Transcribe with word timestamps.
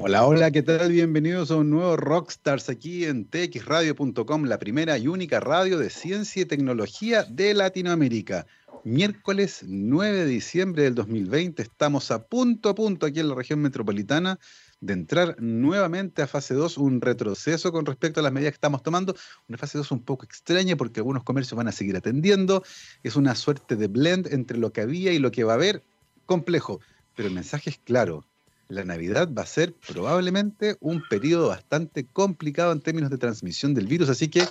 Hola, 0.00 0.24
hola, 0.24 0.52
¿qué 0.52 0.62
tal? 0.62 0.92
Bienvenidos 0.92 1.50
a 1.50 1.56
un 1.56 1.70
nuevo 1.70 1.96
Rockstars 1.96 2.68
aquí 2.68 3.04
en 3.04 3.28
txradio.com, 3.28 4.44
la 4.44 4.60
primera 4.60 4.96
y 4.96 5.08
única 5.08 5.40
radio 5.40 5.76
de 5.76 5.90
ciencia 5.90 6.42
y 6.42 6.44
tecnología 6.44 7.24
de 7.24 7.52
Latinoamérica. 7.52 8.46
Miércoles 8.84 9.64
9 9.66 10.18
de 10.18 10.26
diciembre 10.26 10.84
del 10.84 10.94
2020, 10.94 11.62
estamos 11.62 12.12
a 12.12 12.28
punto 12.28 12.68
a 12.68 12.76
punto 12.76 13.06
aquí 13.06 13.18
en 13.18 13.28
la 13.28 13.34
región 13.34 13.60
metropolitana 13.60 14.38
de 14.80 14.92
entrar 14.92 15.34
nuevamente 15.40 16.22
a 16.22 16.28
fase 16.28 16.54
2, 16.54 16.78
un 16.78 17.00
retroceso 17.00 17.72
con 17.72 17.84
respecto 17.84 18.20
a 18.20 18.22
las 18.22 18.32
medidas 18.32 18.52
que 18.52 18.58
estamos 18.58 18.84
tomando, 18.84 19.16
una 19.48 19.58
fase 19.58 19.78
2 19.78 19.90
un 19.90 20.04
poco 20.04 20.24
extraña 20.24 20.76
porque 20.76 21.00
algunos 21.00 21.24
comercios 21.24 21.56
van 21.56 21.66
a 21.66 21.72
seguir 21.72 21.96
atendiendo, 21.96 22.62
es 23.02 23.16
una 23.16 23.34
suerte 23.34 23.74
de 23.74 23.88
blend 23.88 24.32
entre 24.32 24.58
lo 24.58 24.72
que 24.72 24.80
había 24.80 25.12
y 25.12 25.18
lo 25.18 25.32
que 25.32 25.42
va 25.42 25.54
a 25.54 25.56
haber, 25.56 25.82
complejo, 26.24 26.78
pero 27.16 27.26
el 27.26 27.34
mensaje 27.34 27.70
es 27.70 27.78
claro, 27.78 28.27
la 28.68 28.84
Navidad 28.84 29.30
va 29.32 29.42
a 29.42 29.46
ser 29.46 29.74
probablemente 29.74 30.76
un 30.80 31.02
periodo 31.08 31.48
bastante 31.48 32.06
complicado 32.06 32.72
en 32.72 32.80
términos 32.80 33.10
de 33.10 33.18
transmisión 33.18 33.74
del 33.74 33.86
virus, 33.86 34.10
así 34.10 34.28
que 34.28 34.44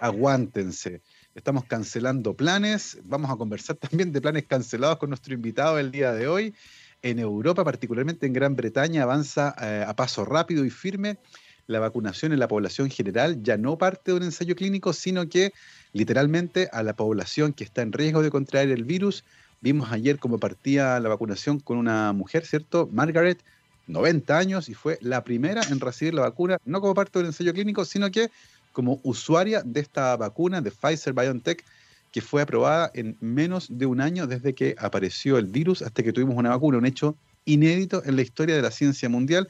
aguántense. 0.00 1.02
Estamos 1.34 1.64
cancelando 1.64 2.34
planes, 2.34 2.98
vamos 3.04 3.30
a 3.30 3.36
conversar 3.36 3.76
también 3.88 4.12
de 4.12 4.20
planes 4.20 4.44
cancelados 4.46 4.98
con 4.98 5.10
nuestro 5.10 5.34
invitado 5.34 5.78
el 5.78 5.92
día 5.92 6.12
de 6.12 6.26
hoy. 6.26 6.54
En 7.02 7.18
Europa, 7.18 7.64
particularmente 7.64 8.26
en 8.26 8.32
Gran 8.32 8.56
Bretaña, 8.56 9.02
avanza 9.02 9.54
eh, 9.60 9.84
a 9.86 9.94
paso 9.94 10.24
rápido 10.24 10.64
y 10.64 10.70
firme 10.70 11.18
la 11.66 11.78
vacunación 11.78 12.32
en 12.32 12.38
la 12.38 12.48
población 12.48 12.90
general 12.90 13.42
ya 13.42 13.56
no 13.56 13.78
parte 13.78 14.10
de 14.10 14.16
un 14.18 14.22
ensayo 14.24 14.54
clínico, 14.54 14.92
sino 14.92 15.28
que 15.28 15.52
literalmente 15.92 16.68
a 16.72 16.82
la 16.82 16.94
población 16.94 17.52
que 17.52 17.64
está 17.64 17.82
en 17.82 17.92
riesgo 17.92 18.22
de 18.22 18.30
contraer 18.30 18.70
el 18.70 18.84
virus 18.84 19.24
Vimos 19.64 19.90
ayer 19.92 20.18
cómo 20.18 20.36
partía 20.36 21.00
la 21.00 21.08
vacunación 21.08 21.58
con 21.58 21.78
una 21.78 22.12
mujer, 22.12 22.44
¿cierto? 22.44 22.86
Margaret, 22.92 23.42
90 23.86 24.36
años, 24.36 24.68
y 24.68 24.74
fue 24.74 24.98
la 25.00 25.24
primera 25.24 25.62
en 25.70 25.80
recibir 25.80 26.12
la 26.12 26.20
vacuna, 26.20 26.58
no 26.66 26.82
como 26.82 26.92
parte 26.92 27.18
del 27.18 27.28
ensayo 27.28 27.54
clínico, 27.54 27.86
sino 27.86 28.10
que 28.10 28.30
como 28.72 29.00
usuaria 29.04 29.62
de 29.62 29.80
esta 29.80 30.18
vacuna 30.18 30.60
de 30.60 30.70
Pfizer 30.70 31.14
BioNTech, 31.14 31.64
que 32.12 32.20
fue 32.20 32.42
aprobada 32.42 32.90
en 32.92 33.16
menos 33.22 33.68
de 33.70 33.86
un 33.86 34.02
año 34.02 34.26
desde 34.26 34.54
que 34.54 34.76
apareció 34.78 35.38
el 35.38 35.46
virus 35.46 35.80
hasta 35.80 36.02
que 36.02 36.12
tuvimos 36.12 36.36
una 36.36 36.50
vacuna, 36.50 36.76
un 36.76 36.84
hecho 36.84 37.16
inédito 37.46 38.02
en 38.04 38.16
la 38.16 38.22
historia 38.22 38.56
de 38.56 38.60
la 38.60 38.70
ciencia 38.70 39.08
mundial 39.08 39.48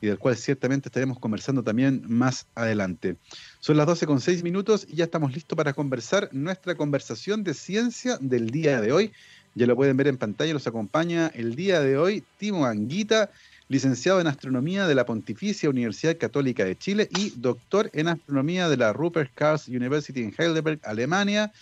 y 0.00 0.08
del 0.08 0.18
cual 0.18 0.36
ciertamente 0.36 0.88
estaremos 0.88 1.20
conversando 1.20 1.62
también 1.62 2.02
más 2.08 2.48
adelante. 2.56 3.16
Son 3.60 3.76
las 3.76 3.86
12 3.86 4.06
con 4.06 4.20
6 4.20 4.42
minutos 4.42 4.84
y 4.90 4.96
ya 4.96 5.04
estamos 5.04 5.32
listos 5.32 5.56
para 5.56 5.72
conversar 5.72 6.28
nuestra 6.32 6.74
conversación 6.74 7.44
de 7.44 7.54
ciencia 7.54 8.18
del 8.20 8.50
día 8.50 8.80
de 8.80 8.90
hoy 8.90 9.12
ya 9.54 9.66
lo 9.66 9.76
pueden 9.76 9.96
ver 9.96 10.08
en 10.08 10.16
pantalla, 10.16 10.52
los 10.52 10.66
acompaña 10.66 11.30
el 11.34 11.54
día 11.54 11.80
de 11.80 11.98
hoy 11.98 12.24
Timo 12.38 12.66
Anguita, 12.66 13.30
licenciado 13.68 14.20
en 14.20 14.26
Astronomía 14.26 14.86
de 14.86 14.94
la 14.94 15.06
Pontificia 15.06 15.70
Universidad 15.70 16.16
Católica 16.18 16.64
de 16.64 16.76
Chile 16.76 17.08
y 17.10 17.30
doctor 17.36 17.90
en 17.92 18.08
Astronomía 18.08 18.68
de 18.68 18.76
la 18.76 18.92
Rupert 18.92 19.30
Karls 19.34 19.68
University 19.68 20.22
en 20.22 20.34
Heidelberg, 20.36 20.80
Alemania. 20.84 21.52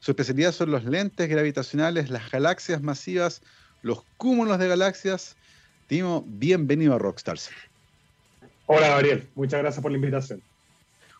Su 0.00 0.12
especialidad 0.12 0.52
son 0.52 0.70
los 0.70 0.84
lentes 0.84 1.28
gravitacionales, 1.28 2.10
las 2.10 2.30
galaxias 2.30 2.82
masivas, 2.82 3.42
los 3.82 4.02
cúmulos 4.16 4.58
de 4.58 4.68
galaxias. 4.68 5.36
Timo, 5.86 6.24
bienvenido 6.26 6.94
a 6.94 6.98
Rockstars. 6.98 7.50
Hola 8.66 8.88
Gabriel, 8.88 9.28
muchas 9.34 9.60
gracias 9.60 9.82
por 9.82 9.90
la 9.90 9.98
invitación. 9.98 10.42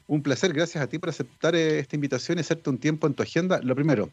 Un 0.06 0.22
placer, 0.22 0.52
gracias 0.52 0.82
a 0.82 0.86
ti 0.86 0.98
por 0.98 1.10
aceptar 1.10 1.54
eh, 1.54 1.78
esta 1.78 1.96
invitación 1.96 2.38
y 2.38 2.40
hacerte 2.40 2.70
un 2.70 2.78
tiempo 2.78 3.06
en 3.06 3.14
tu 3.14 3.22
agenda. 3.22 3.60
Lo 3.62 3.74
primero, 3.74 4.10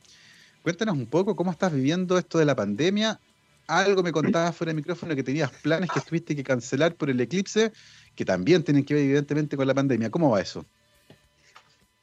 Cuéntanos 0.64 0.98
un 0.98 1.06
poco 1.06 1.36
cómo 1.36 1.52
estás 1.52 1.74
viviendo 1.74 2.18
esto 2.18 2.38
de 2.38 2.46
la 2.46 2.56
pandemia. 2.56 3.20
Algo 3.68 4.04
me 4.04 4.12
contabas 4.12 4.56
fuera 4.56 4.72
de 4.72 4.76
micrófono 4.76 5.16
que 5.16 5.24
tenías 5.24 5.52
planes 5.52 5.90
que 5.92 6.02
tuviste 6.02 6.36
que 6.36 6.44
cancelar 6.44 6.96
por 6.96 7.10
el 7.10 7.20
eclipse, 7.22 7.72
que 8.16 8.26
también 8.26 8.64
tienen 8.64 8.84
que 8.84 8.96
ver 8.96 9.04
evidentemente 9.04 9.56
con 9.56 9.68
la 9.68 9.74
pandemia. 9.74 10.10
¿Cómo 10.10 10.32
va 10.32 10.42
eso? 10.42 10.66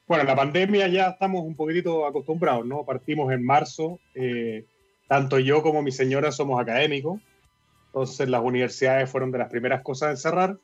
Bueno, 0.06 0.22
la 0.22 0.36
pandemia 0.36 0.86
ya 0.86 1.08
estamos 1.08 1.44
un 1.44 1.56
poquitito 1.56 2.06
acostumbrados, 2.06 2.64
¿no? 2.64 2.84
Partimos 2.84 3.32
en 3.32 3.44
marzo, 3.44 3.98
eh, 4.14 4.64
tanto 5.08 5.40
yo 5.40 5.62
como 5.62 5.82
mi 5.82 5.90
señora 5.90 6.30
somos 6.30 6.60
académicos, 6.60 7.20
entonces 7.86 8.28
las 8.28 8.40
universidades 8.42 9.10
fueron 9.10 9.32
de 9.32 9.38
las 9.38 9.50
primeras 9.50 9.82
cosas 9.82 10.10
en 10.10 10.16
cerrar 10.16 10.58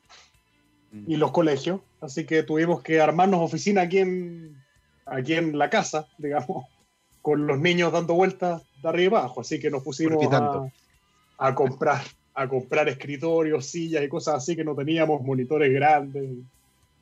mm. 0.93 1.11
y 1.11 1.17
los 1.17 1.31
colegios, 1.31 1.81
así 1.99 2.25
que 2.25 2.43
tuvimos 2.43 2.81
que 2.81 3.01
armarnos 3.01 3.41
oficina 3.41 3.81
aquí 3.81 3.99
en, 3.99 4.55
aquí 5.05 5.33
en 5.33 5.57
la 5.57 5.69
casa, 5.69 6.07
digamos, 6.17 6.65
con 7.23 7.47
los 7.47 7.57
niños 7.57 7.91
dando 7.93 8.13
vueltas 8.13 8.61
de 8.83 8.89
arriba 8.89 9.19
y 9.19 9.21
abajo, 9.21 9.41
así 9.41 9.57
que 9.57 9.71
nos 9.71 9.81
pusimos 9.81 10.21
a, 11.37 11.55
comprar 11.55 12.03
a 12.35 12.47
comprar 12.49 12.89
escritorios, 12.89 13.65
sillas 13.65 14.03
y 14.03 14.09
cosas 14.09 14.35
así 14.35 14.55
que 14.57 14.63
no 14.63 14.75
teníamos 14.75 15.21
monitores 15.21 15.73
grandes. 15.73 16.29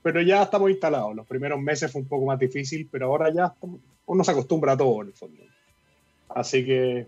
Pero 0.04 0.22
ya 0.22 0.44
estamos 0.44 0.70
instalados. 0.70 1.16
Los 1.16 1.28
primeros 1.28 1.60
meses 1.60 1.92
fue 1.92 2.02
un 2.02 2.08
poco 2.08 2.26
más 2.26 2.38
difícil, 2.38 2.88
pero 2.92 3.08
ahora 3.08 3.34
ya 3.34 3.54
uno 4.06 4.24
se 4.24 4.32
acostumbra 4.32 4.74
a 4.74 4.78
todo 4.78 5.02
en 5.02 5.08
el 5.08 5.14
fondo. 5.14 5.42
Así 6.30 6.66
que, 6.66 7.08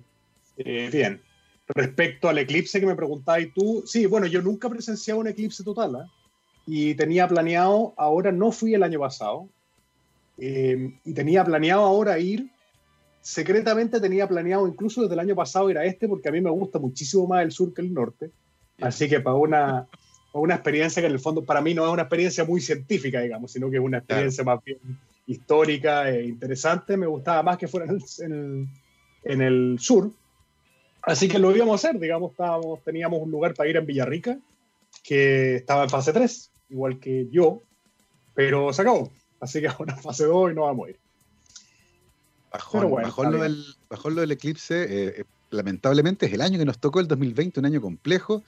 eh, 0.57 0.89
bien. 0.91 1.21
Respecto 1.67 2.29
al 2.29 2.39
eclipse 2.39 2.79
que 2.79 2.85
me 2.85 2.95
preguntabas 2.95 3.45
tú, 3.53 3.83
sí, 3.85 4.05
bueno, 4.05 4.25
yo 4.27 4.41
nunca 4.41 4.69
presenciaba 4.69 5.21
un 5.21 5.27
eclipse 5.27 5.63
total 5.63 5.95
¿eh? 5.95 6.09
y 6.65 6.95
tenía 6.95 7.27
planeado, 7.27 7.93
ahora 7.95 8.31
no 8.31 8.51
fui 8.51 8.73
el 8.73 8.83
año 8.83 8.99
pasado, 8.99 9.47
eh, 10.37 10.93
y 11.05 11.13
tenía 11.13 11.43
planeado 11.45 11.83
ahora 11.83 12.19
ir 12.19 12.49
secretamente 13.23 14.01
tenía 14.01 14.27
planeado 14.27 14.67
incluso 14.67 15.01
desde 15.01 15.13
el 15.13 15.19
año 15.21 15.35
pasado 15.35 15.69
ir 15.69 15.77
a 15.77 15.85
este 15.85 16.07
porque 16.07 16.27
a 16.27 16.31
mí 16.31 16.41
me 16.41 16.49
gusta 16.49 16.77
muchísimo 16.77 17.25
más 17.25 17.41
el 17.41 17.51
sur 17.51 17.73
que 17.73 17.81
el 17.81 17.93
norte. 17.93 18.29
Así 18.81 19.07
que 19.07 19.21
para 19.21 19.37
una, 19.37 19.87
una 20.33 20.55
experiencia 20.55 21.01
que 21.01 21.07
en 21.07 21.13
el 21.13 21.19
fondo 21.19 21.43
para 21.43 21.61
mí 21.61 21.73
no 21.73 21.85
es 21.85 21.91
una 21.91 22.03
experiencia 22.03 22.43
muy 22.43 22.59
científica, 22.59 23.21
digamos, 23.21 23.51
sino 23.51 23.71
que 23.71 23.77
es 23.77 23.81
una 23.81 23.99
experiencia 23.99 24.43
más 24.43 24.61
bien 24.63 24.77
histórica 25.25 26.09
e 26.09 26.25
interesante, 26.25 26.97
me 26.97 27.07
gustaba 27.07 27.41
más 27.43 27.57
que 27.57 27.69
fuera 27.69 27.85
en 27.85 28.33
el, 28.33 28.67
en 29.23 29.41
el, 29.41 29.77
sur. 29.79 30.11
Así 31.01 31.29
que 31.29 31.39
lo 31.39 31.55
íbamos 31.55 31.71
a 31.71 31.87
hacer, 31.87 31.99
digamos, 31.99 32.31
estábamos, 32.31 32.83
teníamos 32.83 33.21
un 33.21 33.31
lugar 33.31 33.53
para 33.53 33.69
ir 33.69 33.77
en 33.77 33.85
Villarrica, 33.85 34.37
que 35.01 35.55
estaba 35.55 35.83
en 35.83 35.89
fase 35.89 36.11
3, 36.11 36.51
igual 36.71 36.99
que 36.99 37.29
yo, 37.31 37.61
pero 38.33 38.73
se 38.73 38.81
acabó. 38.81 39.09
Así 39.39 39.61
que 39.61 39.67
ahora 39.69 39.95
fase 39.95 40.25
2 40.25 40.51
y 40.51 40.55
no 40.55 40.63
vamos 40.63 40.87
a 40.87 40.89
ir. 40.91 41.02
Bajón, 42.53 43.31
lo, 43.31 43.41
del, 43.41 43.75
del, 44.15 44.31
eclipse, 44.31 44.83
eh, 44.83 45.13
eh, 45.17 45.23
lamentablemente 45.49 46.27
es 46.27 46.33
el 46.33 46.41
año 46.41 46.59
que 46.59 46.65
nos 46.65 46.79
tocó, 46.79 46.99
el 46.99 47.07
2020, 47.07 47.59
un 47.59 47.65
año 47.65 47.81
complejo. 47.81 48.43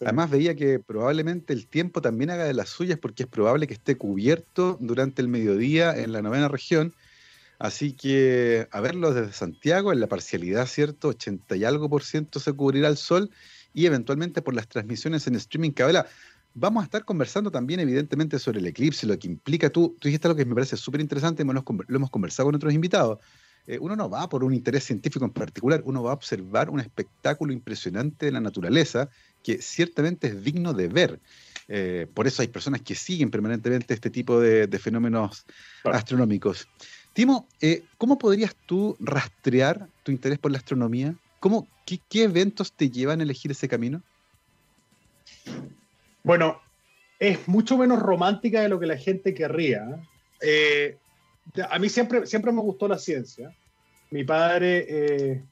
Además 0.00 0.30
veía 0.30 0.54
que 0.54 0.78
probablemente 0.78 1.52
el 1.52 1.66
tiempo 1.66 2.00
también 2.00 2.30
haga 2.30 2.44
de 2.44 2.54
las 2.54 2.70
suyas 2.70 2.98
porque 2.98 3.24
es 3.24 3.28
probable 3.28 3.66
que 3.66 3.74
esté 3.74 3.96
cubierto 3.96 4.78
durante 4.80 5.20
el 5.20 5.28
mediodía 5.28 5.94
en 5.94 6.12
la 6.12 6.22
novena 6.22 6.48
región. 6.48 6.94
Así 7.58 7.92
que 7.92 8.68
a 8.70 8.80
verlo 8.80 9.12
desde 9.12 9.34
Santiago, 9.34 9.92
en 9.92 10.00
la 10.00 10.06
parcialidad, 10.06 10.66
¿cierto? 10.66 11.08
80 11.08 11.56
y 11.56 11.64
algo 11.64 11.90
por 11.90 12.02
ciento 12.02 12.40
se 12.40 12.54
cubrirá 12.54 12.88
el 12.88 12.96
sol 12.96 13.30
y 13.74 13.84
eventualmente 13.84 14.40
por 14.40 14.54
las 14.54 14.68
transmisiones 14.68 15.26
en 15.26 15.34
streaming 15.34 15.72
Cabela. 15.72 16.06
Vamos 16.54 16.80
a 16.80 16.84
estar 16.84 17.04
conversando 17.04 17.50
también, 17.50 17.80
evidentemente, 17.80 18.38
sobre 18.38 18.60
el 18.60 18.66
eclipse, 18.66 19.06
lo 19.06 19.18
que 19.18 19.28
implica. 19.28 19.70
Tú, 19.70 19.96
tú 20.00 20.08
dijiste 20.08 20.26
algo 20.26 20.36
que 20.38 20.46
me 20.46 20.54
parece 20.54 20.76
súper 20.76 21.00
interesante, 21.00 21.44
lo 21.44 21.62
hemos 21.96 22.10
conversado 22.10 22.46
con 22.46 22.54
otros 22.54 22.72
invitados. 22.72 23.18
Eh, 23.66 23.78
uno 23.80 23.96
no 23.96 24.08
va 24.08 24.28
por 24.28 24.42
un 24.44 24.54
interés 24.54 24.84
científico 24.84 25.24
en 25.24 25.30
particular, 25.30 25.82
uno 25.84 26.02
va 26.02 26.10
a 26.10 26.14
observar 26.14 26.70
un 26.70 26.80
espectáculo 26.80 27.52
impresionante 27.52 28.26
de 28.26 28.32
la 28.32 28.40
naturaleza 28.40 29.08
que 29.42 29.60
ciertamente 29.62 30.28
es 30.28 30.42
digno 30.42 30.72
de 30.72 30.88
ver. 30.88 31.20
Eh, 31.68 32.06
por 32.12 32.26
eso 32.26 32.42
hay 32.42 32.48
personas 32.48 32.82
que 32.82 32.94
siguen 32.94 33.30
permanentemente 33.30 33.94
este 33.94 34.10
tipo 34.10 34.40
de, 34.40 34.66
fenómenos 34.78 35.44
astronómicos. 35.84 36.66
Timo, 37.12 37.46
eh, 37.60 37.84
¿cómo 37.96 38.18
podrías 38.18 38.56
tú 38.66 38.96
rastrear 38.98 39.86
tu 40.02 40.10
interés 40.10 40.38
por 40.38 40.50
la 40.50 40.58
astronomía? 40.58 41.14
¿Cómo, 41.38 41.68
qué, 41.86 42.00
qué, 42.08 42.24
eventos 42.24 42.72
te 42.72 42.90
llevan 42.90 43.20
a 43.20 43.22
elegir 43.22 43.50
ese 43.50 43.68
camino? 43.68 44.02
Bueno, 46.22 46.60
es 47.20 47.46
mucho 47.46 47.76
menos 47.78 48.00
romántica 48.00 48.62
de 48.62 48.68
lo 48.68 48.80
que 48.80 48.86
la 48.86 48.96
gente 48.96 49.34
querría. 49.34 50.00
Eh, 50.40 50.96
a 51.68 51.78
mí 51.78 51.88
siempre, 51.88 52.26
siempre 52.26 52.52
me 52.52 52.60
gustó 52.60 52.88
la 52.88 52.98
ciencia. 52.98 53.54
Mi 54.10 54.24
padre, 54.24 54.86
eh, 54.88 55.44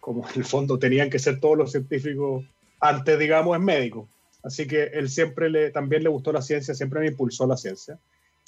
como 0.00 0.28
en 0.28 0.36
el 0.36 0.44
fondo 0.44 0.78
tenían 0.78 1.10
que 1.10 1.18
ser 1.18 1.40
todos 1.40 1.56
los 1.56 1.72
científicos 1.72 2.44
antes, 2.80 3.18
digamos, 3.18 3.56
es 3.56 3.62
médico. 3.62 4.08
Así 4.42 4.66
que 4.66 4.84
él 4.84 5.08
siempre 5.08 5.48
le, 5.48 5.70
también 5.70 6.02
le 6.02 6.10
gustó 6.10 6.32
la 6.32 6.42
ciencia, 6.42 6.74
siempre 6.74 7.00
me 7.00 7.06
impulsó 7.06 7.46
la 7.46 7.56
ciencia. 7.56 7.98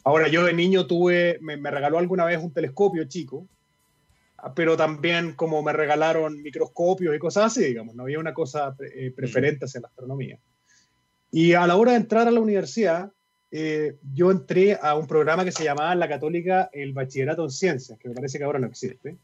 Ahora, 0.04 0.28
yo 0.28 0.44
de 0.44 0.52
niño 0.52 0.86
tuve, 0.86 1.38
me, 1.40 1.56
regaló 1.56 1.98
alguna 1.98 2.24
vez 2.26 2.38
un 2.38 2.52
telescopio 2.52 3.04
chico, 3.04 3.48
pero 4.54 4.76
también 4.76 5.32
como 5.32 5.62
me 5.62 5.72
regalaron 5.72 6.42
microscopios 6.42 7.16
y 7.16 7.18
cosas 7.18 7.46
así, 7.46 7.64
digamos, 7.64 7.94
no 7.94 8.02
había 8.02 8.18
una 8.18 8.34
cosa 8.34 8.76
eh, 8.94 9.10
preferente 9.10 9.64
hacia 9.64 9.80
la 9.80 9.88
astronomía. 9.88 10.38
Y 11.32 11.54
a 11.54 11.66
la 11.66 11.76
hora 11.76 11.92
de 11.92 11.98
entrar 11.98 12.28
a 12.28 12.30
la 12.30 12.40
universidad, 12.40 13.10
eh, 13.58 13.96
yo 14.12 14.30
entré 14.30 14.78
a 14.78 14.94
un 14.96 15.06
programa 15.06 15.42
que 15.42 15.50
se 15.50 15.64
llamaba 15.64 15.94
en 15.94 15.98
la 15.98 16.10
Católica 16.10 16.68
el 16.74 16.92
Bachillerato 16.92 17.42
en 17.42 17.50
Ciencias, 17.50 17.98
que 17.98 18.10
me 18.10 18.14
parece 18.14 18.36
que 18.36 18.44
ahora 18.44 18.58
no 18.58 18.66
existe. 18.66 19.16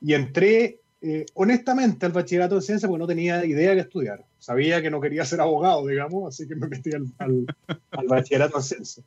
Y 0.00 0.14
entré, 0.14 0.78
eh, 1.02 1.26
honestamente 1.34 2.06
al 2.06 2.12
bachillerato 2.12 2.54
de 2.54 2.60
ciencia 2.60 2.86
porque 2.86 3.00
no 3.00 3.08
tenía 3.08 3.44
idea 3.44 3.74
de 3.74 3.80
estudiar. 3.80 4.24
Sabía 4.38 4.80
que 4.80 4.88
no 4.88 5.00
quería 5.00 5.24
ser 5.24 5.40
abogado, 5.40 5.84
digamos, 5.84 6.32
así 6.32 6.46
que 6.46 6.54
me 6.54 6.68
metí 6.68 6.92
al, 6.94 7.06
al, 7.18 8.06
bachillerato 8.06 8.58
de 8.58 8.62
ciencia. 8.62 9.02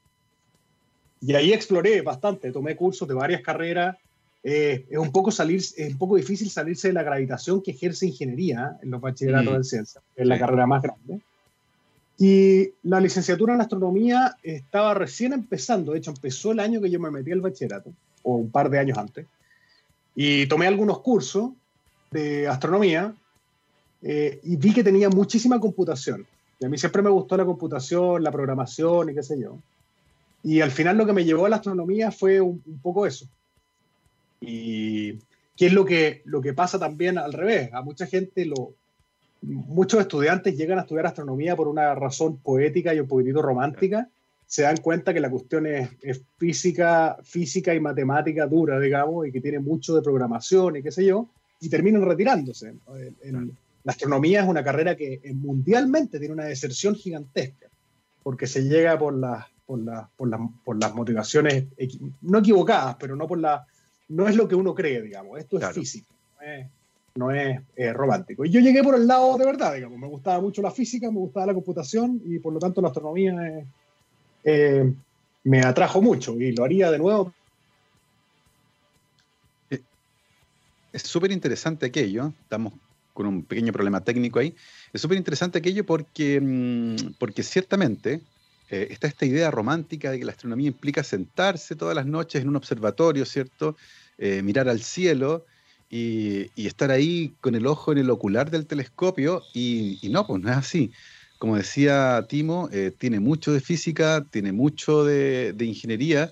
Y 1.22 1.34
ahí 1.36 1.54
exploré 1.54 2.02
bastante, 2.02 2.52
tomé 2.52 2.76
cursos 2.76 3.08
de 3.08 3.14
varias 3.14 3.42
carreras. 3.42 3.96
Eh, 4.44 4.86
es, 4.90 4.98
un 4.98 5.14
poco 5.14 5.32
salir, 5.32 5.60
es 5.62 5.94
un 5.94 5.98
poco 5.98 6.18
difícil 6.18 6.50
salirse 6.50 6.90
de 6.90 6.96
la 6.96 7.04
gravitación 7.04 7.62
que 7.62 7.72
ejerce 7.72 8.08
ingeniería 8.08 8.78
en 8.84 8.92
los 8.92 9.00
bachilleratos 9.00 9.54
mm. 9.54 9.58
de 9.58 9.64
ciencia, 9.64 10.02
es 10.18 10.28
la 10.28 10.38
carrera 10.38 10.68
más 10.68 10.84
grande. 10.84 11.22
Y 12.20 12.74
la 12.84 13.00
licenciatura 13.00 13.54
en 13.56 13.62
astronomía 13.62 14.36
estaba 14.44 14.94
recién 14.94 15.32
empezando, 15.32 15.94
de 15.94 16.00
hecho 16.00 16.12
empezó 16.12 16.52
el 16.52 16.60
año 16.60 16.82
que 16.82 16.90
yo 16.90 17.00
me 17.00 17.10
metí 17.10 17.32
al 17.32 17.40
bachillerato, 17.40 17.94
o 18.24 18.36
un 18.36 18.52
par 18.52 18.70
de 18.70 18.78
años 18.78 18.98
antes, 18.98 19.26
y 20.16 20.46
tomé 20.48 20.68
algunos 20.68 21.00
cursos 21.00 21.52
de 22.12 22.46
astronomía 22.46 23.16
eh, 24.02 24.40
y 24.44 24.58
vi 24.58 24.74
que 24.74 24.84
tenía 24.84 25.10
muchísima 25.10 25.62
computación. 25.62 26.28
Y 26.60 26.66
a 26.66 26.70
mí 26.70 26.78
siempre 26.78 27.02
me 27.02 27.10
gustó 27.10 27.38
la 27.38 27.46
computación, 27.46 28.22
la 28.22 28.32
programación 28.32 29.10
y 29.10 29.16
qué 29.16 29.24
sé 29.24 29.40
yo. 29.40 29.58
Y 30.44 30.60
al 30.60 30.72
final 30.72 30.98
lo 30.98 31.06
que 31.06 31.14
me 31.14 31.24
llevó 31.24 31.46
a 31.46 31.50
la 31.50 31.58
astronomía 31.58 32.12
fue 32.12 32.42
un, 32.42 32.62
poco 32.82 33.06
eso. 33.06 33.28
Y 34.42 35.14
qué 35.56 35.68
es 35.68 35.74
lo 35.74 35.86
que, 35.86 36.22
lo 36.26 36.42
que 36.42 36.54
pasa 36.54 36.78
también 36.78 37.18
al 37.18 37.32
revés. 37.32 37.74
A 37.74 37.82
mucha 37.82 38.06
gente, 38.08 38.46
lo, 38.46 38.74
muchos 39.42 40.02
estudiantes 40.02 40.58
llegan 40.58 40.80
a 40.80 40.82
estudiar 40.82 41.08
astronomía 41.08 41.56
por 41.56 41.68
una 41.68 41.96
razón 41.96 42.38
poética 42.38 42.94
y 42.94 43.00
un 43.00 43.08
poquitito 43.08 43.42
romántica. 43.42 44.10
Se 44.46 44.64
dan 44.64 44.78
cuenta 44.78 45.14
que 45.14 45.20
la 45.20 45.30
cuestión 45.30 45.68
es, 45.68 45.90
es 46.02 46.22
física, 46.38 47.18
física 47.24 47.74
y 47.74 47.80
matemática 47.80 48.48
dura, 48.48 48.80
digamos, 48.80 49.28
y 49.28 49.32
que 49.32 49.42
tiene 49.42 49.60
mucho 49.60 49.96
de 49.96 50.02
programación 50.02 50.78
y 50.78 50.84
qué 50.84 50.92
sé 50.92 51.06
yo 51.06 51.30
y 51.60 51.70
terminan 51.70 52.04
retirándose. 52.04 52.74
la 53.84 53.92
astronomía 53.92 54.42
es 54.42 54.48
una 54.48 54.64
carrera 54.64 54.96
que 54.96 55.20
eh, 55.24 55.34
mundialmente 55.34 56.20
tiene 56.20 56.34
una 56.34 56.46
deserción 56.46 56.96
gigantesca, 56.96 57.68
porque 58.24 58.48
se 58.48 58.64
llega 58.64 58.98
por 58.98 59.14
las, 59.14 59.46
por, 59.66 59.80
por, 60.64 60.80
las 60.80 60.96
motivaciones 60.96 61.66
no 62.22 62.40
equivocadas, 62.40 62.96
pero 63.00 63.16
no 63.16 63.28
por 63.28 63.40
la 63.40 63.66
no 64.08 64.28
es 64.28 64.36
lo 64.36 64.48
que 64.48 64.56
uno 64.56 64.74
cree, 64.74 65.04
digamos. 65.04 65.38
Esto 65.38 65.60
es 65.60 65.70
física, 65.70 66.08
no 67.20 67.32
es, 67.32 67.60
eh, 67.76 67.94
romántico. 67.94 68.46
Y 68.46 68.50
yo 68.50 68.60
llegué 68.60 68.84
por 68.84 68.96
el 68.96 69.06
lado 69.06 69.38
de 69.38 69.46
verdad, 69.46 69.76
digamos. 69.76 70.00
Me 70.00 70.08
gustaba 70.08 70.42
mucho 70.42 70.62
la 70.62 70.72
física, 70.72 71.12
me 71.12 71.20
gustaba 71.20 71.48
la 71.48 71.54
computación 71.54 72.22
y 72.26 72.40
por 72.40 72.54
lo 72.54 72.60
tanto 72.60 72.82
la 72.82 72.88
astronomía 72.88 73.64
eh, 74.44 74.94
me 75.44 75.62
atrajo 75.62 76.02
mucho 76.02 76.40
y 76.40 76.52
lo 76.54 76.64
haría 76.64 76.90
de 76.90 76.98
nuevo 76.98 77.34
es 80.92 81.04
súper 81.04 81.32
interesante 81.32 81.86
aquello, 81.86 82.34
estamos 82.42 82.74
con 83.14 83.26
un 83.26 83.44
pequeño 83.44 83.74
problema 83.74 84.04
técnico 84.04 84.40
ahí, 84.40 84.56
es 84.94 85.02
súper 85.02 85.18
interesante 85.18 85.58
aquello 85.58 85.86
porque, 85.86 86.40
mm, 86.42 87.14
porque 87.18 87.44
ciertamente 87.44 88.22
eh, 88.70 88.88
está 88.92 89.08
esta 89.08 89.26
idea 89.26 89.52
romántica 89.52 90.12
de 90.12 90.20
que 90.20 90.26
la 90.26 90.32
astronomía 90.32 90.68
implica 90.68 91.04
sentarse 91.04 91.76
todas 91.76 91.96
las 91.96 92.06
noches 92.06 92.42
en 92.42 92.50
un 92.50 92.56
observatorio, 92.56 93.26
¿cierto? 93.26 93.76
Eh, 94.18 94.42
mirar 94.42 94.70
al 94.70 94.82
cielo 94.82 95.46
y, 95.90 96.52
estar 96.56 96.92
ahí 96.92 97.34
con 97.42 97.56
el 97.56 97.66
ojo 97.68 97.92
en 97.92 97.98
el 97.98 98.10
ocular 98.10 98.52
del 98.52 98.66
telescopio 98.66 99.42
y, 99.54 100.00
no, 100.12 100.26
pues 100.28 100.42
no 100.42 100.50
es 100.52 100.58
así. 100.58 100.92
Como 101.38 101.56
decía 101.56 102.26
Timo, 102.28 102.70
eh, 102.72 102.92
tiene 102.98 103.20
mucho 103.20 103.52
de 103.54 103.62
física, 103.62 104.26
tiene 104.30 104.52
mucho 104.52 105.04
de, 105.06 105.56
ingeniería, 105.60 106.32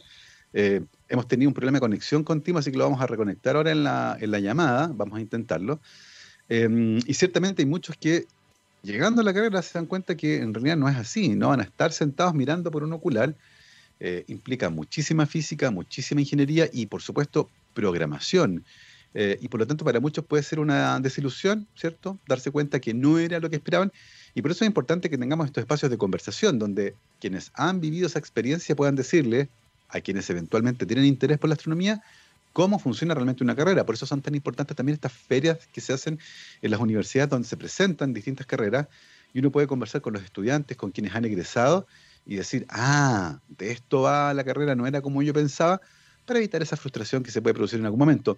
hemos 1.09 1.27
tenido 1.27 1.49
un 1.49 1.53
problema 1.53 1.77
de 1.77 1.81
conexión 1.81 2.23
con 2.23 2.41
Timo, 2.41 2.59
así 2.59 2.71
que 2.71 2.77
lo 2.77 2.85
vamos 2.85 3.01
a 3.01 3.07
reconectar 3.07 3.55
ahora 3.55 3.71
en 3.71 3.83
la, 3.83 4.17
en 4.19 4.31
la 4.31 4.39
llamada, 4.39 4.91
vamos 4.93 5.17
a 5.17 5.21
intentarlo. 5.21 5.79
Em, 6.49 6.97
y 7.05 7.13
ciertamente 7.13 7.61
hay 7.61 7.65
muchos 7.65 7.97
que 7.97 8.25
llegando 8.83 9.21
a 9.21 9.23
la 9.23 9.33
carrera 9.33 9.61
se 9.61 9.77
dan 9.77 9.85
cuenta 9.85 10.15
que 10.15 10.37
en 10.37 10.53
realidad 10.53 10.77
no 10.77 10.87
es 10.87 10.95
así, 10.95 11.29
no 11.29 11.49
van 11.49 11.59
a 11.59 11.63
estar 11.63 11.91
sentados 11.91 12.33
mirando 12.33 12.71
por 12.71 12.83
un 12.83 12.93
ocular. 12.93 13.35
Eh, 13.99 14.23
implica 14.27 14.69
muchísima 14.69 15.25
física, 15.25 15.71
muchísima 15.71 16.21
ingeniería 16.21 16.69
y 16.71 16.85
por 16.85 17.01
supuesto 17.01 17.49
programación. 17.73 18.63
Eh, 19.19 19.39
y 19.41 19.47
por 19.47 19.59
lo 19.59 19.65
tanto 19.65 19.83
para 19.83 19.99
muchos 19.99 20.23
puede 20.23 20.43
ser 20.43 20.59
una 20.59 20.99
desilusión, 20.99 21.67
¿cierto? 21.75 22.19
Darse 22.27 22.51
cuenta 22.51 22.79
que 22.79 22.93
no 22.93 23.17
era 23.17 23.39
lo 23.39 23.49
que 23.49 23.55
esperaban. 23.55 23.91
Y 24.35 24.43
por 24.43 24.51
eso 24.51 24.63
es 24.63 24.67
importante 24.67 25.09
que 25.09 25.17
tengamos 25.17 25.47
estos 25.47 25.63
espacios 25.63 25.89
de 25.89 25.97
conversación 25.97 26.59
donde 26.59 26.93
quienes 27.19 27.49
han 27.55 27.81
vivido 27.81 28.05
esa 28.05 28.19
experiencia 28.19 28.75
puedan 28.75 28.95
decirle 28.95 29.49
a 29.89 30.01
quienes 30.01 30.29
eventualmente 30.29 30.85
tienen 30.85 31.05
interés 31.05 31.39
por 31.39 31.49
la 31.49 31.55
astronomía, 31.55 32.03
cómo 32.53 32.77
funciona 32.77 33.15
realmente 33.15 33.43
una 33.43 33.55
carrera. 33.55 33.87
Por 33.87 33.95
eso 33.95 34.05
son 34.05 34.21
tan 34.21 34.35
importantes 34.35 34.77
también 34.77 34.93
estas 34.93 35.13
ferias 35.13 35.67
que 35.73 35.81
se 35.81 35.93
hacen 35.93 36.19
en 36.61 36.69
las 36.69 36.79
universidades 36.79 37.31
donde 37.31 37.47
se 37.47 37.57
presentan 37.57 38.13
distintas 38.13 38.45
carreras 38.45 38.85
y 39.33 39.39
uno 39.39 39.51
puede 39.51 39.65
conversar 39.65 40.01
con 40.01 40.13
los 40.13 40.21
estudiantes, 40.21 40.77
con 40.77 40.91
quienes 40.91 41.15
han 41.15 41.25
egresado 41.25 41.87
y 42.23 42.35
decir, 42.35 42.67
ah, 42.69 43.39
de 43.47 43.71
esto 43.71 44.01
va 44.01 44.31
la 44.35 44.43
carrera, 44.43 44.75
no 44.75 44.85
era 44.85 45.01
como 45.01 45.23
yo 45.23 45.33
pensaba, 45.33 45.81
para 46.27 46.37
evitar 46.37 46.61
esa 46.61 46.77
frustración 46.77 47.23
que 47.23 47.31
se 47.31 47.41
puede 47.41 47.55
producir 47.55 47.79
en 47.79 47.85
algún 47.85 47.99
momento. 47.99 48.37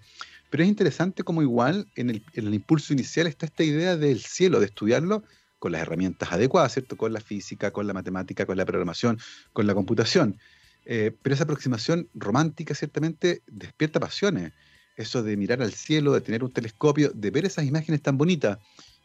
Pero 0.50 0.64
es 0.64 0.70
interesante 0.70 1.24
como 1.24 1.42
igual 1.42 1.88
en 1.96 2.10
el, 2.10 2.54
impulso 2.54 2.94
inicial 2.94 3.28
está 3.28 3.46
esta 3.46 3.64
idea 3.64 3.98
del 3.98 4.20
cielo, 4.22 4.60
de 4.60 4.66
estudiarlo 4.66 5.24
con 5.60 5.72
las 5.72 5.82
herramientas 5.82 6.32
adecuadas, 6.32 6.74
¿cierto? 6.74 6.98
Con 6.98 7.14
la 7.14 7.20
física, 7.20 7.72
con 7.72 7.86
la 7.86 7.94
matemática, 7.94 8.46
con 8.46 8.58
la 8.58 8.66
programación, 8.66 9.20
con 9.54 9.68
la 9.68 9.76
computación. 9.76 10.38
Eh, 10.86 11.12
pero 11.22 11.36
esa 11.36 11.44
aproximación 11.44 12.08
romántica 12.16 12.74
ciertamente 12.74 13.42
despierta 13.48 14.00
pasiones. 14.00 14.54
Eso 14.96 15.22
de 15.22 15.38
mirar 15.38 15.62
al 15.62 15.74
cielo, 15.74 16.14
de 16.14 16.22
tener 16.22 16.44
un 16.44 16.52
telescopio, 16.52 17.12
de 17.14 17.30
ver 17.30 17.46
esas 17.46 17.66
imágenes 17.66 18.02
tan 18.02 18.18
bonitas 18.18 18.58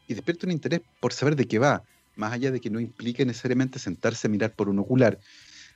y 0.08 0.14
despierta 0.14 0.46
un 0.46 0.52
interés 0.52 0.81
por 1.00 1.12
saber 1.12 1.37
de 1.37 1.46
qué 1.46 1.58
va, 1.58 1.82
más 2.17 2.32
allá 2.32 2.50
de 2.50 2.61
que 2.61 2.70
no 2.70 2.81
implique 2.81 3.25
necesariamente 3.26 3.79
sentarse 3.79 4.26
a 4.26 4.31
mirar 4.31 4.52
por 4.55 4.69
un 4.69 4.79
ocular. 4.79 5.19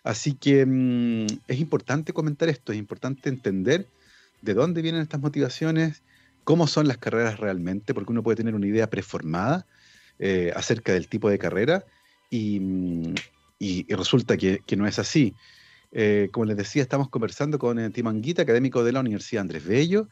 Así 0.03 0.33
que 0.33 0.65
mm, 0.65 1.27
es 1.47 1.61
importante 1.61 2.13
comentar 2.13 2.49
esto, 2.49 2.73
es 2.73 2.79
importante 2.79 3.29
entender 3.29 3.87
de 4.43 4.55
dónde 4.55 4.83
vienen 4.83 5.03
estas 5.03 5.21
motivaciones, 5.21 6.03
cómo 6.45 6.67
son 6.67 6.89
las 6.89 6.99
carreras 6.99 7.39
realmente, 7.39 7.95
porque 7.95 8.13
uno 8.13 8.23
puede 8.23 8.37
tener 8.37 8.55
una 8.55 8.67
idea 8.67 8.89
preformada 8.89 9.67
eh, 10.19 10.53
acerca 10.57 10.93
del 10.93 11.07
tipo 11.07 11.29
de 11.31 11.39
carrera 11.39 11.85
y, 12.31 12.59
mm, 12.59 13.15
resulta 13.91 14.37
que, 14.37 14.63
no 14.77 14.87
es 14.87 14.99
así. 14.99 15.35
Eh, 15.93 16.29
como 16.33 16.47
les 16.47 16.57
decía, 16.57 16.83
estamos 16.83 17.09
conversando 17.09 17.59
con 17.59 17.79
eh, 17.79 17.91
Timanguita, 17.91 18.43
académico 18.43 18.83
de 18.83 18.93
la 18.93 19.01
Universidad 19.01 19.43
Andrés 19.43 19.65
Bello, 19.65 20.09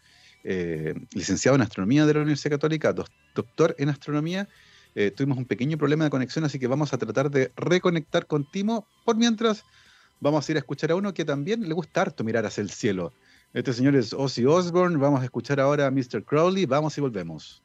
licenciado 1.12 1.56
en 1.56 1.62
Astronomía 1.62 2.06
de 2.06 2.14
la 2.14 2.20
Universidad 2.20 2.52
Católica, 2.52 2.92
doctor 2.92 3.74
en 3.78 3.88
Astronomía. 3.88 4.46
tuvimos 5.16 5.38
un 5.38 5.44
pequeño 5.44 5.76
problema 5.76 6.04
de 6.04 6.10
conexión, 6.10 6.44
así 6.44 6.60
que 6.60 6.68
vamos 6.68 6.92
a 6.92 6.98
tratar 6.98 7.32
de 7.32 7.50
reconectar 7.56 8.26
con 8.26 8.48
Timo. 8.48 8.86
Por 9.04 9.16
mientras, 9.16 9.64
vamos 10.20 10.48
a 10.48 10.52
ir 10.52 10.56
a 10.56 10.60
escuchar 10.60 10.92
a 10.92 10.94
uno 10.94 11.12
que 11.14 11.24
también 11.24 11.68
le 11.68 11.74
gusta 11.74 12.02
harto 12.02 12.22
mirar 12.22 12.46
hacia 12.46 12.60
el 12.60 12.70
cielo. 12.70 13.12
Este 13.56 13.72
señor 13.72 13.96
es 13.96 14.12
Ozzy 14.12 14.44
Osbourne. 14.44 14.98
Vamos 14.98 15.22
a 15.22 15.24
escuchar 15.24 15.58
ahora 15.60 15.86
a 15.86 15.90
Mr. 15.90 16.22
Crowley. 16.26 16.66
Vamos 16.66 16.98
y 16.98 17.00
volvemos. 17.00 17.62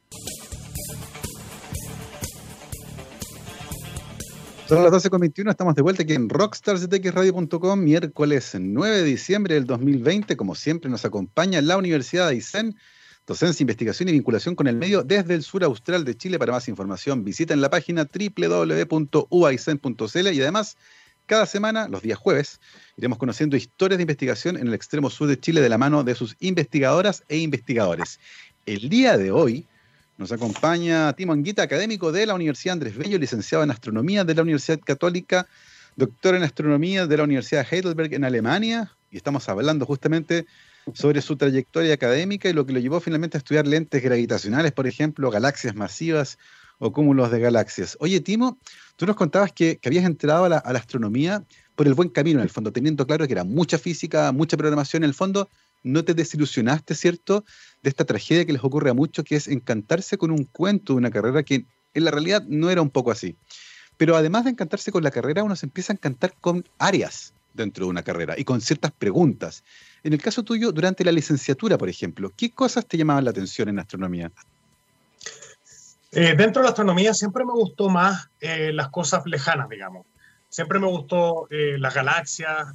Son 4.66 4.82
las 4.82 4.90
12.21, 4.90 5.50
estamos 5.50 5.74
de 5.74 5.82
vuelta 5.82 6.02
aquí 6.02 6.14
en 6.14 6.30
rockstarsdetxradio.com, 6.30 7.78
miércoles 7.78 8.56
9 8.58 8.96
de 8.96 9.04
diciembre 9.04 9.54
del 9.54 9.66
2020. 9.66 10.34
Como 10.34 10.54
siempre, 10.54 10.90
nos 10.90 11.04
acompaña 11.04 11.60
la 11.60 11.76
Universidad 11.76 12.28
de 12.28 12.36
Aysén, 12.36 12.74
docencia, 13.26 13.62
investigación 13.62 14.08
y 14.08 14.12
vinculación 14.12 14.54
con 14.54 14.68
el 14.68 14.76
medio 14.76 15.02
desde 15.02 15.34
el 15.34 15.42
sur 15.42 15.62
austral 15.62 16.06
de 16.06 16.16
Chile. 16.16 16.38
Para 16.38 16.52
más 16.52 16.68
información, 16.68 17.22
visiten 17.22 17.60
la 17.60 17.68
página 17.68 18.08
www.uaisen.cl 18.10 19.08
y 20.32 20.40
además, 20.40 20.78
cada 21.26 21.46
semana, 21.46 21.88
los 21.88 22.02
días 22.02 22.18
jueves, 22.18 22.60
iremos 22.96 23.18
conociendo 23.18 23.56
historias 23.56 23.98
de 23.98 24.02
investigación 24.02 24.56
en 24.56 24.66
el 24.66 24.74
extremo 24.74 25.10
sur 25.10 25.28
de 25.28 25.38
Chile 25.38 25.60
de 25.60 25.68
la 25.68 25.78
mano 25.78 26.04
de 26.04 26.14
sus 26.14 26.36
investigadoras 26.40 27.24
e 27.28 27.38
investigadores. 27.38 28.20
El 28.66 28.88
día 28.88 29.16
de 29.16 29.30
hoy 29.30 29.66
nos 30.18 30.32
acompaña 30.32 31.12
Timo 31.14 31.32
Anguita, 31.32 31.62
académico 31.62 32.12
de 32.12 32.26
la 32.26 32.34
Universidad 32.34 32.74
Andrés 32.74 32.96
Bello, 32.96 33.18
licenciado 33.18 33.64
en 33.64 33.70
Astronomía 33.70 34.24
de 34.24 34.34
la 34.34 34.42
Universidad 34.42 34.80
Católica, 34.80 35.46
doctor 35.96 36.34
en 36.34 36.42
Astronomía 36.42 37.06
de 37.06 37.16
la 37.16 37.24
Universidad 37.24 37.66
Heidelberg 37.70 38.14
en 38.14 38.24
Alemania, 38.24 38.92
y 39.10 39.16
estamos 39.16 39.48
hablando 39.48 39.86
justamente 39.86 40.46
sobre 40.94 41.22
su 41.22 41.36
trayectoria 41.36 41.94
académica 41.94 42.48
y 42.48 42.52
lo 42.52 42.66
que 42.66 42.72
lo 42.72 42.80
llevó 42.80 43.00
finalmente 43.00 43.36
a 43.36 43.38
estudiar 43.38 43.66
lentes 43.66 44.02
gravitacionales, 44.02 44.72
por 44.72 44.86
ejemplo, 44.86 45.30
galaxias 45.30 45.74
masivas 45.74 46.38
o 46.84 46.92
cúmulos 46.92 47.30
de 47.30 47.38
galaxias. 47.38 47.96
Oye, 48.00 48.20
Timo, 48.20 48.58
tú 48.96 49.06
nos 49.06 49.14
contabas 49.14 49.52
que, 49.52 49.78
habías 49.84 50.04
entrado 50.04 50.46
a 50.46 50.48
la, 50.48 50.58
a 50.58 50.72
la, 50.72 50.80
astronomía 50.80 51.44
por 51.76 51.86
el 51.86 51.94
buen 51.94 52.08
camino, 52.08 52.40
en 52.40 52.42
el 52.42 52.50
fondo, 52.50 52.72
teniendo 52.72 53.06
claro 53.06 53.24
que 53.24 53.32
era 53.32 53.44
mucha 53.44 53.78
física, 53.78 54.32
mucha 54.32 54.56
programación, 54.56 55.04
en 55.04 55.08
el 55.08 55.14
fondo 55.14 55.48
no 55.84 56.04
te 56.04 56.12
desilusionaste, 56.12 56.96
¿cierto?, 56.96 57.44
de 57.84 57.88
esta 57.88 58.04
tragedia 58.04 58.44
que 58.44 58.52
les 58.52 58.64
ocurre 58.64 58.90
a 58.90 58.94
muchos, 58.94 59.24
que 59.24 59.36
es 59.36 59.46
encantarse 59.46 60.18
con 60.18 60.32
un 60.32 60.44
cuento 60.44 60.94
de 60.94 60.98
una 60.98 61.10
carrera 61.10 61.44
que 61.44 61.66
en 61.94 62.04
la 62.04 62.10
realidad 62.10 62.42
no 62.48 62.68
era 62.68 62.82
un 62.82 62.90
poco 62.90 63.12
así. 63.12 63.36
Pero 63.96 64.16
además 64.16 64.44
de 64.44 64.50
encantarse 64.50 64.90
con 64.90 65.04
la 65.04 65.12
carrera, 65.12 65.44
uno 65.44 65.54
se 65.54 65.66
empieza 65.66 65.92
a 65.92 65.94
encantar 65.94 66.34
con 66.40 66.64
áreas 66.78 67.32
dentro 67.54 67.84
de 67.84 67.90
una 67.90 68.02
carrera 68.02 68.34
y 68.36 68.42
con 68.42 68.60
ciertas 68.60 68.90
preguntas. 68.90 69.62
En 70.02 70.12
el 70.14 70.20
caso 70.20 70.42
tuyo, 70.42 70.72
durante 70.72 71.04
la 71.04 71.12
licenciatura, 71.12 71.78
por 71.78 71.88
ejemplo, 71.88 72.32
¿qué 72.36 72.50
cosas 72.50 72.86
te 72.86 72.96
llamaban 72.96 73.24
la 73.24 73.30
atención 73.30 73.68
en 73.68 73.78
astronomía? 73.78 74.32
Eh, 76.14 76.34
dentro 76.36 76.60
de 76.60 76.64
la 76.64 76.70
astronomía 76.70 77.14
siempre 77.14 77.42
me 77.44 77.52
gustó 77.52 77.88
más 77.88 78.28
eh, 78.38 78.70
las 78.72 78.90
cosas 78.90 79.22
lejanas, 79.24 79.68
digamos. 79.70 80.06
Siempre 80.50 80.78
me 80.78 80.86
gustó 80.86 81.48
eh, 81.50 81.76
las 81.78 81.94
galaxias, 81.94 82.68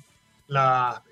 la, 0.48 1.04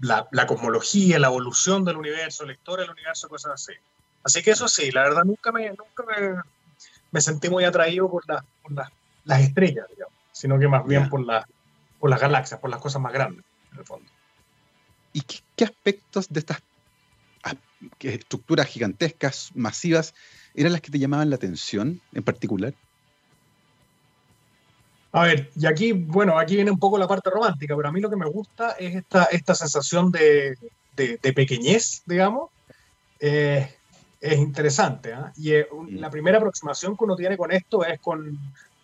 la, 0.00 0.26
la, 0.32 0.46
cosmología, 0.46 1.20
la 1.20 1.28
evolución 1.28 1.84
del 1.84 1.96
universo, 1.96 2.44
la 2.44 2.54
historia 2.54 2.82
del 2.82 2.92
universo, 2.92 3.28
cosas 3.28 3.52
así. 3.52 3.72
Así 4.24 4.42
que 4.42 4.50
eso 4.50 4.66
sí, 4.66 4.90
la 4.90 5.02
verdad 5.02 5.22
nunca 5.22 5.52
me, 5.52 5.68
nunca 5.68 6.02
me, 6.08 6.40
me 7.12 7.20
sentí 7.20 7.48
muy 7.48 7.62
atraído 7.62 8.10
por, 8.10 8.24
por 8.24 8.72
las 9.24 9.40
estrellas, 9.40 9.86
digamos, 9.88 10.14
sino 10.32 10.58
que 10.58 10.66
más 10.66 10.84
bien 10.84 11.08
por, 11.08 11.24
por 12.00 12.10
las 12.10 12.20
galaxias, 12.20 12.58
por 12.58 12.70
las 12.70 12.80
cosas 12.80 13.00
más 13.00 13.12
grandes, 13.12 13.44
en 13.72 13.78
el 13.78 13.84
fondo. 13.84 14.10
¿Y 15.12 15.20
qué, 15.20 15.36
qué 15.54 15.64
aspectos 15.64 16.26
de 16.28 16.40
estas 16.40 16.60
estructuras 18.00 18.66
gigantescas, 18.66 19.52
masivas, 19.54 20.14
eran 20.56 20.72
las 20.72 20.80
que 20.80 20.90
te 20.90 20.98
llamaban 20.98 21.30
la 21.30 21.36
atención 21.36 22.00
en 22.12 22.22
particular? 22.22 22.74
A 25.12 25.22
ver, 25.22 25.50
y 25.56 25.66
aquí, 25.66 25.92
bueno, 25.92 26.38
aquí 26.38 26.56
viene 26.56 26.70
un 26.70 26.78
poco 26.78 26.98
la 26.98 27.08
parte 27.08 27.30
romántica, 27.30 27.74
pero 27.76 27.88
a 27.88 27.92
mí 27.92 28.00
lo 28.00 28.10
que 28.10 28.16
me 28.16 28.26
gusta 28.26 28.72
es 28.72 28.96
esta, 28.96 29.24
esta 29.24 29.54
sensación 29.54 30.10
de, 30.10 30.58
de, 30.94 31.32
pequeñez, 31.32 32.02
digamos. 32.04 32.50
Eh, 33.20 33.66
es 34.20 34.38
interesante. 34.38 35.12
¿eh? 35.12 35.32
Y 35.36 35.52
mm. 35.52 36.00
la 36.00 36.10
primera 36.10 36.38
aproximación 36.38 36.96
que 36.96 37.04
uno 37.04 37.16
tiene 37.16 37.36
con 37.36 37.52
esto 37.52 37.84
es 37.84 38.00
con, 38.00 38.38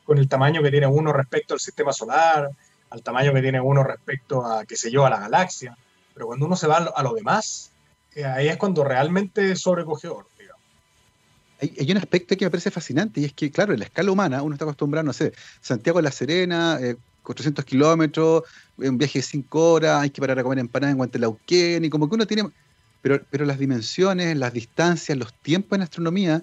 con, 0.04 0.18
el 0.18 0.28
tamaño 0.28 0.62
que 0.62 0.70
tiene 0.70 0.86
uno 0.86 1.12
respecto 1.12 1.54
al 1.54 1.60
sistema 1.60 1.92
solar, 1.92 2.50
al 2.90 3.02
tamaño 3.02 3.32
que 3.32 3.42
tiene 3.42 3.60
uno 3.60 3.82
respecto 3.84 4.44
a, 4.44 4.64
qué 4.64 4.76
sé 4.76 4.90
yo, 4.90 5.04
a 5.04 5.10
la 5.10 5.20
galaxia. 5.20 5.76
Pero 6.14 6.26
cuando 6.26 6.46
uno 6.46 6.56
se 6.56 6.66
va 6.66 6.76
a 6.78 7.02
lo, 7.02 7.14
demás, 7.14 7.72
eh, 8.14 8.24
ahí 8.24 8.48
es 8.48 8.56
cuando 8.56 8.84
realmente 8.84 9.52
es 9.52 9.60
sobrecogedor 9.60 10.26
hay, 11.62 11.92
un 11.92 11.99
aspecto 11.99 12.37
que 12.37 12.45
me 12.45 12.50
parece 12.50 12.71
fascinante 12.71 13.21
y 13.21 13.25
es 13.25 13.33
que, 13.33 13.50
claro, 13.50 13.73
en 13.73 13.81
la 13.81 13.85
escala 13.85 14.11
humana 14.11 14.42
uno 14.42 14.54
está 14.54 14.64
acostumbrado, 14.64 15.04
no 15.04 15.12
sé, 15.12 15.33
Santiago 15.61 15.99
de 15.99 16.02
la 16.02 16.12
Serena, 16.12 16.78
400 17.23 17.64
eh, 17.64 17.66
kilómetros, 17.66 18.42
un 18.78 18.99
viaje 18.99 19.21
de 19.21 19.23
5 19.23 19.73
horas, 19.73 20.02
hay 20.02 20.11
que 20.11 20.21
parar 20.21 20.38
a 20.38 20.42
comer 20.42 20.59
empanadas 20.59 20.92
en 20.92 20.99
Guantelauquén 20.99 21.85
y 21.85 21.90
como 21.90 22.09
que 22.09 22.14
uno 22.14 22.26
tiene... 22.26 22.49
Pero, 23.00 23.21
pero 23.31 23.45
las 23.45 23.59
dimensiones, 23.59 24.37
las 24.37 24.52
distancias, 24.52 25.19
los 25.19 25.35
tiempos 25.35 25.76
en 25.76 25.83
astronomía 25.83 26.42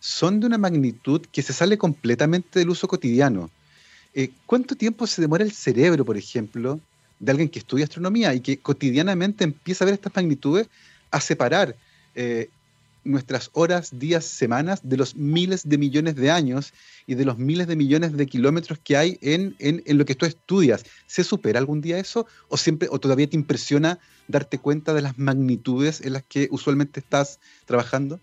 son 0.00 0.40
de 0.40 0.46
una 0.46 0.58
magnitud 0.58 1.24
que 1.30 1.40
se 1.40 1.52
sale 1.52 1.78
completamente 1.78 2.58
del 2.58 2.70
uso 2.70 2.88
cotidiano. 2.88 3.48
Eh, 4.12 4.30
¿Cuánto 4.44 4.74
tiempo 4.74 5.06
se 5.06 5.22
demora 5.22 5.44
el 5.44 5.52
cerebro, 5.52 6.04
por 6.04 6.16
ejemplo, 6.16 6.80
de 7.20 7.30
alguien 7.30 7.48
que 7.48 7.60
estudia 7.60 7.84
astronomía 7.84 8.34
y 8.34 8.40
que 8.40 8.58
cotidianamente 8.58 9.44
empieza 9.44 9.84
a 9.84 9.86
ver 9.86 9.94
estas 9.94 10.14
magnitudes, 10.14 10.68
a 11.10 11.20
separar 11.20 11.76
eh, 12.14 12.50
nuestras 13.04 13.50
horas, 13.52 13.98
días, 13.98 14.24
semanas 14.24 14.80
de 14.82 14.96
los 14.96 15.14
miles 15.14 15.68
de 15.68 15.78
millones 15.78 16.16
de 16.16 16.30
años 16.30 16.72
y 17.06 17.14
de 17.14 17.24
los 17.24 17.38
miles 17.38 17.66
de 17.66 17.76
millones 17.76 18.16
de 18.16 18.26
kilómetros 18.26 18.78
que 18.78 18.96
hay 18.96 19.18
en, 19.20 19.54
en, 19.58 19.82
lo 19.98 20.04
que 20.04 20.14
tú 20.14 20.26
estudias. 20.26 20.84
¿Se 21.06 21.24
supera 21.24 21.58
algún 21.58 21.80
día 21.80 21.98
eso 21.98 22.26
o 22.48 22.56
siempre 22.56 22.88
o 22.90 22.98
todavía 22.98 23.28
te 23.28 23.36
impresiona 23.36 23.98
darte 24.28 24.58
cuenta 24.58 24.94
de 24.94 25.02
las 25.02 25.18
magnitudes 25.18 26.00
en 26.00 26.14
las 26.14 26.22
que 26.24 26.48
usualmente 26.50 27.00
estás 27.00 27.40
trabajando? 27.66 28.20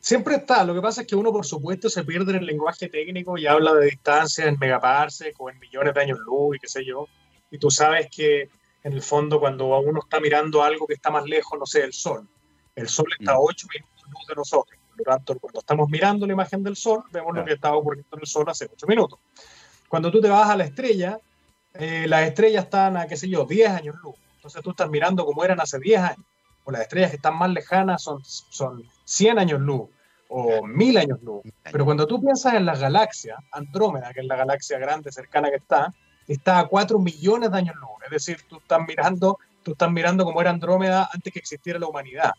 Siempre 0.00 0.36
está. 0.36 0.64
Lo 0.64 0.72
que 0.72 0.80
pasa 0.80 1.00
es 1.00 1.08
que 1.08 1.16
uno, 1.16 1.32
por 1.32 1.44
supuesto, 1.44 1.90
se 1.90 2.04
pierde 2.04 2.30
en 2.30 2.38
el 2.38 2.46
lenguaje 2.46 2.88
técnico 2.88 3.36
y 3.36 3.46
habla 3.46 3.74
de 3.74 3.86
distancia 3.86 4.46
en 4.46 4.56
megaparsec 4.58 5.34
o 5.40 5.50
en 5.50 5.58
millones 5.58 5.94
de 5.94 6.00
años 6.00 6.18
luz 6.20 6.56
y 6.56 6.58
qué 6.60 6.68
sé 6.68 6.84
yo. 6.84 7.08
Y 7.50 7.58
tú 7.58 7.70
sabes 7.70 8.08
que 8.10 8.48
en 8.84 8.92
el 8.92 9.02
fondo 9.02 9.40
cuando 9.40 9.66
uno 9.80 9.98
está 9.98 10.20
mirando 10.20 10.62
algo 10.62 10.86
que 10.86 10.94
está 10.94 11.10
más 11.10 11.24
lejos, 11.24 11.58
no 11.58 11.66
sé, 11.66 11.82
el 11.82 11.92
sol, 11.92 12.28
el 12.76 12.88
Sol 12.88 13.06
está 13.18 13.32
a 13.32 13.40
8 13.40 13.66
mm. 13.66 13.70
minutos 13.74 14.10
luz 14.10 14.26
de 14.28 14.34
nosotros. 14.34 14.78
Por 14.90 14.98
lo 14.98 15.04
tanto, 15.04 15.38
cuando 15.38 15.60
estamos 15.60 15.88
mirando 15.90 16.26
la 16.26 16.32
imagen 16.32 16.62
del 16.62 16.76
Sol, 16.76 17.02
vemos 17.10 17.34
lo 17.34 17.44
que 17.44 17.54
estaba 17.54 17.76
ocurriendo 17.76 18.16
en 18.16 18.20
el 18.20 18.26
Sol 18.26 18.48
hace 18.48 18.68
8 18.72 18.86
minutos. 18.86 19.18
Cuando 19.88 20.10
tú 20.10 20.20
te 20.20 20.28
vas 20.28 20.48
a 20.48 20.56
la 20.56 20.64
estrella, 20.64 21.18
eh, 21.74 22.06
las 22.08 22.22
estrellas 22.22 22.64
están 22.64 22.96
a, 22.96 23.06
qué 23.06 23.16
sé 23.16 23.28
yo, 23.28 23.44
10 23.44 23.70
años 23.70 23.96
luz. 24.02 24.14
Entonces 24.36 24.62
tú 24.62 24.70
estás 24.70 24.88
mirando 24.88 25.24
como 25.24 25.44
eran 25.44 25.60
hace 25.60 25.78
10 25.78 26.00
años. 26.00 26.26
O 26.64 26.70
las 26.70 26.82
estrellas 26.82 27.10
que 27.10 27.16
están 27.16 27.36
más 27.36 27.50
lejanas 27.50 28.02
son, 28.02 28.24
son 28.24 28.84
100 29.04 29.38
años 29.38 29.60
luz 29.60 29.88
o 30.28 30.66
1000 30.66 30.98
años 30.98 31.22
luz. 31.22 31.42
Pero 31.70 31.84
cuando 31.84 32.06
tú 32.06 32.20
piensas 32.20 32.54
en 32.54 32.66
las 32.66 32.80
galaxias, 32.80 33.38
Andrómeda, 33.52 34.12
que 34.12 34.20
es 34.20 34.26
la 34.26 34.36
galaxia 34.36 34.78
grande 34.78 35.12
cercana 35.12 35.50
que 35.50 35.56
está, 35.56 35.94
está 36.26 36.58
a 36.58 36.66
4 36.66 36.98
millones 36.98 37.50
de 37.50 37.58
años 37.58 37.76
luz. 37.76 37.90
Es 38.04 38.10
decir, 38.10 38.38
tú 38.48 38.58
estás 38.58 38.80
mirando, 38.86 39.38
tú 39.62 39.72
estás 39.72 39.90
mirando 39.90 40.24
cómo 40.24 40.40
era 40.40 40.50
Andrómeda 40.50 41.08
antes 41.12 41.32
que 41.32 41.38
existiera 41.38 41.78
la 41.78 41.86
humanidad. 41.86 42.32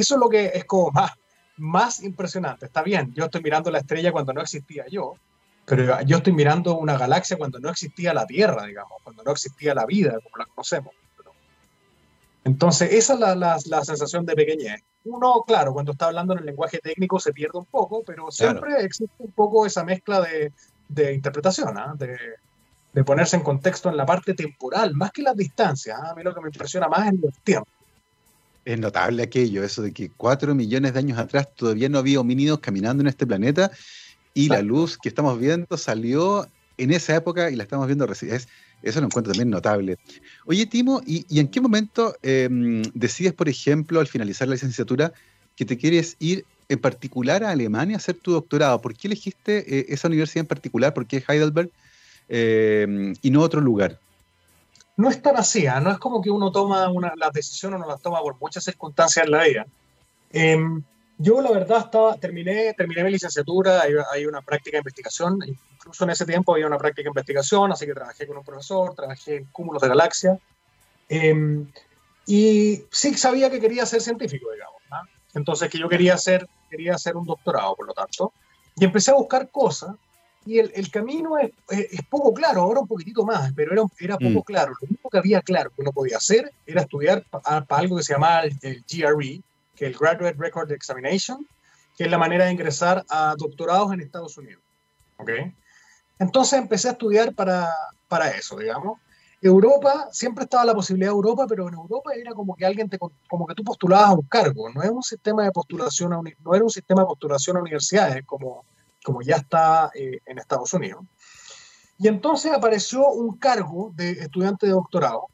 Eso 0.00 0.14
es 0.16 0.20
lo 0.20 0.28
que 0.28 0.46
es 0.54 0.64
como 0.64 0.90
más, 0.90 1.12
más 1.56 2.02
impresionante. 2.02 2.66
Está 2.66 2.82
bien, 2.82 3.12
yo 3.14 3.26
estoy 3.26 3.42
mirando 3.42 3.70
la 3.70 3.78
estrella 3.78 4.10
cuando 4.10 4.32
no 4.32 4.40
existía 4.40 4.84
yo, 4.90 5.14
pero 5.64 6.02
yo 6.02 6.16
estoy 6.16 6.32
mirando 6.32 6.76
una 6.76 6.98
galaxia 6.98 7.36
cuando 7.36 7.60
no 7.60 7.70
existía 7.70 8.12
la 8.12 8.26
Tierra, 8.26 8.66
digamos, 8.66 9.00
cuando 9.04 9.22
no 9.22 9.30
existía 9.30 9.72
la 9.72 9.86
vida 9.86 10.18
como 10.20 10.36
la 10.36 10.46
conocemos. 10.46 10.92
Entonces, 12.42 12.92
esa 12.92 13.14
es 13.14 13.20
la, 13.20 13.36
la, 13.36 13.84
sensación 13.84 14.26
de 14.26 14.34
pequeñez. 14.34 14.82
Uno, 15.04 15.44
claro, 15.46 15.72
cuando 15.72 15.92
está 15.92 16.06
hablando 16.06 16.34
en 16.34 16.40
el 16.40 16.46
lenguaje 16.46 16.78
técnico 16.78 17.18
se 17.20 17.32
pierde 17.32 17.58
un 17.58 17.64
poco, 17.66 18.02
pero 18.04 18.30
siempre 18.30 18.82
existe 18.84 19.14
un 19.18 19.32
poco 19.32 19.64
esa 19.64 19.84
mezcla 19.84 20.20
de, 20.20 20.52
de 20.88 21.14
interpretación, 21.14 21.78
¿ah? 21.78 21.94
de, 21.96 22.18
de, 22.92 23.04
ponerse 23.04 23.36
en 23.36 23.42
contexto 23.42 23.88
en 23.88 23.96
la 23.96 24.04
parte 24.04 24.34
temporal, 24.34 24.94
más 24.94 25.12
que 25.12 25.22
las 25.22 25.36
distancias. 25.36 25.98
¿ah? 26.02 26.10
A 26.10 26.14
mí 26.14 26.22
lo 26.22 26.34
que 26.34 26.40
me 26.40 26.48
impresiona 26.48 26.88
más 26.88 27.06
es 27.06 27.12
el 27.12 27.32
tiempo. 27.42 27.70
Es 28.64 28.78
notable 28.78 29.22
aquello, 29.22 29.62
eso 29.62 29.82
de 29.82 29.92
que 29.92 30.10
cuatro 30.10 30.54
millones 30.54 30.94
de 30.94 30.98
años 30.98 31.18
atrás 31.18 31.48
todavía 31.54 31.88
no 31.88 31.98
había 31.98 32.20
homínidos 32.20 32.60
caminando 32.60 33.02
en 33.02 33.08
este 33.08 33.26
planeta 33.26 33.70
y 34.32 34.48
la 34.48 34.62
luz 34.62 34.98
que 34.98 35.08
estamos 35.08 35.38
viendo 35.38 35.76
salió 35.76 36.46
en 36.76 36.90
esa 36.90 37.14
época 37.14 37.50
y 37.50 37.56
la 37.56 37.62
estamos 37.62 37.86
viendo 37.86 38.06
recién. 38.06 38.40
Eso 38.82 39.00
lo 39.00 39.06
encuentro 39.06 39.32
también 39.32 39.50
notable. 39.50 39.96
Oye, 40.44 40.66
Timo, 40.66 41.00
¿y, 41.06 41.24
en 41.38 41.48
qué 41.48 41.60
momento 41.60 42.16
em, 42.22 42.82
decides, 42.94 43.32
por 43.32 43.48
ejemplo, 43.48 44.00
al 44.00 44.06
finalizar 44.06 44.48
la 44.48 44.54
licenciatura, 44.54 45.12
que 45.56 45.64
te 45.64 45.78
quieres 45.78 46.16
ir 46.18 46.44
en 46.68 46.78
particular 46.78 47.44
a 47.44 47.50
Alemania 47.50 47.96
a 47.96 47.98
hacer 47.98 48.16
tu 48.16 48.32
doctorado? 48.32 48.80
¿Por 48.82 48.94
qué 48.94 49.08
elegiste 49.08 49.78
eh, 49.78 49.86
esa 49.88 50.08
universidad 50.08 50.42
en 50.42 50.48
particular? 50.48 50.92
¿Por 50.92 51.06
qué 51.06 51.22
Heidelberg 51.26 51.70
em, 52.28 53.14
y 53.22 53.30
no 53.30 53.40
otro 53.40 53.60
lugar? 53.60 54.00
No 54.96 55.08
es 55.10 55.20
tan 55.20 55.36
así, 55.36 55.66
¿ah? 55.66 55.80
no 55.80 55.90
es 55.90 55.98
como 55.98 56.22
que 56.22 56.30
uno 56.30 56.52
toma 56.52 56.88
una, 56.88 57.12
las 57.16 57.32
decisiones, 57.32 57.78
uno 57.78 57.88
las 57.88 58.00
toma 58.00 58.20
por 58.20 58.38
muchas 58.38 58.64
circunstancias 58.64 59.24
en 59.24 59.32
la 59.32 59.44
vida. 59.44 59.66
Em, 60.32 60.82
yo 61.18 61.40
la 61.40 61.50
verdad 61.50 61.78
estaba, 61.78 62.16
terminé, 62.16 62.74
terminé 62.74 63.04
mi 63.04 63.10
licenciatura, 63.10 63.82
hay, 64.12 64.26
una 64.26 64.42
práctica 64.42 64.76
de 64.76 64.80
investigación, 64.80 65.38
incluso 65.46 66.04
en 66.04 66.10
ese 66.10 66.26
tiempo 66.26 66.52
había 66.52 66.66
una 66.66 66.78
práctica 66.78 67.04
de 67.04 67.10
investigación, 67.10 67.72
así 67.72 67.86
que 67.86 67.94
trabajé 67.94 68.26
con 68.26 68.36
un 68.36 68.44
profesor, 68.44 68.94
trabajé 68.94 69.36
en 69.36 69.44
cúmulos 69.46 69.82
de 69.82 69.88
galaxias, 69.88 70.38
em, 71.08 71.70
y 72.26 72.82
sí 72.90 73.14
sabía 73.14 73.50
que 73.50 73.60
quería 73.60 73.86
ser 73.86 74.00
científico, 74.00 74.50
digamos, 74.52 74.82
entonces 75.34 75.68
que 75.68 75.78
yo 75.78 75.88
quería 75.88 76.14
hacer, 76.14 76.48
quería 76.70 76.94
hacer 76.94 77.16
un 77.16 77.26
doctorado, 77.26 77.74
por 77.74 77.86
lo 77.86 77.92
tanto, 77.92 78.32
y 78.76 78.84
empecé 78.84 79.10
a 79.10 79.14
buscar 79.14 79.50
cosas 79.50 79.94
y 80.46 80.58
el, 80.58 80.70
el 80.74 80.90
camino 80.90 81.38
es, 81.38 81.52
es, 81.68 82.00
poco 82.08 82.34
claro, 82.34 82.62
ahora 82.62 82.80
un 82.80 82.86
poquitito 82.86 83.24
más, 83.24 83.52
pero 83.54 83.72
era, 83.72 83.82
era 83.98 84.18
poco 84.18 84.40
mm. 84.40 84.42
claro. 84.42 84.72
Lo 84.80 84.88
único 84.88 85.08
que 85.08 85.18
había 85.18 85.40
claro 85.40 85.70
que 85.70 85.80
uno 85.80 85.92
podía 85.92 86.18
hacer 86.18 86.52
era 86.66 86.82
estudiar 86.82 87.24
para 87.30 87.64
algo 87.68 87.96
que 87.96 88.02
se 88.02 88.12
llamaba 88.12 88.42
el, 88.44 88.84
GRE, 88.86 89.42
que 89.74 89.86
es 89.86 89.92
el 89.92 89.98
Graduate 89.98 90.36
Record 90.38 90.70
Examination, 90.72 91.46
que 91.96 92.04
es 92.04 92.10
la 92.10 92.18
manera 92.18 92.44
de 92.44 92.52
ingresar 92.52 93.04
a 93.08 93.34
doctorados 93.38 93.92
en 93.92 94.00
Estados 94.00 94.36
Unidos. 94.36 94.62
¿Okay? 95.16 95.54
Entonces 96.18 96.58
empecé 96.58 96.88
a 96.88 96.92
estudiar 96.92 97.34
para, 97.34 97.68
para 98.08 98.28
eso, 98.30 98.58
digamos. 98.58 98.98
Europa, 99.40 100.08
siempre 100.10 100.44
estaba 100.44 100.64
la 100.64 100.74
posibilidad 100.74 101.10
de 101.10 101.16
Europa, 101.16 101.46
pero 101.46 101.68
en 101.68 101.74
Europa 101.74 102.12
era 102.14 102.32
como 102.32 102.54
que 102.54 102.64
alguien 102.64 102.88
te, 102.88 102.98
como 102.98 103.46
que 103.46 103.54
tú 103.54 103.62
postulabas 103.62 104.08
a 104.08 104.14
un 104.14 104.22
cargo, 104.22 104.70
no 104.70 104.82
es 104.82 104.88
un 104.88 105.02
sistema 105.02 105.44
de 105.44 105.52
postulación 105.52 106.10
no 106.10 106.54
era 106.54 106.64
un 106.64 106.70
sistema 106.70 107.02
de 107.02 107.06
postulación 107.06 107.58
a 107.58 107.60
universidades 107.60 108.24
como 108.24 108.64
como 109.04 109.20
ya 109.22 109.36
está 109.36 109.90
eh, 109.94 110.20
en 110.26 110.38
Estados 110.38 110.72
Unidos. 110.72 111.04
Y 111.98 112.08
entonces 112.08 112.52
apareció 112.52 113.06
un 113.08 113.36
cargo 113.36 113.92
de 113.94 114.12
estudiante 114.12 114.66
de 114.66 114.72
doctorado. 114.72 115.28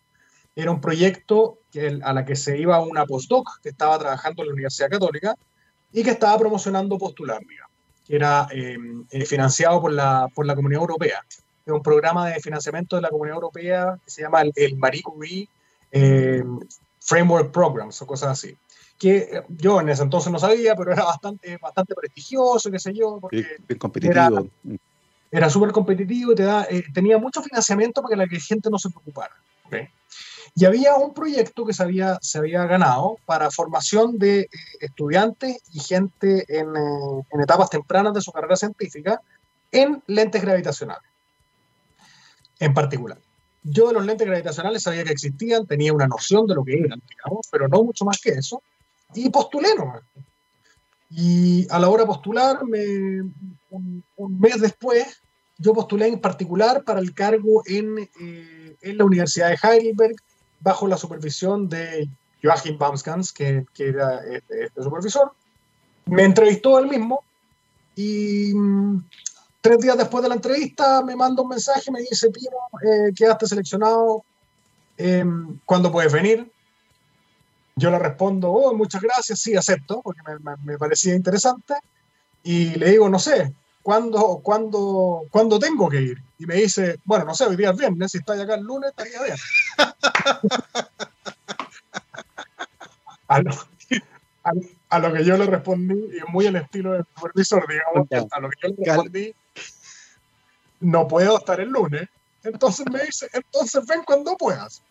Era 0.55 0.73
un 0.73 0.81
proyecto 0.81 1.61
a 2.03 2.13
la 2.13 2.25
que 2.25 2.37
se 2.37 2.59
iba 2.59 2.81
una 2.81 3.07
postdoc 3.07 3.61
que 3.63 3.71
estaba 3.71 3.99
trabajando 3.99 4.43
en 4.43 4.49
la 4.49 4.55
Universidad 4.55 4.91
Católica 4.91 5.35
y 5.93 6.03
que 6.03 6.11
estaba 6.11 6.37
promocionando 6.39 6.99
postular, 6.99 7.41
que 8.05 8.17
era 8.17 8.49
em, 8.51 9.07
eh, 9.11 9.25
financiado 9.25 9.81
por 9.81 9.93
la, 9.93 10.29
por 10.35 10.45
la 10.45 10.57
Comunidad 10.57 10.83
Europea. 10.83 11.25
Es 11.65 11.73
un 11.73 11.83
programa 11.83 12.29
de 12.29 12.41
financiamiento 12.41 12.97
de 12.97 13.03
la 13.03 13.09
Comunidad 13.09 13.37
Europea 13.37 13.99
que 14.05 14.11
se 14.11 14.23
llama 14.23 14.43
el, 14.43 14.77
Marie 14.77 15.03
Curie 15.03 15.49
em, 15.93 16.59
Framework 16.99 17.53
Programs 17.53 18.03
o 18.03 18.07
cosas 18.07 18.31
así 18.31 18.57
que 19.01 19.17
eh, 19.17 19.43
yo 19.49 19.81
en 19.81 19.89
ese 19.89 20.03
entonces 20.03 20.31
no 20.31 20.39
sabía, 20.39 20.77
pero 20.77 20.93
era 20.93 21.05
bastante, 21.05 21.57
bastante 21.57 21.95
prestigioso, 21.95 22.71
qué 22.71 22.79
sé 22.79 22.93
yo. 22.93 23.19
Porque 23.21 23.45
competitivo. 23.79 24.49
Era, 25.33 25.49
súper 25.49 25.73
competitivo 25.73 26.33
y 26.33 26.35
te 26.35 26.43
da, 26.43 26.67
eh, 26.71 26.85
tenía 26.93 27.17
mucho 27.17 27.43
financiamiento 27.43 28.03
para 28.03 28.15
que 28.15 28.17
la 28.17 28.41
gente 28.41 28.69
no 28.71 28.79
se 28.79 28.91
preocupara. 28.91 29.35
Y 30.55 30.65
había 30.65 30.97
un 30.97 31.15
proyecto 31.15 31.65
que 31.65 31.73
se 31.73 31.83
había, 31.83 32.19
se 32.21 32.39
había 32.39 32.65
ganado 32.67 33.17
para 33.25 33.51
formación 33.51 34.19
de 34.19 34.41
eh, 34.41 34.49
estudiantes 34.81 35.59
y 35.73 35.81
gente 35.81 36.45
en, 36.49 36.77
eh, 36.77 37.25
en 37.31 37.41
etapas 37.41 37.71
tempranas 37.71 38.15
de 38.15 38.21
su 38.21 38.33
carrera 38.33 38.57
científica 38.57 39.21
en 39.71 40.03
lentes 40.07 40.43
gravitacionales, 40.43 41.09
en 42.59 42.75
particular. 42.75 43.19
Yo 43.63 43.89
de 43.89 43.95
los 43.95 44.05
lentes 44.05 44.27
gravitacionales 44.27 44.83
sabía 44.83 45.05
que 45.05 45.13
existían, 45.13 45.67
tenía 45.67 45.93
una 45.93 46.09
noción 46.09 46.47
de 46.47 46.55
lo 46.55 46.65
que 46.65 46.79
eran, 46.79 47.01
digamos, 47.09 47.47
pero 47.51 47.69
no 47.69 47.85
mucho 47.85 48.05
más 48.05 48.19
que 48.21 48.31
eso, 48.31 48.63
y 49.15 49.29
postulé 49.31 49.75
nomás. 49.75 50.03
Y 51.11 51.67
a 51.71 51.79
la 51.79 51.89
hora 51.89 52.03
de 52.03 52.07
postular, 52.07 52.65
me, 52.65 53.23
un, 53.71 54.05
un 54.17 54.41
mes 54.41 54.61
después, 54.61 55.21
yo 55.59 55.75
postulé 55.75 56.07
en 56.07 56.21
particular 56.21 56.85
para 56.85 57.01
el 57.01 57.13
cargo 57.15 57.63
en, 57.67 57.99
eh, 57.99 58.77
en 58.81 58.99
la 58.99 59.05
Universidad 59.05 59.49
de 59.49 59.59
Heidelberg, 59.63 60.17
bajo 60.61 60.87
la 60.87 60.97
supervisión 60.97 61.69
de 61.69 62.09
Joachim 62.43 62.79
Baumskans, 62.79 63.33
que, 63.33 63.67
que 63.75 63.89
era 63.89 64.21
este, 64.25 64.67
este, 64.67 64.83
supervisor. 64.83 65.33
Me 66.07 66.25
entrevistó 66.25 66.79
él 66.79 66.87
mismo 66.87 67.23
y 67.97 68.55
mm, 68.55 69.05
tres 69.61 69.79
días 69.79 69.99
después 69.99 70.23
de 70.23 70.29
la 70.29 70.37
entrevista 70.37 71.03
me 71.03 71.17
manda 71.17 71.43
un 71.43 71.49
mensaje, 71.49 71.91
me 71.91 72.01
dice, 72.01 72.31
Pino, 72.31 72.57
eh, 72.83 73.13
quedaste 73.15 73.47
seleccionado, 73.47 74.25
eh, 74.97 75.25
¿cuándo 75.65 75.91
puedes 75.91 76.13
venir? 76.13 76.51
Yo 77.81 77.91
le 77.91 77.99
respondo, 77.99 78.53
oh, 78.53 78.75
muchas 78.75 79.01
gracias, 79.01 79.41
sí, 79.41 79.57
acepto, 79.57 80.03
porque 80.03 80.21
me, 80.27 80.39
me, 80.39 80.55
me 80.65 80.79
parecía 80.79 81.15
interesante. 81.15 81.75
Y 82.43 82.75
le 82.75 82.91
digo, 82.91 83.09
no 83.09 83.19
sé, 83.19 83.55
¿cuándo, 83.83 84.41
cuándo, 84.43 85.23
¿cuándo 85.31 85.59
tengo 85.59 85.89
que 85.89 86.03
ir? 86.03 86.23
Y 86.39 86.45
me 86.45 86.57
dice, 86.57 87.01
bueno, 87.05 87.25
no 87.25 87.35
sé, 87.35 87.47
hoy 87.47 87.57
día 87.57 87.71
es 87.71 87.79
viernes, 87.79 88.13
si 88.13 88.19
estás 88.19 88.39
acá 88.39 88.57
el 88.57 88.65
lunes, 88.65 88.91
estaría 88.91 89.23
bien. 89.23 89.37
a, 93.29 93.41
lo, 93.41 93.51
a, 94.45 94.53
a, 94.91 94.99
lo, 94.99 95.15
que 95.15 95.25
yo 95.25 95.39
le 95.39 95.47
respondí, 95.47 95.95
y 95.95 96.21
muy 96.31 96.45
el 96.47 96.57
estilo 96.57 96.93
del 96.93 97.07
supervisor, 97.15 97.67
digamos, 97.67 98.07
a 98.31 98.41
lo 98.41 98.51
que 98.51 98.57
yo 98.63 98.69
le 98.69 98.75
respondí, 98.85 99.35
no 100.81 101.09
puedo 101.09 101.39
estar 101.39 101.59
el 101.61 101.71
lunes. 101.71 102.07
Entonces 102.43 102.85
me 102.91 103.05
dice, 103.05 103.31
entonces 103.33 103.87
ven 103.87 104.03
cuando 104.05 104.37
puedas. 104.37 104.83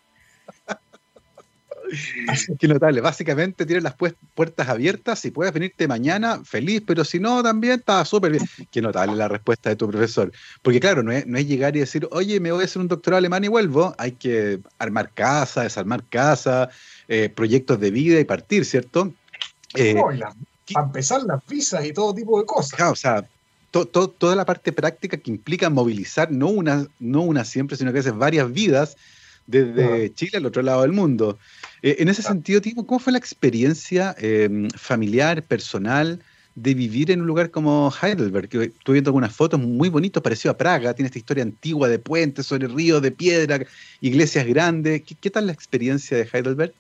Qué 2.60 2.67
notable. 2.67 3.01
Básicamente 3.01 3.65
tienes 3.65 3.84
las 3.84 3.96
puertas 3.96 4.67
abiertas. 4.67 5.19
Si 5.19 5.31
puedes 5.31 5.53
venirte 5.53 5.88
mañana, 5.88 6.41
feliz, 6.43 6.84
pero 6.86 7.03
si 7.03 7.19
no, 7.19 7.41
también 7.43 7.79
está 7.79 8.03
súper 8.05 8.31
bien. 8.31 8.43
Qué 8.72 8.81
notable 8.81 9.15
la 9.15 9.27
respuesta 9.27 9.69
de 9.69 9.75
tu 9.75 9.89
profesor. 9.89 10.31
Porque, 10.62 10.79
claro, 10.79 11.03
no 11.03 11.12
es, 11.12 11.25
no 11.25 11.38
es, 11.38 11.48
llegar 11.48 11.75
y 11.75 11.79
decir, 11.79 12.08
oye, 12.12 12.39
me 12.39 12.51
voy 12.51 12.62
a 12.62 12.65
hacer 12.65 12.81
un 12.81 12.88
doctorado 12.88 13.19
alemán 13.19 13.43
y 13.43 13.48
vuelvo. 13.48 13.96
Hay 13.98 14.13
que 14.13 14.60
armar 14.77 15.12
casa, 15.13 15.63
desarmar 15.63 16.03
casa, 16.10 16.69
eh, 17.08 17.29
proyectos 17.29 17.79
de 17.79 17.91
vida 17.91 18.19
y 18.19 18.24
partir, 18.24 18.65
¿cierto? 18.65 19.13
Eh, 19.75 19.93
no, 19.93 20.12
la, 20.12 20.34
para 20.74 20.86
empezar, 20.86 21.24
las 21.24 21.46
visas 21.48 21.86
y 21.86 21.93
todo 21.93 22.13
tipo 22.13 22.39
de 22.39 22.46
cosas. 22.46 22.74
Claro, 22.74 22.91
o 22.91 22.96
sea, 22.96 23.25
to, 23.72 23.86
to, 23.86 24.10
toda 24.10 24.36
la 24.36 24.46
parte 24.46 24.72
práctica 24.72 25.17
que 25.17 25.31
implica 25.31 25.69
movilizar 25.69 26.31
no 26.31 26.48
una, 26.48 26.88
no 27.00 27.22
una 27.22 27.46
siempre, 27.46 27.77
sino 27.77 27.91
que 27.91 28.00
a 28.00 28.01
veces 28.01 28.15
varias 28.15 28.51
vidas 28.51 28.98
desde 29.50 30.13
Chile 30.13 30.38
al 30.38 30.46
otro 30.46 30.62
lado 30.62 30.84
del 30.84 30.91
mundo. 30.91 31.39
Eh, 31.82 31.98
en 32.00 32.10
ese 32.10 32.22
sentido, 32.22 32.62
Timo, 32.62 32.86
¿cómo 32.86 33.00
fue 33.00 33.13
la 33.13 33.20
experiencia 33.20 34.15
eh, 34.20 34.68
familiar, 34.75 35.44
personal, 35.44 36.22
de 36.56 36.74
vivir 36.74 37.10
en 37.10 37.22
un 37.22 37.27
lugar 37.27 37.50
como 37.50 37.91
Heidelberg? 38.01 38.48
Que 38.48 38.63
estuve 38.65 38.94
viendo 38.94 39.10
algunas 39.10 39.36
fotos 39.36 39.60
muy 39.60 39.89
bonitas, 39.89 40.22
parecido 40.22 40.51
a 40.51 40.58
Praga, 40.58 40.94
tiene 40.94 41.08
esta 41.08 41.18
historia 41.18 41.44
antigua 41.44 41.88
de 41.88 41.98
puentes 41.98 42.46
sobre 42.46 42.68
ríos 42.68 43.01
de 43.01 43.12
piedra, 43.12 43.65
iglesias 44.01 44.46
grandes. 44.46 45.01
¿Qué, 45.01 45.15
qué 45.15 45.29
tal 45.32 45.48
la 45.48 45.53
experiencia 45.53 46.15
de 46.15 46.29
Heidelberg? 46.32 46.74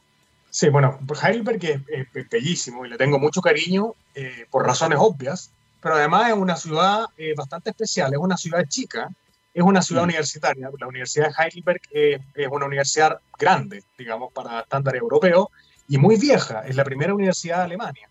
Sí, 0.51 0.69
bueno, 0.69 0.99
Heidelberg 1.23 1.63
es, 1.63 1.81
es 2.13 2.29
bellísimo 2.29 2.85
y 2.85 2.89
le 2.89 2.97
tengo 2.97 3.19
mucho 3.19 3.41
cariño 3.41 3.93
eh, 4.13 4.45
por 4.49 4.65
razones 4.65 4.99
obvias, 5.01 5.51
pero 5.81 5.95
además 5.95 6.29
es 6.29 6.35
una 6.35 6.55
ciudad 6.55 7.05
eh, 7.17 7.33
bastante 7.35 7.69
especial, 7.71 8.13
es 8.13 8.19
una 8.19 8.37
ciudad 8.37 8.67
chica, 8.67 9.09
es 9.53 9.63
una 9.63 9.81
ciudad 9.81 10.01
mm. 10.01 10.05
universitaria. 10.05 10.69
La 10.79 10.87
Universidad 10.87 11.27
de 11.27 11.43
Heidelberg 11.43 11.81
eh, 11.91 12.19
es 12.35 12.47
una 12.49 12.65
universidad 12.65 13.19
grande, 13.37 13.83
digamos, 13.97 14.31
para 14.33 14.61
estándar 14.61 14.95
europeo, 14.95 15.51
y 15.87 15.97
muy 15.97 16.17
vieja. 16.17 16.61
Es 16.61 16.75
la 16.75 16.83
primera 16.83 17.13
universidad 17.13 17.57
de 17.57 17.63
Alemania. 17.63 18.09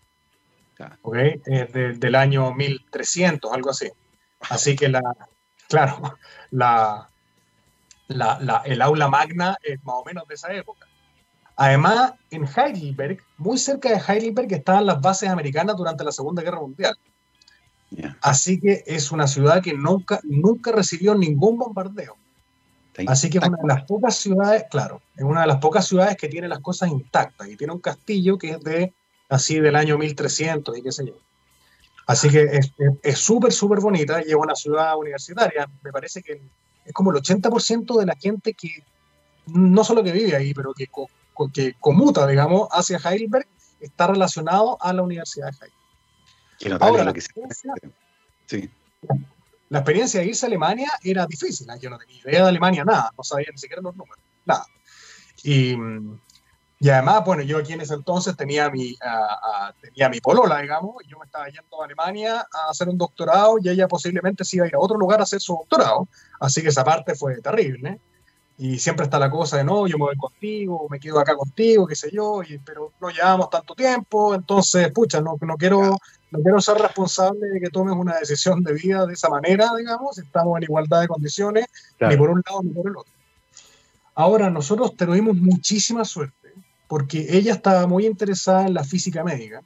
¿okay? 1.01 1.41
Es 1.45 1.71
de, 1.73 1.93
del 1.93 2.15
año 2.15 2.53
1300, 2.53 3.51
algo 3.51 3.69
así. 3.69 3.89
Así 4.49 4.75
que 4.75 4.89
la, 4.89 5.01
claro, 5.67 6.17
la, 6.51 7.09
la, 8.07 8.39
la, 8.39 8.61
el 8.65 8.81
aula 8.81 9.07
magna 9.07 9.57
es 9.61 9.83
más 9.83 9.95
o 9.97 10.05
menos 10.05 10.27
de 10.27 10.35
esa 10.35 10.51
época. 10.53 10.87
Además, 11.55 12.13
en 12.31 12.45
Heidelberg, 12.45 13.21
muy 13.37 13.57
cerca 13.57 13.89
de 13.89 14.01
Heidelberg, 14.07 14.51
estaban 14.53 14.85
las 14.85 15.01
bases 15.01 15.29
americanas 15.29 15.75
durante 15.75 16.05
la 16.05 16.11
Segunda 16.11 16.41
Guerra 16.41 16.61
Mundial. 16.61 16.95
Yeah. 17.91 18.17
Así 18.21 18.59
que 18.59 18.83
es 18.85 19.11
una 19.11 19.27
ciudad 19.27 19.63
que 19.63 19.73
nunca, 19.73 20.19
nunca 20.23 20.71
recibió 20.71 21.15
ningún 21.15 21.57
bombardeo. 21.57 22.17
Así 23.07 23.29
que 23.29 23.37
es 23.37 23.47
una 23.47 23.57
de 23.61 23.67
las 23.67 23.83
pocas 23.83 24.15
ciudades, 24.15 24.65
claro, 24.69 25.01
es 25.15 25.23
una 25.23 25.41
de 25.41 25.47
las 25.47 25.57
pocas 25.57 25.87
ciudades 25.87 26.17
que 26.17 26.27
tiene 26.27 26.47
las 26.47 26.59
cosas 26.59 26.89
intactas 26.89 27.47
y 27.47 27.55
tiene 27.55 27.71
un 27.71 27.79
castillo 27.79 28.37
que 28.37 28.51
es 28.51 28.59
de 28.61 28.93
así 29.29 29.59
del 29.59 29.75
año 29.75 29.97
1300 29.97 30.77
y 30.77 30.81
qué 30.81 30.91
sé 30.91 31.05
yo. 31.05 31.13
Así 32.07 32.29
que 32.29 32.59
es 33.03 33.17
súper, 33.19 33.53
súper 33.53 33.79
bonita 33.79 34.21
y 34.25 34.29
es 34.29 34.35
una 34.35 34.55
ciudad 34.55 34.97
universitaria. 34.97 35.69
Me 35.83 35.91
parece 35.91 36.23
que 36.23 36.41
es 36.83 36.93
como 36.93 37.11
el 37.11 37.17
80% 37.21 37.99
de 37.99 38.05
la 38.05 38.15
gente 38.15 38.53
que 38.53 38.83
no 39.45 39.83
solo 39.83 40.03
que 40.03 40.11
vive 40.11 40.35
ahí, 40.35 40.53
pero 40.53 40.73
que, 40.73 40.87
que 41.53 41.75
comuta, 41.79 42.25
digamos, 42.25 42.67
hacia 42.71 42.97
Heidelberg 42.97 43.47
está 43.79 44.07
relacionado 44.07 44.77
a 44.81 44.91
la 44.91 45.03
Universidad 45.03 45.51
de 45.51 45.53
Heidelberg. 45.53 45.78
Que 46.59 46.77
Ahora, 46.79 47.05
lo 47.05 47.13
que 47.13 47.21
se... 47.21 47.29
sí. 48.45 48.69
La 49.69 49.79
experiencia 49.79 50.19
de 50.19 50.27
irse 50.27 50.45
a 50.45 50.47
Alemania 50.47 50.91
era 51.03 51.25
difícil. 51.25 51.67
Yo 51.79 51.89
no 51.89 51.97
tenía 51.97 52.21
idea 52.21 52.43
de 52.43 52.49
Alemania, 52.49 52.83
nada. 52.83 53.11
No 53.17 53.23
sabía 53.23 53.47
ni 53.51 53.57
siquiera 53.57 53.81
los 53.81 53.95
números, 53.95 54.19
nada. 54.45 54.65
Y, 55.43 55.75
y 56.79 56.89
además, 56.89 57.23
bueno, 57.23 57.43
yo 57.43 57.59
aquí 57.59 57.73
en 57.73 57.81
ese 57.81 57.93
entonces 57.93 58.35
tenía 58.35 58.69
mi, 58.69 58.91
uh, 58.91 59.69
uh, 59.69 59.73
tenía 59.79 60.09
mi 60.09 60.19
polola, 60.19 60.59
digamos, 60.59 60.95
y 61.05 61.07
yo 61.07 61.17
me 61.17 61.25
estaba 61.25 61.47
yendo 61.47 61.81
a 61.81 61.85
Alemania 61.85 62.39
a 62.39 62.69
hacer 62.69 62.89
un 62.89 62.97
doctorado 62.97 63.57
y 63.61 63.69
ella 63.69 63.87
posiblemente 63.87 64.43
se 64.43 64.57
iba 64.57 64.65
a 64.65 64.67
ir 64.67 64.75
a 64.75 64.79
otro 64.79 64.97
lugar 64.97 65.19
a 65.19 65.23
hacer 65.23 65.39
su 65.39 65.53
doctorado. 65.53 66.09
Así 66.39 66.61
que 66.61 66.69
esa 66.69 66.83
parte 66.83 67.15
fue 67.15 67.39
terrible. 67.41 67.99
Y 68.59 68.77
siempre 68.77 69.05
está 69.05 69.17
la 69.17 69.31
cosa 69.31 69.57
de, 69.57 69.63
no, 69.63 69.87
yo 69.87 69.97
me 69.97 70.03
voy 70.03 70.17
contigo, 70.17 70.85
me 70.89 70.99
quedo 70.99 71.19
acá 71.19 71.35
contigo, 71.35 71.87
qué 71.87 71.95
sé 71.95 72.11
yo, 72.11 72.43
y, 72.43 72.57
pero 72.59 72.91
no 72.99 73.09
llevamos 73.09 73.49
tanto 73.49 73.73
tiempo, 73.73 74.35
entonces, 74.35 74.91
pucha, 74.91 75.21
no, 75.21 75.37
no 75.39 75.55
quiero 75.55 75.97
no 76.31 76.39
quiero 76.41 76.61
ser 76.61 76.77
responsable 76.77 77.47
de 77.47 77.59
que 77.59 77.69
tomes 77.69 77.95
una 77.95 78.19
decisión 78.19 78.61
de 78.63 78.73
vida 78.73 79.05
de 79.05 79.13
esa 79.13 79.29
manera, 79.29 79.71
digamos, 79.77 80.17
estamos 80.17 80.57
en 80.57 80.63
igualdad 80.63 81.01
de 81.01 81.07
condiciones, 81.07 81.65
claro. 81.97 82.13
ni 82.13 82.19
por 82.19 82.29
un 82.29 82.43
lado 82.45 82.61
ni 82.61 82.71
por 82.71 82.87
el 82.87 82.97
otro. 82.97 83.13
Ahora, 84.13 84.49
nosotros 84.49 84.95
tuvimos 84.95 85.37
muchísima 85.37 86.05
suerte, 86.05 86.53
porque 86.87 87.27
ella 87.29 87.53
estaba 87.53 87.87
muy 87.87 88.05
interesada 88.05 88.67
en 88.67 88.73
la 88.73 88.83
física 88.83 89.23
médica, 89.23 89.63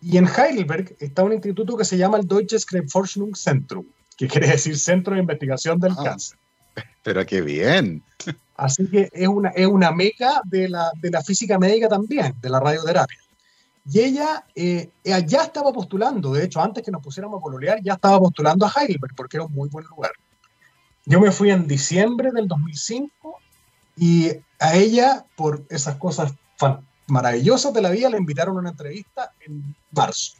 y 0.00 0.16
en 0.16 0.26
Heidelberg 0.26 0.96
está 0.98 1.22
un 1.22 1.32
instituto 1.32 1.76
que 1.76 1.84
se 1.84 1.96
llama 1.96 2.18
el 2.18 2.26
Deutsches 2.26 2.66
Krebsforschungszentrum, 2.66 3.84
que 4.16 4.28
quiere 4.28 4.48
decir 4.48 4.78
Centro 4.78 5.14
de 5.14 5.20
Investigación 5.20 5.78
del 5.78 5.92
ah, 5.92 6.02
Cáncer. 6.02 6.38
Pero 7.02 7.24
qué 7.26 7.40
bien. 7.40 8.02
Así 8.56 8.88
que 8.88 9.10
es 9.12 9.28
una, 9.28 9.50
es 9.50 9.66
una 9.66 9.92
meca 9.92 10.40
de 10.44 10.68
la, 10.68 10.90
de 11.00 11.10
la 11.10 11.22
física 11.22 11.58
médica 11.58 11.88
también, 11.88 12.34
de 12.40 12.48
la 12.48 12.60
radioterapia. 12.60 13.18
Y 13.88 14.00
ella 14.00 14.44
eh, 14.54 14.90
ya 15.04 15.42
estaba 15.42 15.72
postulando, 15.72 16.32
de 16.32 16.44
hecho, 16.44 16.60
antes 16.60 16.82
que 16.82 16.90
nos 16.90 17.02
pusiéramos 17.02 17.38
a 17.38 17.42
pololear, 17.42 17.80
ya 17.82 17.94
estaba 17.94 18.18
postulando 18.18 18.66
a 18.66 18.72
Heidelberg, 18.74 19.14
porque 19.14 19.36
era 19.36 19.46
un 19.46 19.52
muy 19.52 19.68
buen 19.68 19.86
lugar. 19.86 20.10
Yo 21.04 21.20
me 21.20 21.30
fui 21.30 21.50
en 21.50 21.68
diciembre 21.68 22.32
del 22.32 22.48
2005 22.48 23.38
y 23.96 24.32
a 24.58 24.74
ella, 24.74 25.24
por 25.36 25.64
esas 25.68 25.96
cosas 25.96 26.34
maravillosas 27.06 27.72
de 27.72 27.82
la 27.82 27.90
vida, 27.90 28.10
le 28.10 28.18
invitaron 28.18 28.56
a 28.56 28.60
una 28.60 28.70
entrevista 28.70 29.32
en 29.40 29.76
marzo 29.92 30.32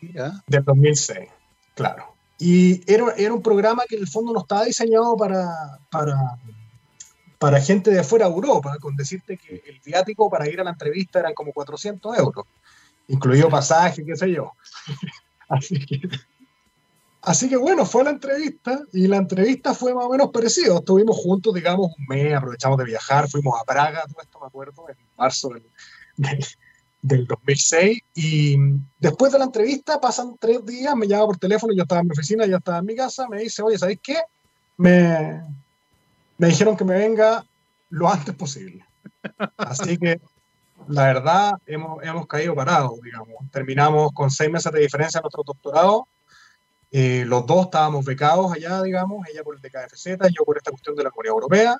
yeah. 0.00 0.40
del 0.46 0.64
2006, 0.64 1.28
claro. 1.74 2.11
Y 2.42 2.82
era, 2.92 3.12
era 3.16 3.32
un 3.32 3.42
programa 3.42 3.84
que 3.88 3.94
en 3.94 4.02
el 4.02 4.08
fondo 4.08 4.32
no 4.32 4.40
estaba 4.40 4.64
diseñado 4.64 5.16
para, 5.16 5.78
para 5.90 6.16
para 7.42 7.60
gente 7.60 7.90
de 7.90 7.98
afuera 7.98 8.28
de 8.28 8.34
Europa, 8.34 8.76
con 8.80 8.94
decirte 8.94 9.36
que 9.36 9.64
el 9.66 9.80
viático 9.84 10.30
para 10.30 10.48
ir 10.48 10.60
a 10.60 10.64
la 10.64 10.70
entrevista 10.70 11.18
eran 11.18 11.34
como 11.34 11.52
400 11.52 12.16
euros, 12.16 12.46
incluido 13.08 13.48
pasaje, 13.48 14.04
qué 14.04 14.14
sé 14.14 14.30
yo. 14.30 14.52
así, 15.48 15.84
que, 15.84 16.02
así 17.20 17.48
que 17.48 17.56
bueno, 17.56 17.84
fue 17.84 18.04
la 18.04 18.10
entrevista 18.10 18.80
y 18.92 19.08
la 19.08 19.16
entrevista 19.16 19.74
fue 19.74 19.92
más 19.92 20.04
o 20.04 20.10
menos 20.10 20.30
parecida. 20.30 20.76
Estuvimos 20.76 21.16
juntos, 21.16 21.52
digamos, 21.52 21.90
un 21.98 22.06
mes, 22.06 22.32
aprovechamos 22.32 22.78
de 22.78 22.84
viajar, 22.84 23.28
fuimos 23.28 23.60
a 23.60 23.64
Praga, 23.64 24.04
todo 24.06 24.22
esto 24.22 24.38
me 24.38 24.46
acuerdo, 24.46 24.88
en 24.88 24.96
marzo 25.18 25.48
del, 25.48 25.64
del, 26.18 26.46
del 27.02 27.26
2006. 27.26 28.00
Y 28.14 28.56
después 28.98 29.32
de 29.32 29.38
la 29.38 29.44
entrevista 29.44 30.00
pasan 30.00 30.36
tres 30.38 30.64
días, 30.64 30.96
me 30.96 31.06
llama 31.06 31.26
por 31.26 31.38
teléfono, 31.38 31.74
yo 31.74 31.82
estaba 31.82 32.00
en 32.00 32.06
mi 32.06 32.12
oficina, 32.12 32.46
ya 32.46 32.56
estaba 32.56 32.78
en 32.78 32.86
mi 32.86 32.96
casa, 32.96 33.28
me 33.28 33.42
dice, 33.42 33.62
oye, 33.62 33.76
¿sabéis 33.76 34.00
qué? 34.02 34.16
Me, 34.78 35.42
me 36.38 36.46
dijeron 36.46 36.76
que 36.76 36.84
me 36.84 36.94
venga 36.94 37.44
lo 37.90 38.08
antes 38.08 38.34
posible. 38.34 38.86
Así 39.56 39.98
que 39.98 40.20
la 40.88 41.04
verdad 41.04 41.52
hemos, 41.66 42.02
hemos 42.02 42.26
caído 42.26 42.54
parados, 42.54 43.00
digamos. 43.02 43.36
Terminamos 43.50 44.12
con 44.12 44.30
seis 44.30 44.50
meses 44.50 44.72
de 44.72 44.80
diferencia 44.80 45.18
en 45.18 45.22
nuestro 45.22 45.42
doctorado. 45.44 46.08
Eh, 46.90 47.24
los 47.26 47.46
dos 47.46 47.66
estábamos 47.66 48.04
becados 48.04 48.52
allá, 48.52 48.82
digamos, 48.82 49.26
ella 49.28 49.42
por 49.42 49.56
el 49.56 49.62
DKFZ, 49.62 50.06
yo 50.36 50.44
por 50.44 50.58
esta 50.58 50.70
cuestión 50.70 50.94
de 50.94 51.04
la 51.04 51.10
Comunidad 51.10 51.34
Europea. 51.34 51.76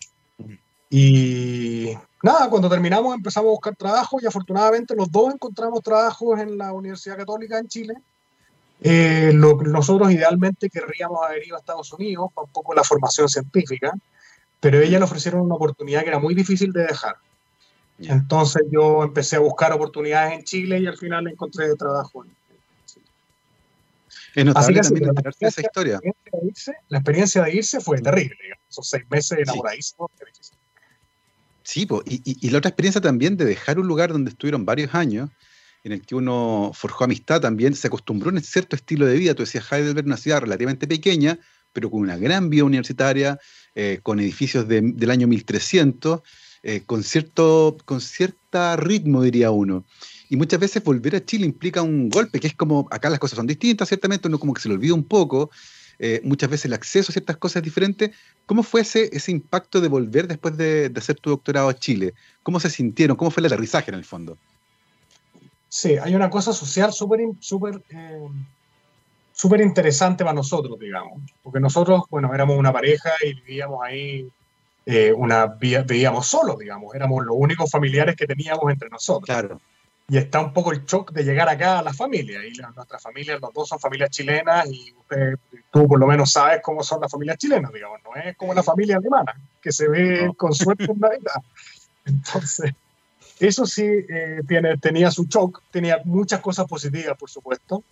Y 0.94 1.96
nada, 2.22 2.50
cuando 2.50 2.68
terminamos 2.68 3.14
empezamos 3.14 3.48
a 3.48 3.52
buscar 3.52 3.74
trabajo 3.74 4.18
y 4.20 4.26
afortunadamente 4.26 4.94
los 4.94 5.10
dos 5.10 5.32
encontramos 5.32 5.80
trabajos 5.80 6.38
en 6.38 6.58
la 6.58 6.74
Universidad 6.74 7.16
Católica 7.16 7.58
en 7.58 7.66
Chile. 7.66 7.94
Eh, 8.82 9.32
lo, 9.32 9.56
nosotros 9.62 10.12
idealmente 10.12 10.68
querríamos 10.68 11.24
haber 11.24 11.46
ido 11.46 11.56
a 11.56 11.60
Estados 11.60 11.90
Unidos 11.94 12.30
para 12.34 12.44
un 12.44 12.52
poco 12.52 12.74
la 12.74 12.84
formación 12.84 13.26
científica, 13.26 13.90
pero 14.60 14.80
ella 14.80 14.98
le 14.98 15.06
ofrecieron 15.06 15.40
una 15.40 15.54
oportunidad 15.54 16.02
que 16.02 16.08
era 16.08 16.18
muy 16.18 16.34
difícil 16.34 16.74
de 16.74 16.82
dejar. 16.82 17.16
Entonces 17.98 18.62
yo 18.70 19.02
empecé 19.02 19.36
a 19.36 19.40
buscar 19.40 19.72
oportunidades 19.72 20.34
en 20.34 20.44
Chile 20.44 20.78
y 20.78 20.86
al 20.86 20.98
final 20.98 21.26
encontré 21.26 21.74
trabajo 21.74 22.22
en 22.22 22.36
Chile. 22.84 23.06
Es 24.34 24.44
notable 24.44 24.80
también 24.82 25.10
esa 25.40 25.60
historia. 25.62 26.00
La 26.90 26.98
experiencia, 26.98 27.44
de 27.44 27.54
irse 27.54 27.80
fue 27.80 27.98
terrible, 28.02 28.36
esos 28.68 28.86
seis 28.86 29.04
meses 29.08 29.38
enamoradísimos. 29.38 30.10
Sí. 30.38 30.52
Sí, 31.64 31.86
y, 32.06 32.50
la 32.50 32.58
otra 32.58 32.70
experiencia 32.70 33.00
también 33.00 33.36
de 33.36 33.44
dejar 33.44 33.78
un 33.78 33.86
lugar 33.86 34.12
donde 34.12 34.30
estuvieron 34.30 34.64
varios 34.64 34.94
años, 34.94 35.30
en 35.84 35.92
el 35.92 36.02
que 36.02 36.14
uno 36.14 36.70
forjó 36.74 37.04
amistad 37.04 37.40
también, 37.40 37.74
se 37.74 37.88
acostumbró 37.88 38.30
a 38.30 38.34
un 38.34 38.42
cierto 38.42 38.76
estilo 38.76 39.06
de 39.06 39.16
vida. 39.16 39.34
Tú 39.34 39.42
decías 39.42 39.70
Heidelberg, 39.70 40.06
una 40.06 40.16
ciudad 40.16 40.40
relativamente 40.40 40.86
pequeña, 40.86 41.38
pero 41.72 41.90
con 41.90 42.00
una 42.00 42.16
gran 42.16 42.50
vida 42.50 42.64
universitaria, 42.64 43.38
eh, 43.74 44.00
con 44.02 44.20
edificios 44.20 44.68
del 44.68 45.10
año 45.10 45.26
1300, 45.26 46.20
eh, 46.62 46.82
con, 46.86 47.02
cierto, 47.02 47.76
con 47.84 48.00
ritmo, 48.76 49.22
diría 49.22 49.50
uno. 49.50 49.84
Y 50.28 50.36
muchas 50.36 50.60
veces 50.60 50.84
volver 50.84 51.16
a 51.16 51.24
Chile 51.24 51.44
implica 51.44 51.82
un 51.82 52.08
golpe, 52.08 52.38
que 52.38 52.46
es 52.46 52.54
como, 52.54 52.86
acá 52.90 53.10
las 53.10 53.18
cosas 53.18 53.36
son 53.36 53.46
distintas, 53.46 53.88
ciertamente 53.88 54.28
uno 54.28 54.38
como 54.38 54.54
que 54.54 54.60
se 54.60 54.68
le 54.68 54.74
olvida 54.74 54.94
un 54.94 55.04
poco, 55.04 55.50
eh, 55.98 56.20
muchas 56.24 56.50
veces 56.50 56.66
el 56.66 56.72
acceso 56.74 57.10
a 57.10 57.12
ciertas 57.12 57.36
cosas 57.36 57.62
diferentes. 57.62 58.10
¿Cómo 58.46 58.62
fue 58.62 58.82
ese, 58.82 59.10
ese 59.12 59.30
impacto 59.32 59.80
de 59.80 59.88
volver 59.88 60.26
después 60.26 60.56
de, 60.56 60.92
hacer 60.96 61.16
tu 61.16 61.30
doctorado 61.30 61.68
a 61.68 61.74
Chile? 61.74 62.14
¿Cómo 62.42 62.60
se 62.60 62.70
sintieron? 62.70 63.16
¿Cómo 63.16 63.30
fue 63.30 63.40
el 63.40 63.46
aterrizaje 63.46 63.90
en 63.90 63.96
el 63.96 64.04
fondo? 64.04 64.36
Sí, 65.68 65.96
hay 65.96 66.14
una 66.14 66.28
cosa 66.28 66.52
social 66.52 66.92
súper 66.92 67.20
súper 67.40 67.82
eh, 67.90 68.28
súper 69.32 69.60
interesante 69.62 70.22
para 70.24 70.34
nosotros, 70.34 70.78
digamos, 70.78 71.22
porque 71.42 71.60
nosotros, 71.60 72.02
bueno, 72.10 72.34
éramos 72.34 72.58
una 72.58 72.72
pareja 72.72 73.10
y 73.24 73.34
vivíamos 73.34 73.80
ahí, 73.82 74.28
eh, 74.84 75.12
una, 75.16 75.46
vivíamos 75.46 76.26
solos, 76.26 76.58
digamos, 76.58 76.94
éramos 76.94 77.24
los 77.24 77.34
únicos 77.38 77.70
familiares 77.70 78.16
que 78.16 78.26
teníamos 78.26 78.70
entre 78.70 78.90
nosotros. 78.90 79.24
Claro 79.24 79.60
y 80.12 80.18
está 80.18 80.40
un 80.40 80.52
poco 80.52 80.72
el 80.72 80.84
shock 80.84 81.10
de 81.12 81.24
llegar 81.24 81.48
acá 81.48 81.78
a 81.78 81.82
la 81.82 81.94
familia. 81.94 82.44
Y 82.44 82.52
la, 82.56 82.70
nuestra 82.72 82.98
familia, 82.98 83.38
los 83.40 83.50
dos 83.54 83.66
son 83.66 83.80
familias 83.80 84.10
chilenas 84.10 84.68
y 84.70 84.94
tú 85.70 85.88
por 85.88 85.98
lo 85.98 86.06
menos 86.06 86.30
sabes 86.30 86.60
cómo 86.62 86.82
son 86.82 87.00
las 87.00 87.10
familias 87.10 87.38
chilenas, 87.38 87.72
digamos, 87.72 87.98
no 88.04 88.14
es 88.20 88.36
como 88.36 88.52
la 88.52 88.62
familia 88.62 88.98
alemana, 88.98 89.34
que 89.58 89.72
se 89.72 89.88
ve 89.88 90.30
con 90.36 90.52
suerte 90.52 90.84
en 90.84 91.00
Navidad. 91.00 91.40
Entonces, 92.04 92.72
eso 93.40 93.64
sí 93.64 93.86
eh, 93.86 94.40
tiene, 94.46 94.76
tenía 94.76 95.10
su 95.10 95.24
shock, 95.24 95.62
tenía 95.70 96.02
muchas 96.04 96.40
cosas 96.40 96.66
positivas, 96.66 97.16
por 97.16 97.30
supuesto. 97.30 97.82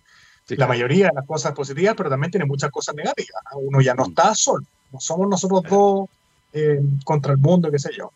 la 0.48 0.66
mayoría 0.66 1.06
de 1.06 1.14
las 1.14 1.26
cosas 1.26 1.54
positivas, 1.54 1.94
pero 1.96 2.10
también 2.10 2.32
tiene 2.32 2.44
muchas 2.44 2.70
cosas 2.70 2.94
negativas. 2.94 3.42
Uno 3.54 3.80
ya 3.80 3.94
no 3.94 4.04
mm. 4.04 4.08
está 4.10 4.34
solo, 4.34 4.66
no 4.92 5.00
somos 5.00 5.26
nosotros 5.26 5.62
dos 5.62 6.10
eh, 6.52 6.82
contra 7.02 7.32
el 7.32 7.38
mundo, 7.38 7.70
qué 7.70 7.78
sé 7.78 7.92
yo. 7.96 8.12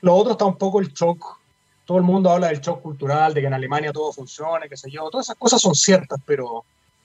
Lo 0.00 0.14
otro 0.14 0.32
está 0.32 0.44
un 0.44 0.58
poco 0.58 0.78
el 0.78 0.92
shock 0.92 1.41
todo 1.84 1.98
el 1.98 2.04
mundo 2.04 2.30
habla 2.30 2.48
del 2.48 2.60
shock 2.60 2.82
cultural, 2.82 3.34
de 3.34 3.40
que 3.40 3.46
en 3.46 3.54
Alemania 3.54 3.92
todo 3.92 4.12
funciona, 4.12 4.68
qué 4.68 4.76
sé 4.76 4.90
yo, 4.90 5.08
todas 5.10 5.26
esas 5.26 5.36
cosas 5.36 5.60
son 5.60 5.74
ciertas, 5.74 6.20
pero 6.24 6.64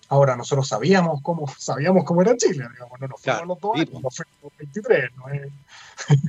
ahora 0.09 0.35
nosotros 0.35 0.67
sabíamos 0.67 1.21
cómo, 1.21 1.47
sabíamos 1.57 2.03
cómo 2.03 2.21
era 2.21 2.35
Chile, 2.37 2.65
digamos, 2.71 2.99
no 2.99 3.07
nos 3.07 3.21
fuimos 3.21 3.47
los 3.47 3.59
dos 3.59 3.75
años, 3.75 4.01
nos 4.01 4.15
fuimos 4.15 4.35
los 4.43 4.57
23, 4.57 5.11
¿no? 5.15 5.25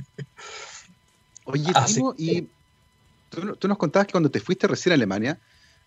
Oye, 1.45 1.73
Timo, 1.87 2.13
y 2.17 2.47
tú, 3.29 3.67
nos 3.67 3.77
contabas 3.77 4.07
que 4.07 4.11
cuando 4.11 4.29
te 4.29 4.39
fuiste 4.39 4.67
recién 4.67 4.91
a 4.91 4.95
Alemania 4.95 5.39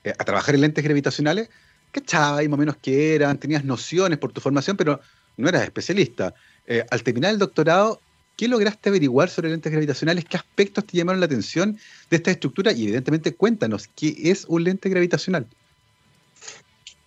eh, 0.03 0.13
a 0.19 0.25
trabajar 0.25 0.55
en 0.55 0.63
lentes 0.63 0.83
gravitacionales, 0.83 1.51
¿cachabas 1.93 2.45
más 2.49 2.55
o 2.55 2.57
menos 2.57 2.77
qué 2.83 3.15
eran? 3.15 3.39
Tenías 3.39 3.65
nociones 3.65 4.19
por 4.19 4.33
tu 4.33 4.41
formación, 4.41 4.77
pero 4.77 5.01
no 5.37 5.49
eras 5.49 5.63
especialista. 5.63 6.35
Eh, 6.67 6.85
al 6.91 7.03
terminar 7.03 7.33
el 7.33 7.39
doctorado, 7.39 8.01
¿Qué 8.37 8.49
lograste 8.49 8.89
averiguar 8.89 9.29
sobre 9.29 9.51
lentes 9.51 9.71
gravitacionales? 9.71 10.25
¿Qué 10.25 10.37
aspectos 10.37 10.85
te 10.87 10.97
llamaron 10.97 11.21
la 11.21 11.27
atención 11.27 11.79
de 12.11 12.17
esta 12.17 12.31
estructura? 12.31 12.73
Y 12.73 12.85
evidentemente 12.85 13.35
cuéntanos, 13.35 13.89
¿qué 13.95 14.15
es 14.17 14.45
un 14.47 14.65
lente 14.65 14.89
gravitacional? 14.89 15.47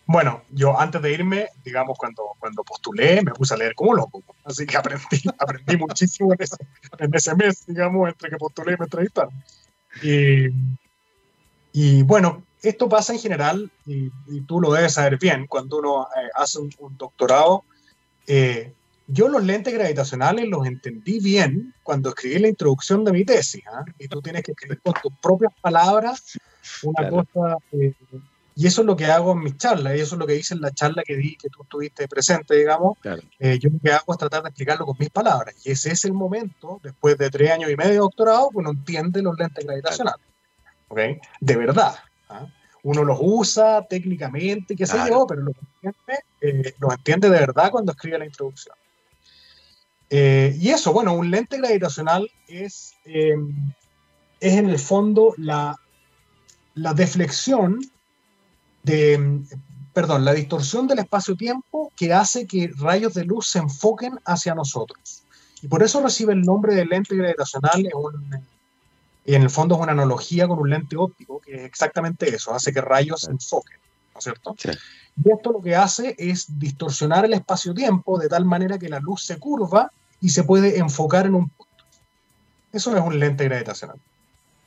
Bueno, 0.07 0.43
yo 0.51 0.79
antes 0.79 1.01
de 1.01 1.13
irme, 1.13 1.47
digamos, 1.63 1.97
cuando, 1.97 2.35
cuando 2.37 2.63
postulé, 2.63 3.23
me 3.23 3.31
puse 3.31 3.55
a 3.55 3.57
leer 3.57 3.73
como 3.73 3.95
loco. 3.95 4.23
Así 4.43 4.65
que 4.67 4.77
aprendí, 4.77 5.23
aprendí 5.39 5.77
muchísimo 5.77 6.33
en 6.33 7.13
ese, 7.13 7.35
mes, 7.35 7.65
digamos, 7.65 8.09
entre 8.09 8.29
que 8.29 8.37
postulé 8.37 8.73
y 8.73 8.77
me 8.77 8.85
entrevistaron. 8.85 9.33
Y, 11.73 12.03
bueno, 12.03 12.43
esto 12.61 12.87
pasa 12.87 13.13
en 13.13 13.19
general, 13.19 13.71
y, 13.85 14.09
tú 14.47 14.61
lo 14.61 14.71
debes 14.71 14.93
saber 14.93 15.17
bien, 15.17 15.47
cuando 15.47 15.79
uno 15.79 16.03
eh, 16.03 16.29
hace 16.35 16.59
un, 16.59 16.97
doctorado, 16.97 17.63
eh, 18.27 18.73
yo 19.07 19.27
los 19.27 19.43
lentes 19.43 19.73
gravitacionales 19.73 20.47
los 20.47 20.65
entendí 20.65 21.19
bien 21.19 21.73
cuando 21.83 22.09
escribí 22.09 22.39
la 22.39 22.47
introducción 22.47 23.03
de 23.03 23.11
mi 23.11 23.23
tesis, 23.23 23.63
¿ah? 23.71 23.85
y 23.99 24.07
tú 24.07 24.21
tienes 24.21 24.43
que 24.43 24.51
escribir 24.51 24.81
con 24.81 24.93
tus 25.01 25.13
propias 25.21 25.53
palabras 25.61 26.37
una 26.83 27.09
cosa, 27.09 27.57
eh, 27.71 27.93
y 28.55 28.67
eso 28.67 28.81
es 28.81 28.87
lo 28.87 28.95
que 28.95 29.05
hago 29.05 29.33
en 29.33 29.43
mis 29.43 29.57
charlas, 29.57 29.95
y 29.95 29.99
eso 29.99 30.15
es 30.15 30.19
lo 30.19 30.25
que 30.25 30.35
hice 30.35 30.55
en 30.55 30.61
la 30.61 30.71
charla 30.71 31.03
que 31.03 31.15
di, 31.15 31.35
que 31.35 31.49
tú 31.49 31.63
estuviste 31.63 32.07
presente, 32.07 32.55
digamos, 32.55 32.97
eh, 33.39 33.59
yo 33.59 33.69
lo 33.69 33.79
que 33.79 33.91
hago 33.91 34.13
es 34.13 34.17
tratar 34.17 34.41
de 34.43 34.49
explicarlo 34.49 34.85
con 34.85 34.95
mis 34.97 35.09
palabras, 35.09 35.55
y 35.63 35.71
ese 35.71 35.91
es 35.91 36.05
el 36.05 36.13
momento, 36.13 36.79
después 36.81 37.17
de 37.17 37.29
tres 37.29 37.51
años 37.51 37.69
y 37.69 37.75
medio 37.75 37.91
de 37.91 37.97
doctorado, 37.97 38.49
que 38.49 38.57
uno 38.57 38.71
entiende 38.71 39.21
los 39.21 39.37
lentes 39.37 39.63
gravitacionales, 39.65 40.25
¿ok? 40.87 40.99
De 41.41 41.55
verdad. 41.57 41.95
¿ah? 42.29 42.47
Uno 42.83 43.03
los 43.03 43.17
usa 43.19 43.85
técnicamente, 43.87 44.75
qué 44.75 44.85
sé 44.85 44.97
yo, 45.09 45.25
pero 45.27 45.41
los 45.41 45.55
entiende, 45.81 46.23
eh, 46.41 46.73
los 46.79 46.93
entiende 46.93 47.29
de 47.29 47.39
verdad 47.39 47.71
cuando 47.71 47.91
escribe 47.91 48.19
la 48.19 48.25
introducción. 48.25 48.75
Eh, 50.09 50.55
y 50.59 50.69
eso, 50.69 50.93
bueno, 50.93 51.13
un 51.13 51.31
lente 51.31 51.57
gravitacional 51.57 52.29
es, 52.47 52.93
em, 53.05 53.73
es 54.39 54.53
en 54.53 54.69
el 54.69 54.79
fondo 54.79 55.33
la, 55.37 55.75
la 56.75 56.93
deflexión 56.93 57.79
de, 58.83 59.41
perdón, 59.93 60.25
la 60.25 60.33
distorsión 60.33 60.87
del 60.87 60.99
espacio-tiempo 60.99 61.91
que 61.95 62.13
hace 62.13 62.45
que 62.45 62.69
rayos 62.77 63.13
de 63.13 63.23
luz 63.23 63.47
se 63.47 63.59
enfoquen 63.59 64.19
hacia 64.25 64.53
nosotros. 64.53 65.23
Y 65.61 65.67
por 65.67 65.81
eso 65.81 66.03
recibe 66.03 66.33
el 66.33 66.41
nombre 66.41 66.75
de 66.75 66.85
lente 66.85 67.15
gravitacional. 67.15 67.89
y 69.25 69.33
en 69.33 69.41
el 69.41 69.49
fondo 69.49 69.75
es 69.75 69.81
una 69.81 69.93
analogía 69.93 70.47
con 70.47 70.59
un 70.59 70.69
lente 70.69 70.97
óptico, 70.97 71.39
que 71.39 71.55
es 71.55 71.61
exactamente 71.63 72.29
eso, 72.29 72.53
hace 72.53 72.71
que 72.71 72.81
rayos 72.81 73.21
se 73.21 73.31
enfoquen, 73.31 73.79
¿no 74.15 74.19
es 74.19 74.23
cierto? 74.23 74.55
Y 75.23 75.31
esto 75.31 75.51
lo 75.51 75.61
que 75.61 75.75
hace 75.75 76.15
es 76.17 76.57
distorsionar 76.57 77.25
el 77.25 77.33
espacio-tiempo 77.33 78.17
de 78.17 78.29
tal 78.29 78.45
manera 78.45 78.79
que 78.79 78.89
la 78.89 78.99
luz 78.99 79.23
se 79.23 79.37
curva 79.37 79.91
y 80.21 80.29
se 80.29 80.43
puede 80.43 80.79
enfocar 80.79 81.25
en 81.25 81.35
un 81.35 81.49
punto. 81.49 81.75
Eso 82.71 82.95
es 82.95 83.03
un 83.03 83.19
lente 83.19 83.43
gravitacional. 83.43 83.97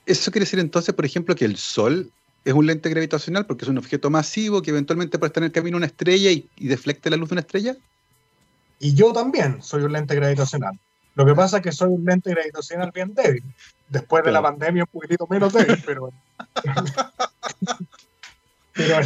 ¿Eso 0.07 0.31
quiere 0.31 0.45
decir 0.45 0.59
entonces, 0.59 0.95
por 0.95 1.05
ejemplo, 1.05 1.35
que 1.35 1.45
el 1.45 1.57
Sol 1.57 2.11
es 2.45 2.55
un 2.55 2.67
lente 2.67 2.89
gravitacional 2.91 3.47
porque 3.47 3.65
es 3.65 3.69
un 3.69 3.79
objeto 3.79 4.11
masivo 4.11 4.63
que 4.63 4.71
eventualmente 4.71 5.19
puede 5.19 5.29
estar 5.29 5.43
en 5.43 5.47
el 5.47 5.53
camino 5.53 5.77
de 5.77 5.79
una 5.79 5.87
estrella 5.87 6.31
y, 6.31 6.49
deflecte 6.57 7.11
la 7.11 7.17
luz 7.17 7.31
de 7.31 7.35
una 7.35 7.41
estrella? 7.41 7.77
Y 8.79 8.95
yo 8.95 9.13
también 9.13 9.63
soy 9.63 9.83
un 9.83 9.93
lente 9.93 10.15
gravitacional. 10.15 10.79
Lo 11.15 11.27
que 11.27 11.35
pasa 11.35 11.57
es 11.57 11.63
que 11.63 11.73
soy 11.73 11.89
un 11.89 12.05
lente 12.05 12.31
gravitacional 12.31 12.91
bien 12.95 13.15
débil. 13.15 13.43
Después 13.89 14.25
de 14.25 14.33
la 14.33 14.43
pandemia 14.43 14.85
un 14.85 14.91
poquitito 14.91 15.27
menos 15.27 15.53
débil, 15.53 15.83
pero... 15.85 16.13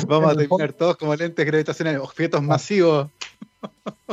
Vamos 0.07 0.33
a 0.33 0.37
terminar 0.37 0.73
todos 0.73 0.97
como 0.97 1.15
lentes 1.15 1.47
gravitacionales, 1.47 2.01
objetos 2.01 2.43
masivos 2.43 3.09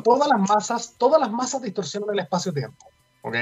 todas 0.04 0.28
las 0.28 0.40
masas, 0.40 0.96
todas 0.98 1.20
las 1.20 1.32
masas 1.32 1.62
distorsionan 1.62 2.10
el 2.14 2.20
espacio-tiempo. 2.20 2.86
¿ok? 3.22 3.36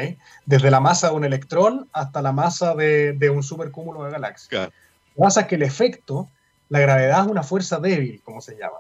Desde 0.46 0.72
la 0.72 0.80
masa 0.80 1.10
de 1.10 1.16
un 1.16 1.26
electrón 1.26 1.88
hasta 1.94 2.22
la 2.22 2.32
masa 2.32 2.76
de, 2.76 3.14
de 3.14 3.30
un 3.30 3.44
supercúmulo 3.44 4.04
de 4.04 4.12
galaxias. 4.12 4.66
Lo 4.66 4.70
que 4.70 5.22
pasa 5.22 5.42
es 5.42 5.48
que 5.48 5.56
el 5.56 5.64
efecto, 5.64 6.30
la 6.70 6.80
gravedad 6.80 7.22
es 7.22 7.28
una 7.28 7.44
fuerza 7.44 7.80
débil, 7.80 8.22
como 8.24 8.42
se 8.42 8.58
llama. 8.58 8.78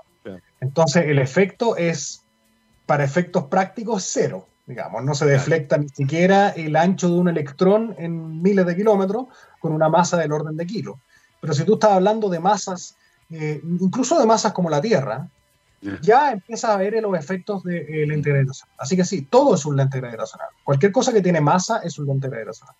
Entonces, 0.59 1.05
el 1.05 1.19
efecto 1.19 1.77
es, 1.77 2.23
para 2.85 3.03
efectos 3.03 3.45
prácticos, 3.45 4.03
cero. 4.11 4.47
Digamos, 4.65 5.01
no 5.05 5.15
se 5.15 5.25
deflecta 5.25 5.77
ni 5.77 5.87
siquiera 5.87 6.49
el 6.49 6.75
ancho 6.75 7.07
de 7.07 7.15
un 7.15 7.29
electrón 7.29 7.95
en 7.97 8.41
miles 8.41 8.65
de 8.65 8.75
kilómetros 8.75 9.27
con 9.61 9.71
una 9.71 9.87
masa 9.87 10.17
del 10.17 10.33
orden 10.33 10.57
de 10.57 10.65
kilo. 10.65 10.99
Pero 11.39 11.53
si 11.53 11.63
tú 11.63 11.75
estás 11.75 11.91
hablando 11.91 12.27
de 12.27 12.39
masas, 12.39 12.97
eh, 13.29 13.61
incluso 13.63 14.19
de 14.19 14.25
masas 14.25 14.53
como 14.53 14.69
la 14.69 14.81
Tierra, 14.81 15.27
ya 16.01 16.31
empieza 16.31 16.73
a 16.73 16.77
ver 16.77 17.01
los 17.01 17.17
efectos 17.17 17.63
de, 17.63 18.05
lente 18.07 18.29
gravitacional. 18.29 18.75
Así 18.79 18.95
que 18.95 19.05
sí, 19.05 19.21
todo 19.21 19.55
es 19.55 19.65
un 19.65 19.77
lente 19.77 19.99
gravitacional. 19.99 20.47
Cualquier 20.63 20.91
cosa 20.91 21.13
que 21.13 21.21
tiene 21.21 21.39
masa 21.39 21.81
es 21.83 21.97
un 21.99 22.07
lente 22.07 22.29
gravitacional. 22.29 22.75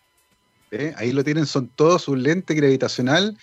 ¿eh? 0.72 0.94
Ahí 0.98 1.12
lo 1.12 1.24
tienen, 1.24 1.46
son 1.46 1.68
todos 1.70 2.08
un 2.08 2.24
lente 2.24 2.54
gravitacional 2.54 3.38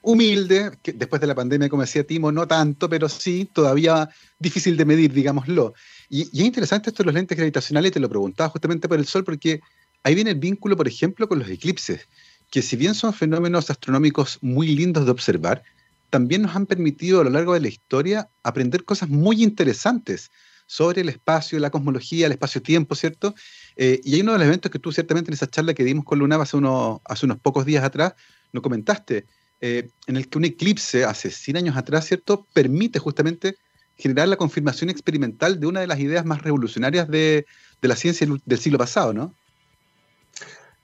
humilde, 0.00 0.72
que 0.82 0.92
después 0.92 1.20
de 1.20 1.28
la 1.28 1.34
pandemia, 1.34 1.68
como 1.68 1.82
decía 1.82 2.04
Timo, 2.04 2.32
no 2.32 2.48
tanto, 2.48 2.88
pero 2.88 3.08
sí, 3.08 3.48
todavía 3.52 4.08
difícil 4.38 4.76
de 4.76 4.84
medir, 4.84 5.12
digámoslo. 5.12 5.74
Y, 6.08 6.28
y 6.32 6.40
es 6.40 6.46
interesante 6.46 6.90
esto 6.90 7.04
de 7.04 7.06
los 7.06 7.14
lentes 7.14 7.36
gravitacionales, 7.36 7.92
te 7.92 8.00
lo 8.00 8.08
preguntaba 8.08 8.50
justamente 8.50 8.88
por 8.88 8.98
el 8.98 9.06
Sol, 9.06 9.22
porque 9.22 9.60
ahí 10.02 10.16
viene 10.16 10.30
el 10.30 10.40
vínculo, 10.40 10.76
por 10.76 10.88
ejemplo, 10.88 11.28
con 11.28 11.38
los 11.38 11.48
eclipses, 11.48 12.08
que 12.50 12.62
si 12.62 12.76
bien 12.76 12.94
son 12.94 13.14
fenómenos 13.14 13.70
astronómicos 13.70 14.38
muy 14.42 14.74
lindos 14.74 15.04
de 15.04 15.12
observar, 15.12 15.62
también 16.12 16.42
nos 16.42 16.54
han 16.54 16.66
permitido 16.66 17.22
a 17.22 17.24
lo 17.24 17.30
largo 17.30 17.54
de 17.54 17.60
la 17.60 17.68
historia 17.68 18.28
aprender 18.42 18.84
cosas 18.84 19.08
muy 19.08 19.42
interesantes 19.42 20.30
sobre 20.66 21.00
el 21.00 21.08
espacio, 21.08 21.58
la 21.58 21.70
cosmología, 21.70 22.26
el 22.26 22.32
espacio-tiempo, 22.32 22.94
¿cierto? 22.94 23.34
Eh, 23.76 23.98
y 24.04 24.16
hay 24.16 24.20
uno 24.20 24.32
de 24.32 24.38
los 24.38 24.46
eventos 24.46 24.70
que 24.70 24.78
tú 24.78 24.92
ciertamente 24.92 25.30
en 25.30 25.34
esa 25.34 25.46
charla 25.46 25.72
que 25.72 25.84
dimos 25.84 26.04
con 26.04 26.18
Luna 26.18 26.36
hace, 26.36 26.58
hace 27.06 27.26
unos 27.26 27.38
pocos 27.38 27.64
días 27.64 27.82
atrás, 27.82 28.12
nos 28.52 28.62
comentaste, 28.62 29.24
eh, 29.62 29.88
en 30.06 30.18
el 30.18 30.28
que 30.28 30.36
un 30.36 30.44
eclipse 30.44 31.06
hace 31.06 31.30
100 31.30 31.56
años 31.56 31.76
atrás, 31.78 32.04
¿cierto?, 32.08 32.46
permite 32.52 32.98
justamente 32.98 33.56
generar 33.96 34.28
la 34.28 34.36
confirmación 34.36 34.90
experimental 34.90 35.60
de 35.60 35.66
una 35.66 35.80
de 35.80 35.86
las 35.86 35.98
ideas 35.98 36.26
más 36.26 36.42
revolucionarias 36.42 37.08
de, 37.08 37.46
de 37.80 37.88
la 37.88 37.96
ciencia 37.96 38.26
del 38.44 38.58
siglo 38.58 38.76
pasado, 38.76 39.14
¿no? 39.14 39.34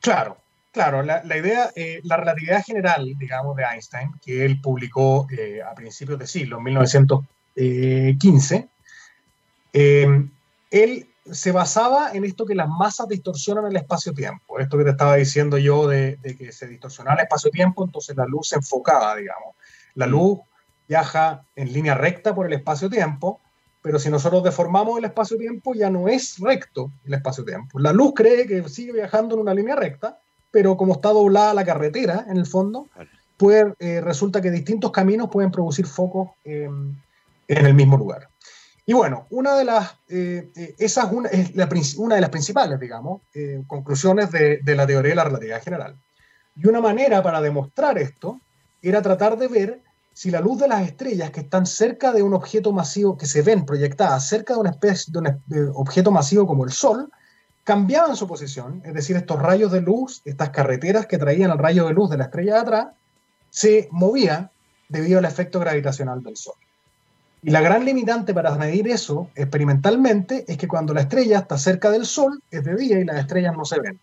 Claro, 0.01 0.41
claro. 0.73 1.03
La, 1.03 1.23
la 1.25 1.37
idea, 1.37 1.71
eh, 1.75 2.01
la 2.05 2.17
relatividad 2.17 2.65
general, 2.65 3.15
digamos, 3.19 3.57
de 3.57 3.65
Einstein, 3.65 4.13
que 4.25 4.45
él 4.45 4.61
publicó 4.61 5.27
a 5.67 5.75
principios 5.75 6.19
de 6.19 6.27
siglo, 6.27 6.59
en 6.59 6.65
1915, 6.65 8.69
él 10.71 11.09
se 11.33 11.53
basaba 11.53 12.13
en 12.13 12.25
esto 12.25 12.47
que 12.47 12.55
las 12.55 12.69
masas 12.69 13.09
distorsionan 13.09 13.67
el 13.67 13.77
espacio-tiempo. 13.77 14.59
Esto 14.59 14.79
que 14.79 14.85
te 14.85 14.91
estaba 14.91 15.17
diciendo 15.17 15.59
yo 15.59 15.87
de, 15.87 16.19
que 16.39 16.53
se 16.53 16.67
distorsionaba 16.67 17.17
el 17.17 17.25
espacio-tiempo, 17.25 17.85
entonces 17.85 18.17
la 18.17 18.27
luz 18.27 18.49
se 18.49 18.57
enfocaba, 18.57 19.17
digamos. 19.17 19.55
La 19.95 20.07
mm. 20.07 20.11
luz 20.11 20.39
viaja 20.89 21.45
en 21.55 21.73
línea 21.73 21.95
recta 21.95 22.35
por 22.35 22.47
el 22.47 22.53
espacio-tiempo, 22.55 23.41
pero 23.83 23.99
si 23.99 24.11
nosotros 24.11 24.43
deformamos 24.43 24.99
el 24.99 25.05
espacio-tiempo 25.05 25.75
ya 25.75 25.91
no 25.91 26.09
es 26.09 26.39
recto 26.39 26.91
el 27.05 27.15
espacio-tiempo. 27.15 27.79
La 27.79 27.93
luz 27.93 28.13
cree 28.15 28.47
que 28.47 28.67
sigue 28.69 28.93
viajando 28.93 29.35
en 29.35 29.43
una 29.43 29.55
línea 29.55 29.77
recta, 29.77 30.19
pero 30.51 30.77
como 30.77 30.95
está 30.95 31.11
doblada 31.11 31.55
la 31.55 31.65
carretera, 31.65 32.27
en 32.29 32.37
el 32.37 32.47
fondo, 32.47 32.89
puede, 33.37 33.75
eh, 33.79 34.01
resulta 34.01 34.41
que 34.41 34.51
distintos 34.51 34.91
caminos 34.91 35.29
pueden 35.31 35.51
producir 35.51 35.87
focos 35.87 36.31
en 36.45 36.97
el 37.47 37.75
mismo 37.75 37.97
lugar. 37.97 38.29
Y 38.89 38.95
bueno, 38.95 39.27
una 39.29 39.55
de 39.55 39.67
las, 39.67 39.97
eh, 40.09 40.51
eh, 40.57 40.75
esa 40.79 41.03
es 41.03 41.13
una, 41.13 41.29
una, 41.99 42.15
de 42.15 42.21
las 42.23 42.31
principales, 42.31 42.81
digamos, 42.81 43.21
eh, 43.35 43.63
conclusiones 43.67 44.31
de, 44.31 44.61
de, 44.63 44.75
la 44.75 44.87
teoría 44.87 45.11
de 45.11 45.15
la 45.15 45.25
relatividad 45.25 45.63
general. 45.63 45.97
Y 46.57 46.67
una 46.67 46.81
manera 46.81 47.23
para 47.23 47.43
demostrar 47.43 47.99
esto 47.99 48.41
era 48.81 49.03
tratar 49.03 49.37
de 49.37 49.47
ver 49.47 49.83
si 50.15 50.31
la 50.31 50.41
luz 50.41 50.59
de 50.59 50.69
las 50.69 50.87
estrellas 50.87 51.31
que 51.31 51.41
están 51.41 51.67
cerca 51.67 52.13
de 52.13 52.23
un 52.23 52.33
objeto 52.33 52.73
masivo, 52.73 53.19
que 53.19 53.27
se 53.27 53.43
ven 53.43 53.67
proyectadas 53.67 54.27
cerca 54.27 54.55
de 54.55 54.61
una 54.61 54.71
especie 54.71 55.13
de 55.13 55.19
un 55.67 55.73
objeto 55.75 56.11
masivo 56.11 56.47
como 56.47 56.65
el 56.65 56.73
Sol, 56.73 57.13
cambiaban 57.69 58.17
su 58.17 58.27
posición, 58.27 58.81
es 58.83 58.95
decir, 58.95 59.15
estos 59.15 59.43
rayos 59.43 59.71
de 59.71 59.83
luz, 59.83 60.23
estas 60.25 60.49
carreteras 60.49 61.05
que 61.05 61.19
traían 61.19 61.51
el 61.51 61.59
rayo 61.59 61.87
de 61.87 61.93
luz 61.93 62.09
de 62.09 62.17
la 62.17 62.25
estrella 62.25 62.55
de 62.55 62.61
atrás, 62.61 62.87
se 63.51 63.91
movían 63.91 64.51
debido 64.89 65.19
al 65.19 65.27
efecto 65.27 65.61
gravitacional 65.61 66.23
del 66.23 66.35
Sol. 66.39 66.55
Y 67.43 67.51
la 67.51 67.61
gran 67.61 67.85
limitante 67.85 68.33
para 68.33 68.57
medir 68.57 68.89
eso 68.89 69.29
experimentalmente 69.35 70.47
es 70.49 70.57
que 70.57 70.67
cuando 70.67 70.95
la 70.95 71.03
estrella 71.03 71.41
está 71.41 71.59
cerca 71.59 71.91
del 71.91 72.07
Sol 72.07 72.43
es 72.51 72.65
de 72.65 72.75
día 72.75 73.01
y 73.01 73.05
las 73.05 73.19
estrellas 73.19 73.55
no 73.55 73.67
se 73.67 73.81
ven. 73.81 74.01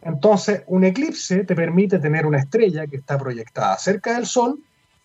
Entonces, 0.00 0.62
un 0.66 0.84
eclipse 0.84 1.44
te 1.44 1.54
permite 1.54 1.98
tener 1.98 2.24
una 2.24 2.38
estrella 2.38 2.86
que 2.86 2.96
está 2.96 3.18
proyectada 3.18 3.76
cerca 3.76 4.14
del 4.14 4.24
Sol 4.24 4.58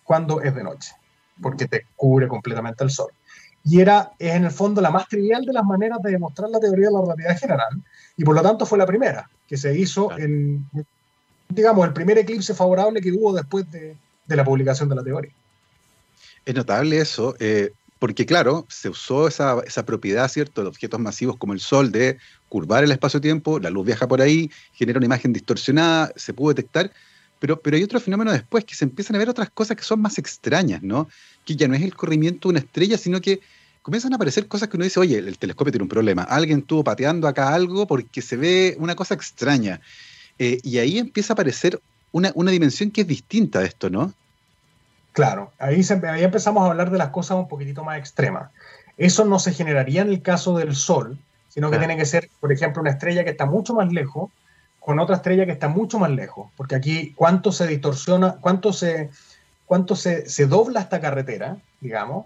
cuando 0.06 0.39
es 0.39 0.56
de 0.56 0.63
noche, 0.63 0.93
porque 1.41 1.67
te 1.67 1.86
cubre 1.98 2.30
completamente 2.30 2.86
el 2.86 2.91
Sol. 2.91 3.12
Y 3.65 3.82
era, 3.82 4.12
es 4.19 4.36
en 4.36 4.45
el 4.45 4.51
fondo 4.51 4.80
la 4.80 4.91
más 4.91 5.08
trivial 5.08 5.43
de 5.43 5.51
las 5.54 5.63
maneras 5.63 5.99
de 6.04 6.12
demostrar 6.12 6.49
la 6.49 6.60
teoría 6.60 6.88
de 6.88 6.93
la 6.93 7.01
relatividad 7.01 7.39
general, 7.39 7.84
y 8.15 8.23
por 8.23 8.36
lo 8.36 8.41
tanto 8.41 8.65
fue 8.65 8.78
la 8.78 8.86
primera 8.86 9.30
que 9.47 9.58
se 9.58 9.78
hizo 9.78 10.15
en, 10.17 10.69
digamos, 11.49 11.86
el 11.86 11.93
primer 11.93 12.17
eclipse 12.17 12.54
favorable 12.54 13.01
que 13.01 13.12
hubo 13.12 13.34
después 13.34 13.65
de 13.71 13.97
la 14.28 14.43
publicación 14.43 14.88
de 14.89 14.95
la 14.95 15.04
teoría. 15.04 15.32
Es 16.45 16.54
notable 16.54 16.99
eso, 16.99 17.36
eh, 17.39 17.71
porque 17.97 18.25
claro, 18.25 18.65
se 18.69 18.89
usó 18.89 19.28
esa, 19.28 19.86
propiedad, 19.86 20.28
¿cierto?, 20.28 20.62
de 20.62 20.67
objetos 20.67 20.99
masivos 20.99 21.38
como 21.38 21.54
el 21.54 21.60
Sol, 21.60 21.91
de 21.91 22.17
curvar 22.49 22.84
el 22.84 22.91
espacio-tiempo, 22.91 23.60
la 23.60 23.71
luz 23.71 23.86
viaja 23.86 24.08
por 24.08 24.21
ahí, 24.21 24.51
genera 24.73 24.97
una 24.97 25.08
imagen 25.08 25.34
distorsionada, 25.34 26.12
se 26.15 26.34
pudo 26.34 26.49
detectar, 26.49 26.91
pero, 27.39 27.60
pero 27.60 27.78
hay 27.78 27.84
otro 27.84 27.99
fenómeno 27.99 28.32
después, 28.32 28.63
que 28.63 28.75
se 28.75 28.86
empiezan 28.86 29.15
a 29.15 29.19
ver 29.19 29.30
otras 29.30 29.49
cosas 29.49 29.75
que 29.75 29.84
son 29.84 30.01
más 30.01 30.19
extrañas, 30.19 30.84
¿no? 30.84 31.08
Que 31.45 31.56
ya 31.56 31.67
no 31.67 31.73
es 31.73 31.82
el 31.82 31.95
corrimiento 31.95 32.47
de 32.47 32.54
una 32.54 32.60
estrella, 32.60 32.97
sino 32.97 33.19
que 33.21 33.41
comienzan 33.86 34.13
a 34.13 34.15
aparecer 34.15 34.48
cosas 34.48 34.67
que 34.67 34.78
uno 34.78 34.84
dice, 34.84 35.00
oye, 35.00 35.19
el 35.19 35.38
telescopio 35.38 35.71
tiene 35.71 35.84
un 35.84 35.89
problema, 35.89 36.24
alguien 36.24 36.60
estuvo 36.60 36.84
pateando 36.84 37.28
acá 37.28 37.54
algo 37.54 37.86
porque 37.86 38.24
se 38.24 38.36
ve 38.36 38.76
una 38.80 38.95
cosa 38.95 39.13
extraña. 39.13 39.80
Eh, 40.39 40.58
y 40.63 40.80
ahí 40.80 40.98
empieza 40.98 41.34
a 41.34 41.36
aparecer 41.36 41.80
una, 42.12 42.32
una 42.34 42.50
dimensión 42.50 42.89
que 42.89 43.02
es 43.02 43.08
distinta 43.08 43.60
de 43.60 43.67
esto, 43.67 43.91
¿no? 43.91 44.12
Claro, 45.13 45.52
ahí, 45.60 45.86
empezamos 46.24 46.63
a 46.63 46.71
hablar 46.71 46.89
de 46.89 46.98
las 46.98 47.10
cosas 47.10 47.38
un 47.38 47.48
poquitito 47.48 47.84
más 47.84 48.00
extremas. 48.00 48.50
Eso 48.98 49.24
no 49.24 49.38
se 49.38 49.54
generaría 49.54 50.02
en 50.02 50.10
el 50.10 50.24
caso 50.24 50.58
del 50.58 50.76
Sol, 50.76 51.19
sino 51.50 51.69
que 51.69 51.78
tiene 51.78 51.95
que 51.95 52.08
ser, 52.08 52.32
por 52.39 52.52
ejemplo, 52.52 52.82
una 52.82 52.89
estrella 52.89 53.24
que 53.24 53.30
está 53.30 53.45
mucho 53.45 53.76
más 53.76 53.93
lejos 53.93 54.32
con 54.80 55.00
otra 55.00 55.17
estrella 55.17 55.45
que 55.45 55.52
está 55.52 55.67
mucho 55.67 56.00
más 56.00 56.10
lejos, 56.10 56.50
porque 56.58 56.74
aquí 56.74 57.13
cuánto 57.15 57.52
se 57.52 57.67
distorsiona, 57.67 58.38
cuánto 58.41 58.74
se, 58.74 59.12
cuánto 59.67 59.95
se, 59.95 60.26
dobla 60.48 60.82
esta 60.82 61.00
carretera, 61.00 61.58
digamos, 61.82 62.26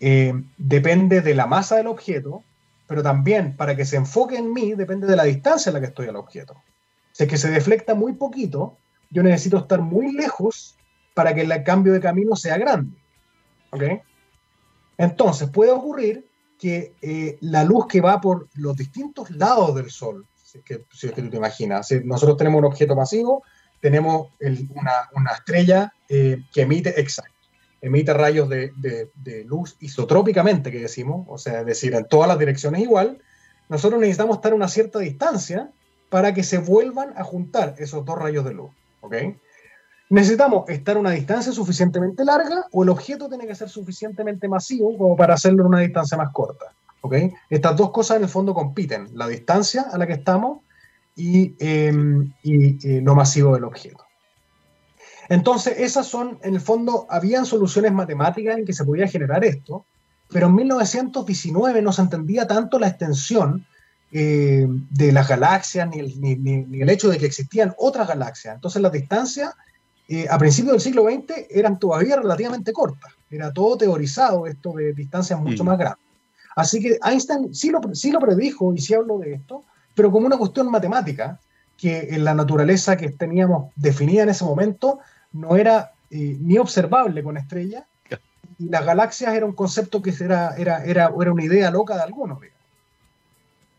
eh, 0.00 0.32
depende 0.56 1.20
de 1.20 1.34
la 1.34 1.46
masa 1.46 1.76
del 1.76 1.88
objeto, 1.88 2.44
pero 2.86 3.02
también 3.02 3.56
para 3.56 3.76
que 3.76 3.84
se 3.84 3.96
enfoque 3.96 4.36
en 4.36 4.52
mí 4.52 4.74
depende 4.74 5.06
de 5.06 5.16
la 5.16 5.24
distancia 5.24 5.70
en 5.70 5.74
la 5.74 5.80
que 5.80 5.86
estoy 5.86 6.08
al 6.08 6.16
objeto. 6.16 6.62
Si 7.12 7.24
es 7.24 7.28
que 7.28 7.36
se 7.36 7.50
deflecta 7.50 7.94
muy 7.94 8.14
poquito, 8.14 8.78
yo 9.10 9.22
necesito 9.22 9.58
estar 9.58 9.80
muy 9.80 10.12
lejos 10.12 10.76
para 11.14 11.34
que 11.34 11.42
el 11.42 11.62
cambio 11.64 11.92
de 11.92 12.00
camino 12.00 12.36
sea 12.36 12.58
grande. 12.58 12.96
¿Ok? 13.70 13.82
Entonces, 14.96 15.50
puede 15.50 15.70
ocurrir 15.70 16.28
que 16.58 16.94
eh, 17.00 17.38
la 17.40 17.64
luz 17.64 17.86
que 17.86 18.00
va 18.00 18.20
por 18.20 18.48
los 18.54 18.76
distintos 18.76 19.30
lados 19.30 19.74
del 19.74 19.90
Sol, 19.90 20.26
si 20.34 20.60
que, 20.60 20.84
si 20.92 21.08
tú 21.10 21.28
te 21.28 21.36
imaginas, 21.36 21.88
si 21.88 22.00
nosotros 22.04 22.36
tenemos 22.36 22.58
un 22.58 22.64
objeto 22.66 22.96
masivo, 22.96 23.42
tenemos 23.80 24.28
una, 24.40 25.32
estrella 25.32 25.92
eh, 26.08 26.42
que 26.52 26.62
emite, 26.62 27.00
exacto, 27.00 27.37
emite 27.80 28.12
rayos 28.12 28.48
de, 28.48 28.72
luz 29.46 29.76
isotrópicamente, 29.80 30.70
que 30.70 30.80
decimos, 30.80 31.26
o 31.28 31.38
sea, 31.38 31.60
es 31.60 31.66
decir, 31.66 31.94
en 31.94 32.06
todas 32.06 32.28
las 32.28 32.38
direcciones 32.38 32.82
igual, 32.82 33.18
nosotros 33.68 34.00
necesitamos 34.00 34.36
estar 34.36 34.52
a 34.52 34.56
una 34.56 34.68
cierta 34.68 34.98
distancia 34.98 35.70
para 36.08 36.32
que 36.32 36.42
se 36.42 36.58
vuelvan 36.58 37.12
a 37.16 37.24
juntar 37.24 37.74
esos 37.78 38.04
dos 38.04 38.18
rayos 38.18 38.44
de 38.44 38.54
luz. 38.54 38.70
¿ok? 39.00 39.14
necesitamos 40.10 40.68
estar 40.68 40.96
a 40.96 41.00
una 41.00 41.10
distancia 41.10 41.52
suficientemente 41.52 42.24
larga 42.24 42.66
o 42.72 42.82
el 42.82 42.88
objeto 42.88 43.28
tiene 43.28 43.46
que 43.46 43.54
ser 43.54 43.68
suficientemente 43.68 44.48
masivo 44.48 44.96
como 44.96 45.16
para 45.16 45.34
hacerlo 45.34 45.62
en 45.62 45.68
una 45.68 45.80
distancia 45.80 46.16
más 46.16 46.32
corta. 46.32 46.72
¿okay? 47.00 47.32
Estas 47.50 47.76
dos 47.76 47.90
cosas 47.90 48.16
en 48.16 48.24
el 48.24 48.28
fondo 48.28 48.54
compiten, 48.54 49.08
la 49.12 49.28
distancia 49.28 49.86
a 49.92 49.98
la 49.98 50.06
que 50.06 50.14
estamos 50.14 50.60
y, 51.14 51.54
em, 51.58 52.32
y, 52.42 53.00
lo 53.00 53.14
masivo 53.14 53.54
del 53.54 53.64
objeto. 53.64 54.04
Entonces, 55.28 55.74
esas 55.78 56.06
son, 56.06 56.38
en 56.42 56.54
el 56.54 56.60
fondo, 56.60 57.06
habían 57.10 57.44
soluciones 57.44 57.92
matemáticas 57.92 58.56
en 58.56 58.64
que 58.64 58.72
se 58.72 58.84
podía 58.84 59.08
generar 59.08 59.44
esto, 59.44 59.84
pero 60.30 60.46
en 60.46 60.54
1919 60.54 61.82
no 61.82 61.92
se 61.92 62.02
entendía 62.02 62.46
tanto 62.46 62.78
la 62.78 62.88
extensión 62.88 63.66
eh, 64.10 64.66
de 64.68 65.12
las 65.12 65.28
galaxias 65.28 65.88
ni 65.88 65.98
el, 65.98 66.20
ni, 66.20 66.36
ni 66.36 66.80
el, 66.80 66.88
hecho 66.88 67.10
de 67.10 67.18
que 67.18 67.26
existían 67.26 67.74
otras 67.76 68.08
galaxias. 68.08 68.54
Entonces, 68.54 68.80
las 68.80 68.92
distancias 68.92 69.54
eh, 70.08 70.26
a 70.30 70.38
principios 70.38 70.72
del 70.72 70.80
siglo 70.80 71.04
XX 71.04 71.46
eran 71.50 71.78
todavía 71.78 72.16
relativamente 72.16 72.72
cortas. 72.72 73.12
Era 73.30 73.52
todo 73.52 73.76
teorizado 73.76 74.46
esto 74.46 74.72
de 74.72 74.94
distancias 74.94 75.38
mucho 75.38 75.62
más 75.64 75.76
grandes. 75.76 76.04
Así 76.56 76.80
que 76.80 76.98
Einstein 77.04 77.54
sí 77.54 77.70
lo, 77.70 77.80
sí 77.94 78.10
lo 78.10 78.18
predijo 78.18 78.72
y 78.74 78.80
sí 78.80 78.94
habló 78.94 79.18
de 79.18 79.34
esto, 79.34 79.64
pero 79.94 80.10
como 80.10 80.26
una 80.26 80.38
cuestión 80.38 80.70
matemática, 80.70 81.38
que 81.76 82.08
en 82.10 82.24
la 82.24 82.34
naturaleza 82.34 82.96
que 82.96 83.10
teníamos 83.10 83.72
definida 83.76 84.22
en 84.24 84.30
ese 84.30 84.44
momento 84.44 84.98
no 85.32 85.56
era 85.56 85.92
eh, 86.10 86.36
ni 86.40 86.58
observable 86.58 87.22
con 87.22 87.36
estrellas, 87.36 87.84
y 88.58 88.68
las 88.68 88.84
galaxias 88.84 89.34
era 89.34 89.46
un 89.46 89.52
concepto 89.52 90.02
que 90.02 90.12
era, 90.20 90.56
era, 90.56 90.84
era, 90.84 91.12
era 91.20 91.32
una 91.32 91.44
idea 91.44 91.70
loca 91.70 91.94
de 91.94 92.02
algunos. 92.02 92.40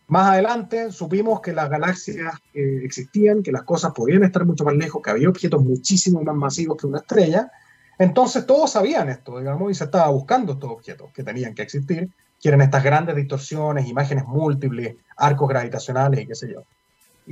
Más 0.07 0.31
adelante 0.31 0.91
supimos 0.91 1.41
que 1.41 1.53
las 1.53 1.69
galaxias 1.69 2.33
eh, 2.53 2.81
existían, 2.83 3.43
que 3.43 3.51
las 3.51 3.63
cosas 3.63 3.91
podían 3.93 4.23
estar 4.23 4.45
mucho 4.45 4.63
más 4.63 4.73
lejos, 4.75 5.01
que 5.03 5.11
había 5.11 5.29
objetos 5.29 5.61
muchísimo 5.61 6.23
más 6.23 6.35
masivos 6.35 6.77
que 6.77 6.87
una 6.87 6.99
estrella. 6.99 7.51
Entonces 7.97 8.45
todos 8.45 8.71
sabían 8.71 9.09
esto, 9.09 9.37
digamos, 9.37 9.69
y 9.69 9.75
se 9.75 9.83
estaba 9.83 10.09
buscando 10.09 10.53
estos 10.53 10.71
objetos 10.71 11.11
que 11.13 11.23
tenían 11.23 11.53
que 11.53 11.61
existir, 11.61 12.09
que 12.41 12.47
eran 12.47 12.61
estas 12.61 12.83
grandes 12.83 13.15
distorsiones, 13.15 13.87
imágenes 13.87 14.25
múltiples, 14.25 14.95
arcos 15.17 15.49
gravitacionales 15.49 16.21
y 16.21 16.27
qué 16.27 16.35
sé 16.35 16.53
yo. 16.53 16.63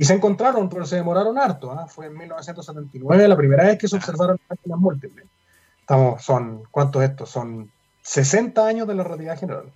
Y 0.00 0.04
se 0.04 0.14
encontraron, 0.14 0.68
pero 0.68 0.86
se 0.86 0.94
demoraron 0.94 1.36
harto. 1.38 1.72
¿ah? 1.72 1.88
Fue 1.88 2.06
en 2.06 2.16
1979 2.16 3.26
la 3.26 3.36
primera 3.36 3.64
vez 3.64 3.78
que 3.78 3.88
se 3.88 3.96
observaron 3.96 4.38
máquinas 4.48 4.78
múltiples. 4.78 5.26
Estamos, 5.80 6.22
son, 6.22 6.62
¿cuántos 6.70 7.02
estos? 7.02 7.28
Son 7.28 7.68
60 8.02 8.64
años 8.64 8.86
de 8.86 8.94
la 8.94 9.02
realidad 9.02 9.36
general. 9.36 9.72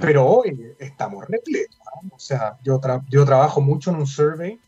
Pero 0.00 0.26
hoy 0.26 0.74
estamos 0.80 1.28
repletos. 1.28 1.78
¿ah? 1.86 2.00
O 2.10 2.18
sea, 2.18 2.58
yo, 2.64 2.80
yo 3.08 3.24
trabajo 3.24 3.60
mucho 3.60 3.90
en 3.90 3.98
un 3.98 4.08
survey 4.08 4.58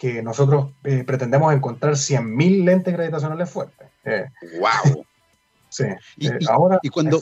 que 0.00 0.20
nosotros 0.20 0.72
eh, 0.82 1.04
pretendemos 1.04 1.54
encontrar 1.54 1.92
100.000 1.92 2.64
lentes 2.64 2.92
gravitacionales 2.92 3.48
fuertes. 3.48 3.86
¡Wow! 4.04 4.96
Eh, 4.96 5.04
sí, 5.68 5.84
y, 6.16 6.26
eh, 6.26 6.38
ahora 6.48 6.80
y 6.82 6.88
cuando, 6.88 7.20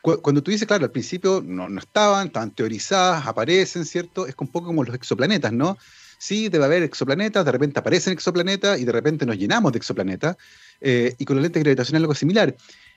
Cuando 0.00 0.44
tú 0.44 0.52
dices, 0.52 0.68
claro, 0.68 0.84
al 0.84 0.92
principio 0.92 1.42
no, 1.44 1.68
no, 1.68 1.80
estaban, 1.80 2.28
estaban 2.28 2.52
teorizadas, 2.52 3.26
aparecen, 3.26 3.84
¿cierto? 3.84 4.28
Es 4.28 4.36
un 4.38 4.46
poco 4.46 4.68
como 4.68 4.84
los 4.84 4.94
exoplanetas, 4.94 5.52
¿no? 5.52 5.76
Sí, 6.24 6.48
debe 6.48 6.64
haber 6.64 6.82
exoplanetas, 6.82 7.44
de 7.44 7.52
repente 7.52 7.80
aparecen 7.80 8.14
exoplanetas 8.14 8.80
y 8.80 8.86
de 8.86 8.92
repente 8.92 9.26
nos 9.26 9.36
llenamos 9.36 9.72
de 9.72 9.76
exoplanetas. 9.76 10.38
y 10.80 11.24
con 11.26 11.36
los 11.36 11.42
lentes 11.42 11.62
gravitacionales 11.62 12.04
algo 12.04 12.14
similar. 12.14 12.56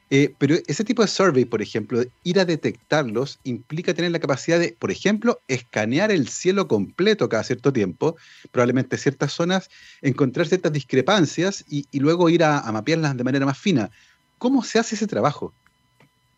Eh, 0.10 0.34
pero 0.38 0.56
ese 0.66 0.86
tipo 0.86 1.02
de 1.02 1.10
survey, 1.10 1.44
por 1.44 1.62
ejemplo, 1.62 2.02
ir 2.24 2.40
a 2.40 2.46
detectarlos 2.46 3.40
implica 3.44 3.94
tener 3.94 4.12
la 4.12 4.20
capacidad 4.20 4.58
de, 4.58 4.78
por 4.80 4.92
ejemplo, 4.92 5.42
escanear 5.50 6.10
el 6.10 6.30
cielo 6.30 6.70
completo 6.70 7.28
cada 7.28 7.44
cierto 7.44 7.74
tiempo, 7.74 8.16
probablemente 8.54 8.98
ciertas 8.98 9.34
zonas, 9.34 9.70
encontrar 10.02 10.48
ciertas 10.48 10.72
discrepancias 10.72 11.66
y, 11.68 11.86
luego 12.00 12.30
ir 12.30 12.46
a, 12.46 12.72
mapearlas 12.72 13.18
de 13.18 13.26
manera 13.26 13.46
más 13.46 13.58
fina. 13.58 13.92
¿Cómo 14.38 14.64
se 14.64 14.80
hace 14.80 14.96
ese 14.96 15.08
trabajo? 15.08 15.54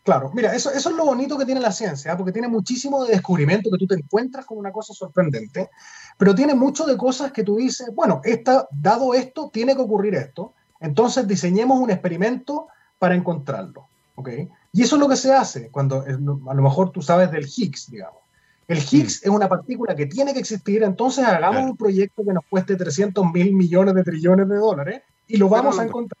Claro, 0.02 0.30
mira, 0.32 0.54
eso, 0.54 0.70
eso 0.70 0.90
es 0.90 0.96
lo 0.96 1.04
bonito 1.04 1.36
que 1.36 1.44
tiene 1.44 1.60
la 1.60 1.72
ciencia, 1.72 2.12
¿ah? 2.12 2.16
porque 2.16 2.32
tiene 2.32 2.48
muchísimo 2.48 3.04
de 3.04 3.12
descubrimiento 3.12 3.70
que 3.70 3.78
tú 3.78 3.86
te 3.86 3.96
encuentras 3.96 4.46
con 4.46 4.56
una 4.56 4.72
cosa 4.72 4.94
sorprendente, 4.94 5.68
pero 6.16 6.34
tiene 6.34 6.54
mucho 6.54 6.86
de 6.86 6.96
cosas 6.96 7.32
que 7.32 7.44
tú 7.44 7.56
dices, 7.56 7.90
bueno, 7.94 8.20
esta, 8.24 8.66
dado 8.70 9.12
esto, 9.12 9.50
tiene 9.52 9.74
que 9.74 9.82
ocurrir 9.82 10.14
esto, 10.14 10.54
entonces 10.80 11.28
diseñemos 11.28 11.78
un 11.78 11.90
experimento 11.90 12.68
para 12.98 13.14
encontrarlo. 13.14 13.88
¿ok? 14.14 14.28
Y 14.72 14.82
eso 14.82 14.96
es 14.96 15.00
lo 15.00 15.08
que 15.08 15.16
se 15.16 15.32
hace 15.32 15.70
cuando 15.70 16.02
a 16.02 16.54
lo 16.54 16.62
mejor 16.62 16.90
tú 16.90 17.02
sabes 17.02 17.30
del 17.30 17.46
Higgs, 17.46 17.90
digamos. 17.90 18.20
El 18.68 18.78
Higgs 18.78 19.22
mm. 19.22 19.28
es 19.28 19.28
una 19.28 19.48
partícula 19.48 19.96
que 19.96 20.06
tiene 20.06 20.32
que 20.32 20.40
existir, 20.40 20.82
entonces 20.82 21.24
hagamos 21.24 21.64
un 21.64 21.76
proyecto 21.76 22.24
que 22.24 22.32
nos 22.32 22.44
cueste 22.48 22.76
300 22.76 23.32
mil 23.32 23.52
millones 23.52 23.94
de 23.94 24.04
trillones 24.04 24.48
de 24.48 24.56
dólares 24.56 25.02
y 25.26 25.36
lo 25.36 25.48
vamos 25.48 25.78
a 25.78 25.84
encontrar. 25.84 26.18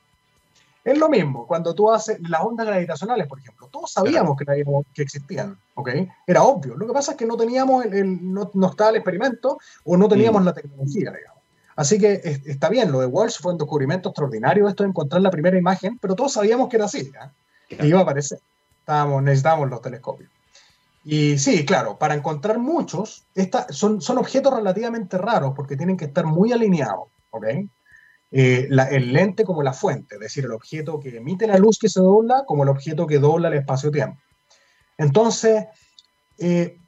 Es 0.82 0.96
lo 0.98 1.08
mismo 1.08 1.46
cuando 1.46 1.74
tú 1.74 1.90
haces 1.90 2.18
las 2.28 2.40
ondas 2.42 2.66
gravitacionales, 2.66 3.26
por 3.26 3.38
ejemplo. 3.38 3.68
Todos 3.70 3.92
sabíamos 3.92 4.36
que, 4.38 4.64
que 4.94 5.02
existían, 5.02 5.58
¿ok? 5.74 5.90
Era 6.26 6.42
obvio. 6.42 6.76
Lo 6.76 6.86
que 6.86 6.92
pasa 6.92 7.12
es 7.12 7.18
que 7.18 7.26
no 7.26 7.36
teníamos, 7.36 7.84
el, 7.84 8.32
no, 8.32 8.50
estaba 8.70 8.90
el 8.90 8.96
experimento 8.96 9.58
o 9.84 9.96
no 9.96 10.08
teníamos 10.08 10.42
mm. 10.42 10.44
la 10.44 10.54
tecnología, 10.54 11.12
digamos. 11.12 11.40
Así 11.76 11.98
que 11.98 12.20
está 12.44 12.68
bien, 12.68 12.92
lo 12.92 13.00
de 13.00 13.06
Walsh 13.06 13.40
fue 13.40 13.52
un 13.52 13.58
descubrimiento 13.58 14.10
extraordinario, 14.10 14.68
esto 14.68 14.82
de 14.82 14.90
encontrar 14.90 15.22
la 15.22 15.30
primera 15.30 15.56
imagen, 15.56 15.98
pero 15.98 16.14
todos 16.14 16.32
sabíamos 16.32 16.68
que 16.68 16.76
era 16.76 16.84
así, 16.84 17.10
que 17.68 17.86
iba 17.86 18.00
a 18.00 18.02
aparecer. 18.02 18.40
Estábamos, 18.80 19.22
necesitábamos 19.22 19.70
los 19.70 19.80
telescopios. 19.80 20.30
Y 21.04 21.38
sí, 21.38 21.64
claro, 21.64 21.96
para 21.96 22.14
encontrar 22.14 22.58
muchos, 22.58 23.24
esta, 23.34 23.66
son, 23.72 24.02
son 24.02 24.18
objetos 24.18 24.54
relativamente 24.54 25.16
raros 25.16 25.54
porque 25.56 25.76
tienen 25.76 25.96
que 25.96 26.04
estar 26.06 26.26
muy 26.26 26.52
alineados, 26.52 27.08
¿ok? 27.30 27.46
Eh, 28.32 28.68
el 28.70 29.12
lente 29.12 29.44
como 29.44 29.62
la 29.62 29.72
fuente, 29.72 30.14
es 30.14 30.20
decir, 30.20 30.44
el 30.44 30.52
objeto 30.52 31.00
que 31.00 31.16
emite 31.16 31.48
la 31.48 31.58
luz 31.58 31.78
que 31.78 31.88
se 31.88 32.00
dobla 32.00 32.44
como 32.46 32.62
el 32.62 32.68
objeto 32.68 33.06
que 33.06 33.18
dobla 33.18 33.48
el 33.48 33.54
espacio-tiempo. 33.54 34.20
Entonces, 34.96 35.66
eh, 36.38 36.78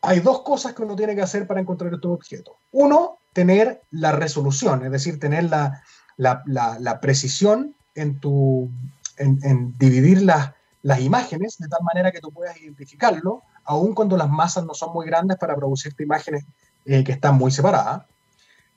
hay 0.00 0.20
dos 0.20 0.42
cosas 0.42 0.72
que 0.72 0.82
uno 0.82 0.96
tiene 0.96 1.14
que 1.14 1.22
hacer 1.22 1.46
para 1.46 1.60
encontrar 1.60 1.92
estos 1.92 2.12
objetos. 2.12 2.54
Uno, 2.72 3.18
tener 3.32 3.82
la 3.90 4.12
resolución, 4.12 4.84
es 4.84 4.90
decir, 4.90 5.20
tener 5.20 5.44
la, 5.44 5.82
la, 6.16 7.00
precisión 7.00 7.74
en, 7.94 8.18
tu, 8.18 8.70
en, 9.18 9.76
dividir 9.78 10.22
las, 10.22 10.52
las 10.82 11.00
imágenes 11.00 11.58
de 11.58 11.68
tal 11.68 11.82
manera 11.82 12.12
que 12.12 12.20
tú 12.20 12.32
puedas 12.32 12.58
identificarlo, 12.60 13.42
aun 13.64 13.94
cuando 13.94 14.16
las 14.16 14.30
masas 14.30 14.64
no 14.64 14.72
son 14.72 14.92
muy 14.92 15.04
grandes 15.04 15.36
para 15.36 15.54
producirte 15.54 16.02
imágenes 16.02 16.44
eh, 16.86 17.04
que 17.04 17.12
están 17.12 17.36
muy 17.36 17.50
separadas. 17.50 18.04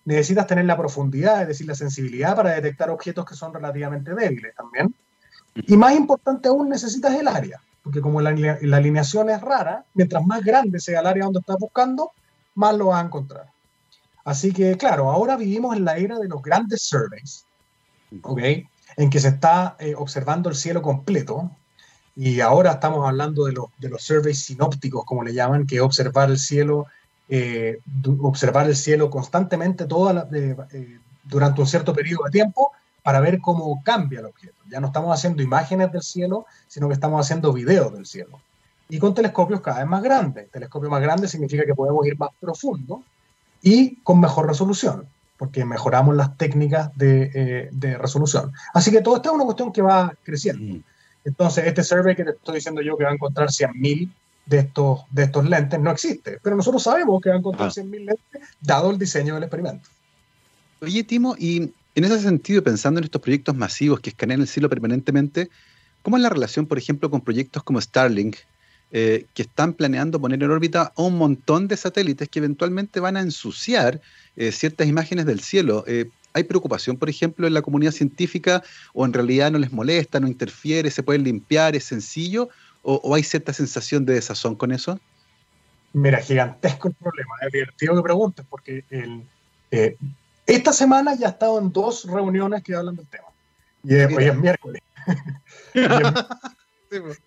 Necesitas 0.05 0.47
tener 0.47 0.65
la 0.65 0.77
profundidad, 0.77 1.41
es 1.41 1.47
decir, 1.49 1.67
la 1.67 1.75
sensibilidad 1.75 2.35
para 2.35 2.53
detectar 2.53 2.89
objetos 2.89 3.25
que 3.25 3.35
son 3.35 3.53
relativamente 3.53 4.13
débiles 4.15 4.55
también. 4.55 4.95
Y 5.55 5.77
más 5.77 5.93
importante 5.95 6.49
aún, 6.49 6.69
necesitas 6.69 7.13
el 7.13 7.27
área, 7.27 7.61
porque 7.83 8.01
como 8.01 8.21
la, 8.21 8.29
alineación 8.29 9.29
es 9.29 9.41
rara, 9.41 9.85
mientras 9.93 10.25
más 10.25 10.43
grande 10.43 10.79
sea 10.79 11.01
el 11.01 11.07
área 11.07 11.25
donde 11.25 11.39
estás 11.39 11.57
buscando, 11.59 12.11
más 12.55 12.75
lo 12.75 12.87
vas 12.87 13.03
a 13.03 13.05
encontrar. 13.05 13.45
Así 14.23 14.53
que, 14.53 14.77
claro, 14.77 15.11
ahora 15.11 15.35
vivimos 15.35 15.75
en 15.75 15.85
la 15.85 15.97
era 15.97 16.17
de 16.19 16.27
los 16.27 16.41
grandes 16.41 16.83
surveys, 16.83 17.45
¿ok? 18.21 18.41
En 18.97 19.09
que 19.09 19.19
se 19.19 19.29
está 19.29 19.75
eh, 19.79 19.93
observando 19.95 20.49
el 20.49 20.55
cielo 20.55 20.81
completo. 20.81 21.51
Y 22.15 22.41
ahora 22.41 22.71
estamos 22.71 23.07
hablando 23.07 23.45
de, 23.45 23.53
de, 23.77 23.89
los 23.89 24.03
surveys 24.03 24.43
sinópticos, 24.43 25.05
como 25.05 25.23
le 25.23 25.33
llaman, 25.33 25.65
que 25.65 25.81
observar 25.81 26.29
el 26.29 26.37
cielo, 26.37 26.87
eh, 27.33 27.79
observar 28.19 28.67
el 28.67 28.75
cielo 28.75 29.09
constantemente 29.09 29.85
toda 29.85 30.27
eh, 30.33 30.99
durante 31.23 31.61
un 31.61 31.67
cierto 31.67 31.93
periodo 31.93 32.25
de 32.25 32.31
tiempo 32.31 32.73
para 33.01 33.21
ver 33.21 33.39
cómo 33.39 33.81
cambia 33.83 34.19
el 34.19 34.25
objeto. 34.25 34.57
Ya 34.69 34.81
no 34.81 34.87
estamos 34.87 35.17
haciendo 35.17 35.41
imágenes 35.41 35.93
del 35.93 36.01
cielo, 36.01 36.45
sino 36.67 36.89
que 36.89 36.93
estamos 36.93 37.25
haciendo 37.25 37.53
videos 37.53 37.93
del 37.93 38.05
cielo. 38.05 38.41
Y 38.89 38.99
con 38.99 39.13
telescopios 39.13 39.61
cada 39.61 39.79
vez 39.79 39.87
más 39.87 40.03
grandes. 40.03 40.51
Telescopio 40.51 40.89
más 40.89 41.01
grande 41.01 41.29
significa 41.29 41.63
que 41.63 41.73
podemos 41.73 42.05
ir 42.05 42.19
más 42.19 42.31
profundo 42.37 43.01
y 43.61 43.95
con 44.03 44.19
mejor 44.19 44.47
resolución, 44.47 45.07
porque 45.37 45.63
mejoramos 45.63 46.13
las 46.17 46.35
técnicas 46.35 46.91
de, 46.97 47.69
eh, 47.81 47.97
resolución. 47.97 48.51
Así 48.73 48.91
que 48.91 48.99
todo 48.99 49.15
esto 49.15 49.29
es 49.29 49.35
una 49.35 49.45
cuestión 49.45 49.71
que 49.71 49.81
va 49.81 50.13
creciendo. 50.21 50.79
Mm. 50.79 50.83
Entonces, 51.23 51.65
este 51.65 51.81
survey 51.81 52.13
que 52.13 52.25
te 52.25 52.31
estoy 52.31 52.55
diciendo 52.55 52.81
yo 52.81 52.97
que 52.97 53.05
va 53.05 53.11
a 53.11 53.13
encontrar 53.13 53.47
100.000 53.47 54.11
de 54.45 54.59
estos, 54.59 55.01
de 55.11 55.23
estos 55.23 55.47
lentes 55.47 55.79
no 55.79 55.91
existe, 55.91 56.39
pero 56.41 56.55
nosotros 56.55 56.83
sabemos 56.83 57.21
que 57.21 57.29
va 57.29 57.35
a 57.35 57.39
encontrar 57.39 57.69
100.000 57.69 57.83
ah. 57.83 58.05
lentes 58.05 58.49
dado 58.61 58.91
el 58.91 58.97
diseño 58.97 59.35
del 59.35 59.43
experimento. 59.43 59.89
Oye, 60.81 61.03
Timo, 61.03 61.35
y 61.37 61.71
en 61.95 62.03
ese 62.03 62.19
sentido, 62.19 62.63
pensando 62.63 62.99
en 62.99 63.03
estos 63.03 63.21
proyectos 63.21 63.55
masivos 63.55 63.99
que 63.99 64.09
escanean 64.09 64.41
el 64.41 64.47
cielo 64.47 64.69
permanentemente, 64.69 65.49
¿cómo 66.01 66.17
es 66.17 66.23
la 66.23 66.29
relación, 66.29 66.65
por 66.65 66.77
ejemplo, 66.77 67.09
con 67.09 67.21
proyectos 67.21 67.63
como 67.63 67.79
Starlink, 67.79 68.37
eh, 68.93 69.25
que 69.33 69.43
están 69.43 69.73
planeando 69.73 70.19
poner 70.19 70.43
en 70.43 70.51
órbita 70.51 70.91
a 70.95 71.01
un 71.01 71.17
montón 71.17 71.69
de 71.69 71.77
satélites 71.77 72.27
que 72.27 72.39
eventualmente 72.39 72.99
van 72.99 73.15
a 73.15 73.21
ensuciar 73.21 74.01
eh, 74.35 74.51
ciertas 74.51 74.87
imágenes 74.87 75.25
del 75.25 75.39
cielo. 75.39 75.85
Eh, 75.87 76.09
¿Hay 76.33 76.43
preocupación, 76.43 76.97
por 76.97 77.09
ejemplo, 77.09 77.47
en 77.47 77.53
la 77.53 77.61
comunidad 77.61 77.91
científica 77.91 78.63
o 78.93 79.05
en 79.05 79.13
realidad 79.13 79.51
no 79.51 79.59
les 79.59 79.71
molesta, 79.71 80.19
no 80.19 80.27
interfiere, 80.27 80.91
se 80.91 81.03
pueden 81.03 81.23
limpiar, 81.23 81.75
es 81.75 81.85
sencillo? 81.85 82.49
¿O, 82.83 83.13
hay 83.13 83.23
cierta 83.23 83.53
sensación 83.53 84.05
de 84.05 84.13
desazón 84.13 84.55
con 84.55 84.71
eso? 84.71 84.99
Mira, 85.93 86.19
gigantesco 86.19 86.87
el 86.87 86.95
problema. 86.95 87.35
Es 87.45 87.51
divertido 87.51 87.95
que 87.95 88.01
preguntes 88.01 88.45
porque 88.49 88.83
el, 88.89 89.23
esta 90.45 90.73
semana 90.73 91.15
ya 91.15 91.27
he 91.27 91.29
estado 91.29 91.59
en 91.59 91.71
dos 91.71 92.05
reuniones 92.05 92.63
que 92.63 92.75
hablan 92.75 92.95
del 92.95 93.07
tema. 93.07 93.27
Y 93.83 93.95
hoy 93.95 94.25
es 94.25 94.35
miércoles. 94.35 94.81
Pues. 96.89 97.21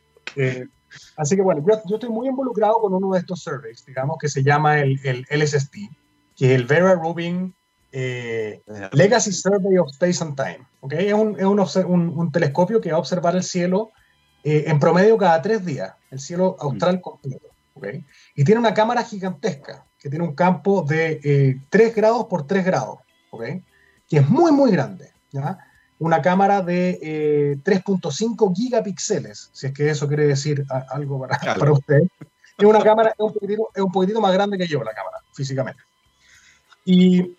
Así 1.17 1.37
que 1.37 1.41
bueno, 1.41 1.65
yo, 1.67 1.95
estoy 1.95 2.11
muy 2.11 2.29
involucrado 2.29 2.83
con 2.83 2.93
uno 2.93 3.15
de 3.15 3.21
estos 3.21 3.41
surveys, 3.41 3.83
digamos, 3.87 4.19
que 4.21 4.29
se 4.29 4.43
llama 4.43 4.79
el, 4.81 5.01
el 5.03 5.27
LSST, 5.31 5.75
que 6.37 6.53
es 6.53 6.61
el 6.61 6.67
Vera 6.67 6.95
Rubin 6.97 7.55
eh, 7.97 8.61
Legacy 8.93 9.33
Survey 9.33 9.79
of 9.79 9.89
Space 9.93 10.23
and 10.23 10.37
Time. 10.37 10.67
¿okay? 10.81 11.07
Es, 11.09 11.15
un, 11.15 11.39
es 11.39 11.77
un, 11.77 12.09
un, 12.09 12.33
telescopio 12.33 12.81
que 12.81 12.91
va 12.91 12.97
a 12.97 13.01
observar 13.01 13.37
el 13.37 13.45
cielo 13.45 13.93
eh, 14.45 14.65
en 14.67 14.79
promedio 14.79 15.17
cada 15.17 15.41
tres 15.41 15.65
días, 15.65 15.95
el 16.11 16.21
cielo 16.21 16.57
austral 16.61 17.01
completo. 17.01 17.49
¿okay? 17.73 18.05
Y 18.35 18.45
tiene 18.45 18.61
una 18.61 18.75
cámara 18.75 19.03
gigantesca, 19.03 19.87
que 19.99 20.11
tiene 20.11 20.25
un 20.25 20.35
campo 20.35 20.83
de 20.83 21.21
eh, 21.25 21.61
3 21.71 21.95
grados 21.95 22.27
por 22.27 22.47
3 22.47 22.65
grados, 22.65 22.99
¿okay? 23.31 23.65
que 24.09 24.19
es 24.19 24.29
muy, 24.29 24.53
muy 24.53 24.71
grande. 24.71 25.13
¿ya? 25.33 25.59
una 25.99 26.21
cámara 26.21 26.61
de 26.61 27.59
3.5 27.65 28.51
eh, 28.51 28.55
gigapíxeles, 28.55 29.51
si 29.53 29.69
es 29.69 29.73
que 29.73 29.89
eso 29.89 30.07
quiere 30.07 30.27
decir 30.27 30.65
algo 30.91 31.21
para, 31.21 31.39
para 31.39 31.73
usted. 31.73 32.03
Es 32.59 32.65
una 32.65 32.83
cámara, 32.83 33.11
es 33.11 33.17
un, 33.19 33.33
poquitito, 33.33 33.69
es 33.75 33.83
un, 33.83 33.91
poquitito, 33.91 34.21
más 34.21 34.33
grande 34.33 34.59
que 34.59 34.67
yo 34.67 34.85
la 34.85 34.93
cámara, 34.93 35.19
físicamente. 35.33 35.83
Y 36.85 37.37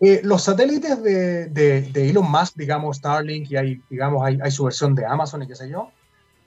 eh, 0.00 0.20
los 0.22 0.42
satélites 0.42 1.02
de, 1.02 1.46
de, 1.48 2.08
Elon 2.10 2.30
Musk, 2.30 2.54
digamos 2.56 2.98
Starlink, 2.98 3.50
y 3.50 3.56
hay, 3.56 3.82
digamos, 3.90 4.24
hay, 4.24 4.38
hay, 4.42 4.50
su 4.50 4.64
versión 4.64 4.94
de 4.94 5.04
Amazon 5.04 5.42
y 5.42 5.46
qué 5.46 5.56
sé 5.56 5.68
yo, 5.68 5.90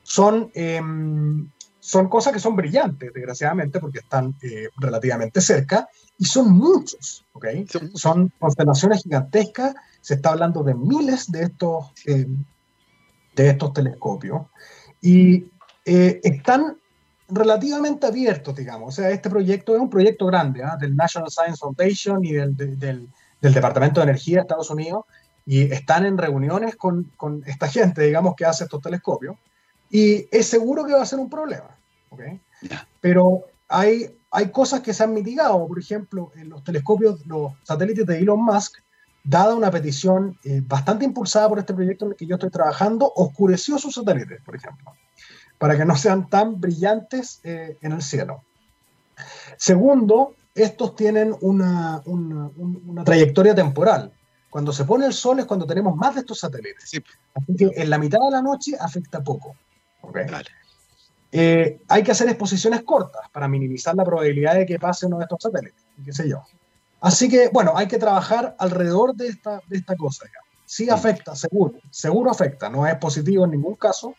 son, 0.04 0.52
em, 0.54 1.50
son 1.80 2.08
cosas 2.08 2.34
que 2.34 2.40
son 2.40 2.56
brillantes, 2.56 3.12
desgraciadamente, 3.14 3.80
porque 3.80 4.00
están 4.00 4.36
eh, 4.42 4.70
relativamente 4.78 5.42
cerca, 5.42 5.90
y 6.18 6.26
son 6.26 6.52
muchos, 6.52 7.26
¿ok? 7.34 7.48
Son 7.96 8.32
constelaciones 8.40 9.04
gigantescas 9.04 9.76
se 10.02 10.16
está 10.16 10.32
hablando 10.32 10.64
de 10.64 10.74
miles 10.74 11.32
de 11.32 11.44
estos, 11.44 11.92
eh, 12.06 12.28
de 13.36 13.50
estos 13.50 13.72
telescopios 13.74 14.42
y 15.00 15.46
eh, 15.86 16.20
están, 16.24 16.78
relativamente 17.34 18.06
abiertos, 18.06 18.54
digamos. 18.54 18.90
O 18.90 18.92
sea, 18.92 19.10
este 19.10 19.30
proyecto 19.30 19.74
es 19.74 19.82
un 19.82 19.90
proyecto 19.90 20.26
grande, 20.26 20.64
¿ah? 20.64 20.76
del 20.78 20.98
National 20.98 21.32
Science 21.32 21.60
Foundation 21.60 22.26
y 22.26 22.34
del, 22.34 22.78
del, 22.78 23.08
Departamento 23.42 24.00
de 24.00 24.06
Energía 24.06 24.38
de 24.38 24.42
Estados 24.42 24.70
Unidos, 24.70 25.06
y 25.46 25.62
están 25.72 26.06
en 26.06 26.18
reuniones 26.18 26.76
con, 26.76 27.12
con, 27.18 27.44
esta 27.46 27.68
gente, 27.68 28.04
digamos, 28.04 28.36
que 28.36 28.46
hace 28.46 28.66
estos 28.66 28.82
telescopios, 28.82 29.36
y 29.90 30.28
es 30.32 30.48
seguro 30.48 30.86
que 30.86 30.94
va 30.94 31.02
a 31.02 31.06
ser 31.06 31.20
un 31.20 31.30
problema. 31.30 31.76
¿okay? 32.10 32.40
Pero 33.00 33.46
hay, 33.68 34.18
hay 34.30 34.50
cosas 34.52 34.82
que 34.82 34.94
se 34.94 35.04
han 35.04 35.14
mitigado, 35.14 35.68
por 35.68 35.80
ejemplo, 35.80 36.32
en 36.36 36.50
los 36.50 36.64
telescopios, 36.64 37.26
los 37.26 37.54
satélites 37.64 38.06
de 38.06 38.20
Elon 38.20 38.44
Musk, 38.44 38.78
dada 39.24 39.56
una 39.56 39.72
petición 39.72 40.38
eh, 40.44 40.62
bastante 40.64 41.06
impulsada 41.06 41.50
por 41.50 41.60
este 41.60 41.74
proyecto 41.74 42.06
en 42.06 42.12
el 42.12 42.18
que 42.18 42.26
yo 42.26 42.36
estoy 42.36 42.50
trabajando, 42.50 43.12
oscureció 43.16 43.78
sus 43.78 43.96
satélites, 43.96 44.42
por 44.44 44.56
ejemplo, 44.56 44.94
para 45.58 45.78
que 45.78 45.86
no 45.86 45.96
sean 45.96 46.30
tan 46.30 46.60
brillantes 46.60 47.40
eh, 47.44 47.78
en 47.82 47.92
el 47.92 48.02
cielo. 48.02 48.44
Segundo, 49.58 50.36
estos 50.54 50.96
tienen 50.96 51.36
una, 51.42 52.02
una, 52.06 53.04
trayectoria 53.04 53.56
temporal. 53.56 54.12
Cuando 54.50 54.74
se 54.74 54.84
pone 54.84 55.06
el 55.06 55.14
sol 55.14 55.40
es 55.40 55.46
cuando 55.46 55.66
tenemos 55.66 55.96
más 55.96 56.16
de 56.16 56.22
estos 56.22 56.40
satélites. 56.40 56.84
Así 57.34 57.56
que 57.56 57.72
en 57.74 57.90
la 57.90 57.98
mitad 57.98 58.20
de 58.20 58.32
la 58.32 58.42
noche 58.42 58.76
afecta 58.80 59.24
poco. 59.24 59.56
Eh, 61.32 61.80
hay 61.88 62.04
que 62.04 62.12
hacer 62.12 62.28
exposiciones 62.28 62.84
cortas 62.84 63.30
para 63.32 63.48
minimizar 63.48 63.96
la 63.96 64.04
probabilidad 64.04 64.56
de 64.56 64.66
que 64.66 64.78
pase 64.78 65.06
uno 65.06 65.18
de 65.18 65.24
estos 65.24 65.44
satélites, 65.44 65.82
qué 66.04 66.12
sé 66.12 66.28
yo. 66.28 66.44
Así 67.00 67.30
que, 67.30 67.50
bueno, 67.50 67.74
hay 67.76 67.88
que 67.88 67.98
trabajar 67.98 68.56
alrededor 68.60 69.16
de 69.16 69.30
esta, 69.30 69.62
de 69.68 69.78
esta 69.78 69.96
cosa. 69.96 70.26
Sí 70.66 70.90
afecta, 70.90 71.36
seguro, 71.36 71.76
seguro 71.90 72.30
afecta, 72.30 72.70
no 72.70 72.86
es 72.86 72.96
positivo 72.96 73.46
en 73.46 73.52
ningún 73.52 73.76
caso, 73.76 74.16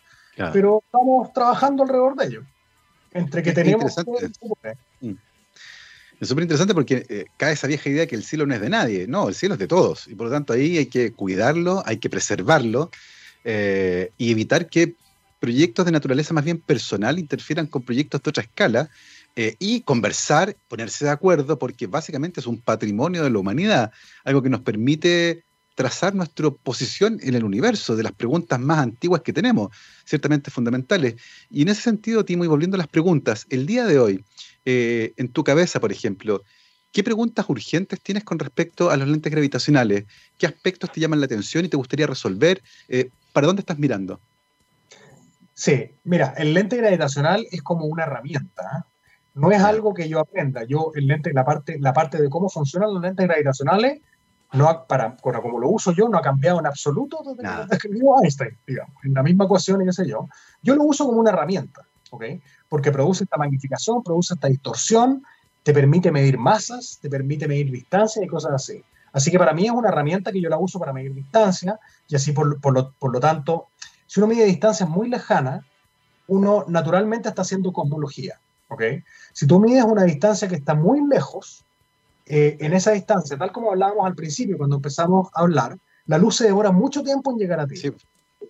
pero 0.52 0.82
estamos 0.84 1.32
trabajando 1.32 1.82
alrededor 1.82 2.16
de 2.16 2.26
ello. 2.26 2.42
Entre 3.12 3.42
que 3.42 3.52
tenemos... 3.52 3.94
Mm. 5.00 5.12
Es 6.22 6.28
súper 6.28 6.42
interesante 6.42 6.72
porque 6.72 7.04
eh, 7.08 7.24
cae 7.36 7.54
esa 7.54 7.66
vieja 7.66 7.90
idea 7.90 8.06
que 8.06 8.14
el 8.14 8.22
cielo 8.22 8.46
no 8.46 8.54
es 8.54 8.60
de 8.60 8.70
nadie, 8.70 9.08
no, 9.08 9.28
el 9.28 9.34
cielo 9.34 9.54
es 9.54 9.58
de 9.58 9.66
todos, 9.66 10.06
y 10.06 10.14
por 10.14 10.28
lo 10.28 10.32
tanto 10.32 10.52
ahí 10.52 10.78
hay 10.78 10.86
que 10.86 11.10
cuidarlo, 11.10 11.82
hay 11.84 11.96
que 11.96 12.08
preservarlo 12.08 12.92
eh, 13.42 14.12
y 14.18 14.30
evitar 14.30 14.68
que 14.68 14.94
proyectos 15.40 15.84
de 15.84 15.90
naturaleza 15.90 16.32
más 16.32 16.44
bien 16.44 16.60
personal 16.60 17.18
interfieran 17.18 17.66
con 17.66 17.82
proyectos 17.82 18.22
de 18.22 18.30
otra 18.30 18.44
escala 18.44 18.88
eh, 19.34 19.56
y 19.58 19.80
conversar, 19.80 20.56
ponerse 20.68 21.06
de 21.06 21.10
acuerdo, 21.10 21.58
porque 21.58 21.88
básicamente 21.88 22.38
es 22.38 22.46
un 22.46 22.60
patrimonio 22.60 23.24
de 23.24 23.30
la 23.30 23.40
humanidad, 23.40 23.90
algo 24.22 24.42
que 24.44 24.48
nos 24.48 24.60
permite 24.60 25.42
trazar 25.74 26.14
nuestra 26.14 26.50
posición 26.50 27.18
en 27.22 27.34
el 27.34 27.44
universo, 27.44 27.96
de 27.96 28.02
las 28.02 28.12
preguntas 28.12 28.60
más 28.60 28.78
antiguas 28.78 29.22
que 29.22 29.32
tenemos, 29.32 29.74
ciertamente 30.04 30.50
fundamentales. 30.50 31.16
Y 31.50 31.62
en 31.62 31.68
ese 31.68 31.82
sentido, 31.82 32.24
Timo, 32.24 32.44
y 32.44 32.48
volviendo 32.48 32.76
a 32.76 32.78
las 32.78 32.88
preguntas, 32.88 33.46
el 33.50 33.66
día 33.66 33.84
de 33.86 33.98
hoy, 33.98 34.24
eh, 34.64 35.12
en 35.16 35.28
tu 35.28 35.44
cabeza, 35.44 35.80
por 35.80 35.92
ejemplo, 35.92 36.42
¿qué 36.92 37.02
preguntas 37.02 37.46
urgentes 37.48 38.00
tienes 38.00 38.24
con 38.24 38.38
respecto 38.38 38.90
a 38.90 38.96
los 38.96 39.08
lentes 39.08 39.32
gravitacionales? 39.32 40.04
¿Qué 40.38 40.46
aspectos 40.46 40.92
te 40.92 41.00
llaman 41.00 41.20
la 41.20 41.26
atención 41.26 41.64
y 41.64 41.68
te 41.68 41.76
gustaría 41.76 42.06
resolver? 42.06 42.62
Eh, 42.88 43.10
¿Para 43.32 43.46
dónde 43.46 43.60
estás 43.60 43.78
mirando? 43.78 44.20
Sí, 45.54 45.90
mira, 46.04 46.34
el 46.36 46.54
lente 46.54 46.76
gravitacional 46.76 47.46
es 47.50 47.62
como 47.62 47.84
una 47.84 48.04
herramienta 48.04 48.86
no 49.34 49.50
es 49.50 49.62
algo 49.62 49.94
que 49.94 50.08
yo 50.08 50.20
aprenda. 50.20 50.64
Yo, 50.64 50.92
el 50.94 51.06
lente, 51.06 51.32
la 51.32 51.44
parte, 51.44 51.78
la 51.78 51.92
parte 51.92 52.20
de 52.20 52.28
cómo 52.28 52.48
funcionan 52.48 52.92
los 52.92 53.02
lentes 53.02 53.26
gravitacionales, 53.26 54.00
no 54.52 54.86
para, 54.86 55.16
como 55.16 55.58
lo 55.58 55.68
uso 55.68 55.92
yo, 55.92 56.08
no 56.08 56.18
ha 56.18 56.22
cambiado 56.22 56.60
en 56.60 56.66
absoluto 56.66 57.22
desde 57.24 57.68
que 57.68 57.74
escribió 57.74 58.14
Einstein, 58.22 58.58
digamos, 58.66 58.94
en 59.04 59.14
la 59.14 59.22
misma 59.22 59.44
ecuación 59.44 59.82
y 59.82 59.86
qué 59.86 59.92
sé 59.92 60.06
yo. 60.06 60.28
Yo 60.62 60.76
lo 60.76 60.84
uso 60.84 61.06
como 61.06 61.20
una 61.20 61.30
herramienta, 61.30 61.82
¿ok? 62.10 62.24
Porque 62.68 62.92
produce 62.92 63.24
esta 63.24 63.38
magnificación, 63.38 64.02
produce 64.02 64.34
esta 64.34 64.48
distorsión, 64.48 65.24
te 65.62 65.72
permite 65.72 66.10
medir 66.10 66.38
masas, 66.38 66.98
te 67.00 67.08
permite 67.08 67.48
medir 67.48 67.70
distancia 67.70 68.22
y 68.22 68.26
cosas 68.26 68.52
así. 68.52 68.82
Así 69.12 69.30
que 69.30 69.38
para 69.38 69.52
mí 69.52 69.66
es 69.66 69.72
una 69.72 69.88
herramienta 69.88 70.32
que 70.32 70.40
yo 70.40 70.48
la 70.48 70.58
uso 70.58 70.78
para 70.78 70.92
medir 70.92 71.14
distancia 71.14 71.78
y 72.08 72.16
así 72.16 72.32
por, 72.32 72.60
por, 72.60 72.72
lo, 72.72 72.92
por 72.92 73.12
lo 73.12 73.20
tanto, 73.20 73.68
si 74.06 74.20
uno 74.20 74.26
mide 74.26 74.44
distancias 74.44 74.88
muy 74.88 75.08
lejanas, 75.08 75.64
uno 76.28 76.64
naturalmente 76.68 77.28
está 77.28 77.42
haciendo 77.42 77.72
cosmología. 77.72 78.38
Si 79.32 79.46
tú 79.46 79.60
mides 79.60 79.84
una 79.84 80.04
distancia 80.04 80.48
que 80.48 80.54
está 80.54 80.74
muy 80.74 81.06
lejos, 81.06 81.64
eh, 82.34 82.56
en 82.60 82.72
esa 82.72 82.92
distancia, 82.92 83.36
tal 83.36 83.52
como 83.52 83.72
hablábamos 83.72 84.06
al 84.06 84.14
principio 84.14 84.56
cuando 84.56 84.76
empezamos 84.76 85.28
a 85.34 85.42
hablar, 85.42 85.76
la 86.06 86.16
luz 86.16 86.36
se 86.36 86.44
demora 86.44 86.72
mucho 86.72 87.02
tiempo 87.02 87.30
en 87.30 87.36
llegar 87.36 87.60
a 87.60 87.66
ti. 87.66 87.74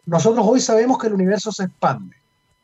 Nosotros 0.07 0.47
hoy 0.49 0.61
sabemos 0.61 0.99
que 0.99 1.09
el 1.09 1.14
universo 1.14 1.51
se 1.51 1.64
expande. 1.64 2.14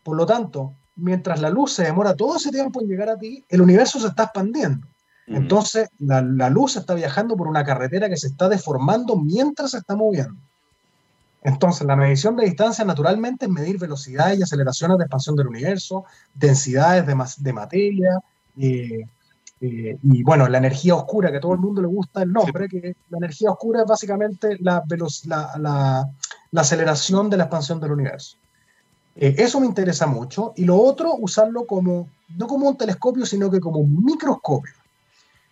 Por 0.05 0.17
lo 0.17 0.25
tanto, 0.25 0.75
mientras 0.95 1.41
la 1.41 1.51
luz 1.51 1.73
se 1.73 1.83
demora 1.83 2.15
todo 2.15 2.37
ese 2.37 2.53
tiempo 2.53 2.81
en 2.81 2.87
llegar 2.87 3.09
a 3.09 3.19
ti, 3.19 3.45
el 3.49 3.61
universo 3.61 3.99
se 3.99 4.07
está 4.07 4.23
expandiendo. 4.23 4.87
Entonces, 5.27 5.89
la, 5.99 6.23
la, 6.23 6.51
luz 6.51 6.77
está 6.77 6.95
viajando 6.95 7.37
por 7.37 7.49
una 7.49 7.65
carretera 7.65 8.09
que 8.09 8.17
se 8.17 8.29
está 8.29 8.49
deformando 8.49 9.17
mientras 9.17 9.73
se 9.73 9.79
está 9.79 9.97
moviendo. 9.97 10.41
Entonces, 11.43 11.85
la 11.85 11.97
medición 11.97 12.37
de 12.37 12.45
distancia 12.45 12.85
naturalmente 12.85 13.47
es 13.47 13.51
medir 13.51 13.77
velocidades 13.77 14.39
y 14.39 14.43
aceleraciones 14.45 14.99
de 14.99 15.05
expansión 15.05 15.35
del 15.35 15.49
universo, 15.49 16.05
densidades 16.33 17.05
de, 17.05 17.17
de 17.39 17.53
materia, 17.53 18.21
eh, 18.57 19.05
eh, 19.61 19.99
y 20.03 20.23
bueno, 20.23 20.49
la 20.49 20.59
energía 20.59 20.95
oscura, 20.95 21.31
que 21.31 21.39
a 21.39 21.41
todo 21.41 21.55
el 21.55 21.61
mundo 21.61 21.81
le 21.81 21.89
gusta 21.89 22.23
el 22.23 22.33
nombre, 22.33 22.69
que 22.69 22.95
la 23.11 23.19
energía 23.19 23.51
oscura 23.51 23.83
es 23.83 23.87
básicamente 23.87 24.57
la, 24.61 24.83
la, 25.27 26.09
la 26.51 26.61
aceleración 26.61 27.29
de 27.29 27.37
la 27.37 27.45
expansión 27.45 27.81
del 27.81 27.93
universo. 27.93 28.37
Eh, 29.17 29.35
eso 29.39 29.59
me 29.61 29.67
interesa 29.67 30.07
mucho. 30.07 30.53
Y 30.57 30.65
lo 30.65 30.77
otro, 30.77 31.15
usarlo 31.15 31.67
como, 31.67 32.09
no 32.37 32.47
como 32.47 32.69
un 32.69 32.77
telescopio, 32.77 33.27
sino 33.27 33.51
que 33.51 33.61
como 33.61 33.81
un 33.81 34.05
microscopio. 34.05 34.73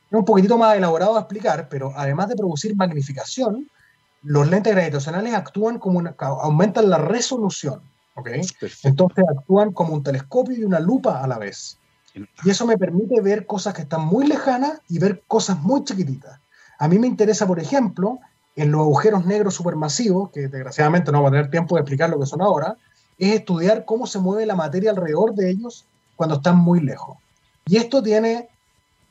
Es 0.08 0.18
un 0.18 0.24
poquitito 0.24 0.56
más 0.56 0.76
elaborado 0.76 1.16
a 1.16 1.20
explicar, 1.20 1.68
pero 1.68 1.92
además 1.96 2.28
de 2.28 2.36
producir 2.36 2.76
magnificación, 2.76 3.68
los 4.22 4.48
lentes 4.48 4.72
gravitacionales 4.72 5.34
actúan 5.34 5.78
como 5.78 5.98
una, 5.98 6.14
aumentan 6.18 6.88
la 6.88 6.98
resolución, 6.98 7.80
¿ok? 8.14 8.28
Entonces 8.84 9.24
actúan 9.36 9.72
como 9.72 9.94
un 9.94 10.04
telescopio 10.04 10.56
y 10.56 10.64
una 10.64 10.78
lupa 10.78 11.22
a 11.22 11.26
la 11.26 11.38
vez. 11.38 11.78
Y 12.44 12.50
eso 12.50 12.66
me 12.66 12.78
permite 12.78 13.20
ver 13.20 13.46
cosas 13.46 13.74
que 13.74 13.82
están 13.82 14.06
muy 14.06 14.26
lejanas 14.26 14.80
y 14.88 14.98
ver 14.98 15.22
cosas 15.26 15.60
muy 15.60 15.84
chiquititas. 15.84 16.40
A 16.78 16.88
mí 16.88 16.98
me 16.98 17.06
interesa, 17.06 17.46
por 17.46 17.60
ejemplo, 17.60 18.18
en 18.54 18.72
los 18.72 18.80
agujeros 18.80 19.26
negros 19.26 19.54
supermasivos, 19.54 20.30
que 20.30 20.48
desgraciadamente 20.48 21.12
no 21.12 21.18
vamos 21.18 21.28
a 21.28 21.36
tener 21.36 21.50
tiempo 21.50 21.74
de 21.76 21.82
explicar 21.82 22.10
lo 22.10 22.18
que 22.18 22.26
son 22.26 22.40
ahora, 22.40 22.76
es 23.18 23.34
estudiar 23.34 23.84
cómo 23.84 24.06
se 24.06 24.18
mueve 24.18 24.46
la 24.46 24.54
materia 24.54 24.90
alrededor 24.90 25.34
de 25.34 25.50
ellos 25.50 25.84
cuando 26.16 26.36
están 26.36 26.56
muy 26.56 26.80
lejos. 26.80 27.18
Y 27.66 27.76
esto 27.76 28.02
tiene 28.02 28.48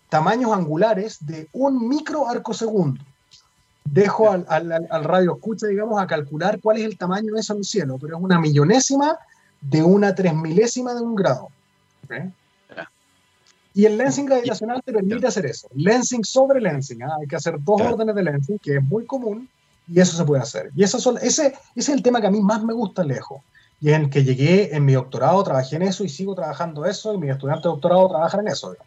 tamaños 0.09 0.51
angulares 0.51 1.25
de 1.25 1.47
un 1.53 1.87
micro 1.87 2.27
arco 2.27 2.53
segundo 2.53 3.01
dejo 3.85 4.31
al, 4.31 5.03
radio 5.03 5.35
escucha, 5.35 5.67
digamos, 5.67 6.01
a 6.01 6.07
calcular 6.07 6.59
cuál 6.61 6.77
es 6.77 6.85
el 6.85 6.97
tamaño 6.97 7.33
de 7.33 7.39
eso 7.39 7.53
en 7.53 7.59
el 7.59 7.65
cielo, 7.65 7.97
pero 7.99 8.17
es 8.17 8.23
una 8.23 8.39
millonésima 8.39 9.17
de 9.61 9.83
una 9.83 10.13
tres 10.13 10.33
milésima 10.33 10.93
de 10.93 11.01
un 11.01 11.15
grado. 11.15 11.49
Y 13.75 13.85
el 13.85 13.97
lensing 13.97 14.25
gravitacional 14.25 14.81
te 14.81 14.93
permite 14.93 15.27
hacer 15.27 15.45
eso. 15.45 15.67
Lensing 15.75 16.23
sobre 16.23 16.61
lensing. 16.61 17.03
¿ah? 17.03 17.17
Hay 17.19 17.27
que 17.27 17.35
hacer 17.35 17.57
dos 17.59 17.81
órdenes 17.81 18.15
de 18.15 18.23
lensing, 18.23 18.57
que 18.57 18.77
es 18.77 18.83
muy 18.83 19.05
común, 19.05 19.49
y 19.91 19.99
eso 19.99 20.15
se 20.15 20.23
puede 20.23 20.41
hacer. 20.41 20.71
Y 20.77 20.83
eso 20.83 20.97
son, 20.97 21.17
ese, 21.17 21.47
ese 21.47 21.53
es 21.75 21.89
el 21.89 22.01
tema 22.01 22.21
que 22.21 22.27
a 22.27 22.31
mí 22.31 22.39
más 22.39 22.63
me 22.63 22.73
gusta 22.73 23.03
lejos. 23.03 23.41
Y 23.81 23.91
en 23.91 24.09
que 24.09 24.23
llegué 24.23 24.73
en 24.73 24.85
mi 24.85 24.93
doctorado, 24.93 25.43
trabajé 25.43 25.75
en 25.75 25.81
eso 25.81 26.05
y 26.05 26.09
sigo 26.09 26.33
trabajando 26.33 26.85
eso, 26.85 27.13
y 27.13 27.17
mis 27.17 27.31
estudiantes 27.31 27.63
de 27.63 27.69
doctorado 27.69 28.07
trabajan 28.07 28.39
en 28.39 28.47
eso. 28.47 28.77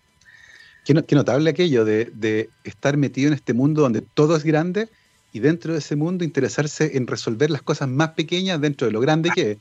Qué, 0.85 1.15
notable 1.15 1.51
aquello 1.51 1.85
de, 1.85 2.49
estar 2.65 2.97
metido 2.97 3.29
en 3.29 3.35
este 3.35 3.53
mundo 3.53 3.83
donde 3.83 4.01
todo 4.01 4.35
es 4.37 4.43
grande 4.43 4.89
y 5.35 5.41
dentro 5.41 5.75
de 5.75 5.81
ese 5.81 5.97
mundo 5.97 6.25
interesarse 6.25 6.97
en 6.97 7.07
resolver 7.07 7.51
las 7.51 7.61
cosas 7.61 7.91
más 7.91 8.13
pequeñas 8.13 8.59
dentro 8.59 8.87
de 8.87 8.95
lo 8.95 9.01
grande 9.01 9.29
que 9.35 9.51
es. 9.51 9.59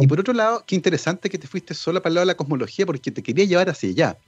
Y, 0.00 0.06
por 0.06 0.18
otro 0.18 0.34
lado, 0.34 0.64
qué 0.66 0.74
interesante 0.74 1.30
que 1.30 1.38
te 1.38 1.46
fuiste 1.46 1.74
solo 1.74 2.02
para 2.02 2.10
el 2.10 2.14
lado 2.14 2.22
de 2.26 2.32
la 2.32 2.36
cosmología 2.36 2.86
porque 2.86 3.10
te 3.10 3.22
quería 3.22 3.44
llevar 3.44 3.68
hacia 3.68 3.88
allá. 3.90 4.18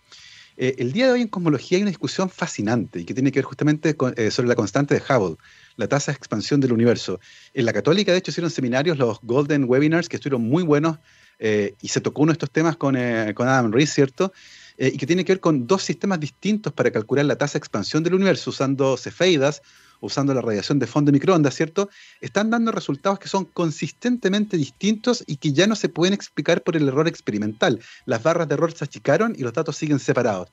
Eh, 0.57 0.77
el 0.79 0.93
día 0.93 1.07
de 1.07 1.13
hoy 1.13 1.23
en 1.23 1.29
cosmología 1.29 1.77
hay 1.77 1.83
una 1.83 1.91
discusión 1.91 2.29
fascinante 2.29 3.01
y 3.01 3.05
que 3.05 3.15
tiene 3.15 3.31
que 3.31 3.39
ver 3.39 3.45
justamente 3.45 3.97
eh, 4.17 4.31
sobre 4.31 4.49
la 4.49 4.55
constante 4.55 4.95
de 4.95 5.01
Hubble, 5.01 5.37
la 5.77 5.89
tasa 5.89 6.13
de 6.13 6.17
expansión 6.17 6.61
del 6.61 6.73
universo. 6.73 7.21
En 7.55 7.65
la 7.65 7.73
católica, 7.73 8.13
de 8.13 8.19
hecho, 8.19 8.31
hicieron 8.31 8.51
seminarios, 8.51 8.99
los 8.99 9.21
Golden 9.23 9.65
Webinars, 9.69 10.09
que 10.09 10.17
estuvieron 10.17 10.43
muy 10.43 10.63
buenos 10.63 10.99
eh, 11.39 11.75
y 11.81 11.89
se 11.89 12.01
tocó 12.01 12.23
uno 12.23 12.31
de 12.31 12.35
estos 12.35 12.51
temas 12.51 12.77
con, 12.77 12.97
con 13.35 13.49
Adam 13.49 13.73
Rees, 13.73 13.93
¿cierto? 13.93 14.33
Y 14.81 14.97
que 14.97 15.07
tiene 15.07 15.25
que 15.25 15.33
ver 15.33 15.41
con 15.41 15.67
dos 15.67 15.83
sistemas 15.83 16.21
distintos 16.21 16.73
para 16.73 16.93
calcular 16.93 17.25
la 17.25 17.37
tasa 17.37 17.55
de 17.55 17.59
expansión 17.59 18.05
del 18.05 18.15
universo, 18.15 18.51
usando 18.51 18.97
cefeidas, 18.97 19.61
usando 20.01 20.35
la 20.35 20.41
radiación 20.41 20.79
de 20.79 20.87
fondo 20.87 21.11
de 21.11 21.17
microondas, 21.17 21.55
¿cierto? 21.55 21.89
Están 22.21 22.51
dando 22.51 22.73
resultados 22.73 23.19
que 23.19 23.29
son 23.29 23.45
consistentemente 23.45 24.57
distintos 24.57 25.25
y 25.27 25.37
que 25.37 25.53
ya 25.53 25.67
no 25.67 25.77
se 25.77 25.89
pueden 25.89 26.15
explicar 26.15 26.63
por 26.63 26.77
el 26.77 26.89
error 26.89 27.09
experimental. 27.09 27.81
Las 28.07 28.23
barras 28.23 28.49
de 28.49 28.55
error 28.55 28.73
se 28.73 28.85
achicaron 28.85 29.35
y 29.37 29.43
los 29.43 29.53
datos 29.53 29.77
siguen 29.77 29.99
separados. 29.99 30.49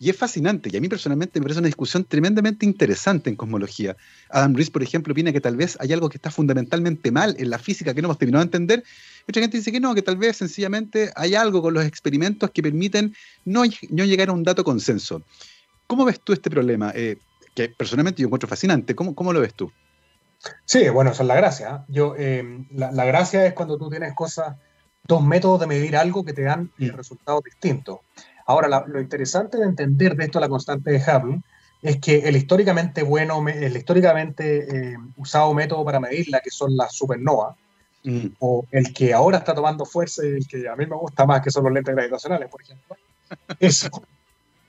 Y 0.00 0.10
es 0.10 0.16
fascinante, 0.16 0.70
y 0.72 0.76
a 0.76 0.80
mí 0.80 0.88
personalmente 0.88 1.40
me 1.40 1.44
parece 1.44 1.58
una 1.58 1.66
discusión 1.66 2.04
tremendamente 2.04 2.64
interesante 2.64 3.30
en 3.30 3.36
cosmología. 3.36 3.96
Adam 4.30 4.54
Rees, 4.54 4.70
por 4.70 4.82
ejemplo, 4.82 5.10
opina 5.10 5.32
que 5.32 5.40
tal 5.40 5.56
vez 5.56 5.76
hay 5.80 5.92
algo 5.92 6.08
que 6.08 6.18
está 6.18 6.30
fundamentalmente 6.30 7.10
mal 7.10 7.34
en 7.38 7.50
la 7.50 7.58
física 7.58 7.92
que 7.92 8.00
no 8.00 8.06
hemos 8.06 8.18
terminado 8.18 8.44
de 8.44 8.46
entender. 8.46 8.84
Otra 9.28 9.42
gente 9.42 9.56
dice 9.56 9.72
que 9.72 9.80
no, 9.80 9.96
que 9.96 10.02
tal 10.02 10.16
vez 10.16 10.36
sencillamente 10.36 11.10
hay 11.16 11.34
algo 11.34 11.60
con 11.60 11.74
los 11.74 11.84
experimentos 11.84 12.50
que 12.52 12.62
permiten 12.62 13.14
no, 13.44 13.64
no 13.90 14.04
llegar 14.04 14.28
a 14.28 14.32
un 14.32 14.44
dato 14.44 14.62
consenso. 14.62 15.22
¿Cómo 15.88 16.04
ves 16.04 16.20
tú 16.20 16.32
este 16.32 16.48
problema? 16.48 16.92
Eh, 16.94 17.16
que 17.58 17.74
personalmente 17.74 18.22
yo 18.22 18.28
encuentro 18.28 18.48
fascinante. 18.48 18.94
¿Cómo, 18.94 19.14
¿Cómo 19.14 19.32
lo 19.32 19.40
ves 19.40 19.54
tú? 19.54 19.72
Sí, 20.64 20.88
bueno, 20.88 21.10
esa 21.10 21.24
es 21.24 21.26
la 21.26 21.34
gracia. 21.34 21.68
¿eh? 21.68 21.84
Yo, 21.88 22.14
eh, 22.16 22.66
la, 22.70 22.92
la, 22.92 23.04
gracia 23.04 23.44
es 23.46 23.52
cuando 23.54 23.76
tú 23.76 23.90
tienes 23.90 24.14
cosas, 24.14 24.56
dos 25.04 25.24
métodos 25.24 25.60
de 25.60 25.66
medir 25.66 25.96
algo 25.96 26.24
que 26.24 26.32
te 26.32 26.42
dan 26.42 26.70
mm. 26.78 26.90
resultados 26.90 27.42
distintos. 27.42 27.98
Ahora, 28.46 28.84
lo 28.86 29.00
interesante 29.00 29.58
de 29.58 29.64
entender 29.64 30.14
de 30.14 30.24
esto 30.24 30.38
la 30.38 30.48
constante 30.48 30.92
de 30.92 30.98
Hubble 30.98 31.40
es 31.82 31.98
que 31.98 32.20
el 32.20 32.36
históricamente 32.36 33.02
bueno, 33.02 33.44
el 33.48 33.76
históricamente 33.76 34.92
eh, 34.92 34.96
usado 35.16 35.52
método 35.52 35.84
para 35.84 35.98
medirla, 35.98 36.40
que 36.40 36.50
son 36.50 36.76
las 36.76 36.94
supernovas, 36.94 37.56
mm. 38.04 38.26
o 38.38 38.66
el 38.70 38.94
que 38.94 39.12
ahora 39.12 39.38
está 39.38 39.52
tomando 39.52 39.84
fuerza 39.84 40.24
y 40.24 40.28
el 40.28 40.46
que 40.46 40.68
a 40.68 40.76
mí 40.76 40.86
me 40.86 40.96
gusta 40.96 41.26
más, 41.26 41.42
que 41.42 41.50
son 41.50 41.64
los 41.64 41.72
lentes 41.72 41.94
gravitacionales, 41.94 42.48
por 42.48 42.62
ejemplo, 42.62 42.96
eso, 43.58 43.90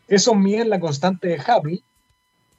eso 0.08 0.34
miden 0.34 0.72
la 0.72 0.80
constante 0.80 1.28
de 1.28 1.38
Hubble, 1.38 1.84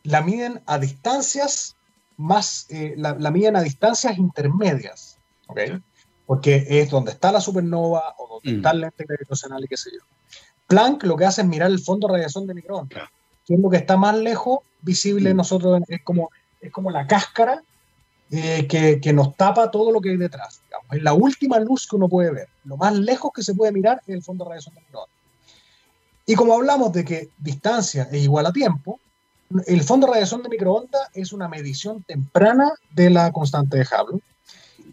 la 0.04 0.22
miden 0.22 0.62
a 0.66 0.78
distancias 0.78 1.76
más, 2.16 2.66
eh, 2.68 2.94
la, 2.96 3.14
miden 3.30 3.56
a 3.56 3.62
distancias 3.62 4.18
intermedias, 4.18 5.18
¿ok? 5.46 5.60
Porque 6.26 6.66
es 6.68 6.90
donde 6.90 7.12
está 7.12 7.32
la 7.32 7.40
supernova 7.40 8.14
o 8.18 8.34
donde 8.34 8.52
mm. 8.52 8.56
está 8.56 8.70
el 8.70 8.80
lente 8.80 9.04
gravitacional 9.04 9.64
y 9.64 9.68
qué 9.68 9.76
sé 9.76 9.90
yo. 9.92 10.04
Planck 10.68 11.04
lo 11.04 11.16
que 11.16 11.24
hace 11.24 11.40
es 11.40 11.48
mirar 11.48 11.70
el 11.70 11.80
fondo 11.80 12.06
de 12.06 12.14
radiación 12.14 12.46
de 12.46 12.54
microondas, 12.54 13.08
que 13.46 13.54
es 13.54 13.60
lo 13.60 13.70
que 13.70 13.78
está 13.78 13.96
más 13.96 14.16
lejos 14.16 14.60
visible 14.82 15.32
mm. 15.32 15.36
nosotros, 15.36 15.80
es 15.88 16.02
como, 16.04 16.30
es 16.60 16.70
como 16.70 16.90
la 16.90 17.06
cáscara 17.06 17.62
eh, 18.30 18.66
que, 18.68 19.00
que, 19.00 19.12
nos 19.12 19.36
tapa 19.36 19.70
todo 19.70 19.90
lo 19.90 20.00
que 20.00 20.10
hay 20.10 20.16
detrás. 20.16 20.60
Es 20.92 21.02
la 21.02 21.14
última 21.14 21.58
luz 21.58 21.86
que 21.88 21.96
uno 21.96 22.08
puede 22.08 22.30
ver. 22.30 22.48
Lo 22.64 22.76
más 22.76 22.94
lejos 22.94 23.32
que 23.34 23.42
se 23.42 23.54
puede 23.54 23.72
mirar 23.72 24.00
es 24.06 24.14
el 24.14 24.22
fondo 24.22 24.44
de 24.44 24.50
radiación 24.50 24.74
de 24.74 24.82
microondas. 24.82 25.16
Y 26.26 26.34
como 26.36 26.54
hablamos 26.54 26.92
de 26.92 27.04
que 27.04 27.30
distancia 27.38 28.08
es 28.12 28.22
igual 28.22 28.46
a 28.46 28.52
tiempo, 28.52 29.00
el 29.66 29.82
fondo 29.82 30.06
de 30.06 30.12
radiación 30.12 30.42
de 30.42 30.48
microondas 30.48 31.08
es 31.12 31.32
una 31.32 31.48
medición 31.48 32.02
temprana 32.04 32.70
de 32.94 33.10
la 33.10 33.32
constante 33.32 33.78
de 33.78 33.84
Hubble. 33.84 34.20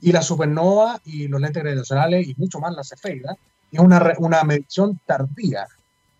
Y 0.01 0.11
la 0.11 0.21
supernova 0.21 1.01
y 1.05 1.27
los 1.27 1.41
lentes 1.41 1.63
gravitacionales 1.63 2.27
y 2.27 2.35
mucho 2.37 2.59
más 2.59 2.73
las 2.75 2.89
cefeidas 2.89 3.35
es 3.71 3.79
una, 3.79 4.13
una 4.19 4.43
medición 4.43 4.99
tardía 5.05 5.67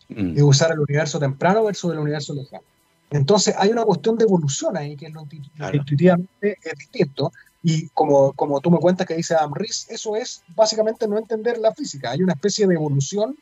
mm. 0.10 0.34
de 0.34 0.44
usar 0.44 0.72
el 0.72 0.80
universo 0.80 1.20
temprano 1.20 1.64
versus 1.64 1.92
el 1.92 2.00
universo 2.00 2.34
lejano. 2.34 2.64
Entonces 3.10 3.56
hay 3.58 3.70
una 3.70 3.86
cuestión 3.86 4.18
de 4.18 4.26
evolución 4.26 4.76
ahí 4.78 4.96
que 4.96 5.08
es 5.08 5.14
lo 5.14 5.26
intuitivamente 5.74 6.58
es 6.64 6.78
distinto. 6.78 7.32
Y 7.64 7.88
como, 7.90 8.34
como 8.34 8.60
tú 8.62 8.70
me 8.72 8.78
cuentas 8.78 9.08
que 9.08 9.16
dice 9.16 9.36
Adam 9.36 9.54
eso 9.90 10.16
es 10.16 10.44
básicamente 10.56 11.08
no 11.08 11.18
entender 11.18 11.58
la 11.58 11.74
física. 11.74 12.12
Hay 12.12 12.22
una 12.22 12.34
especie 12.34 12.68
de 12.68 12.76
evolución 12.76 13.38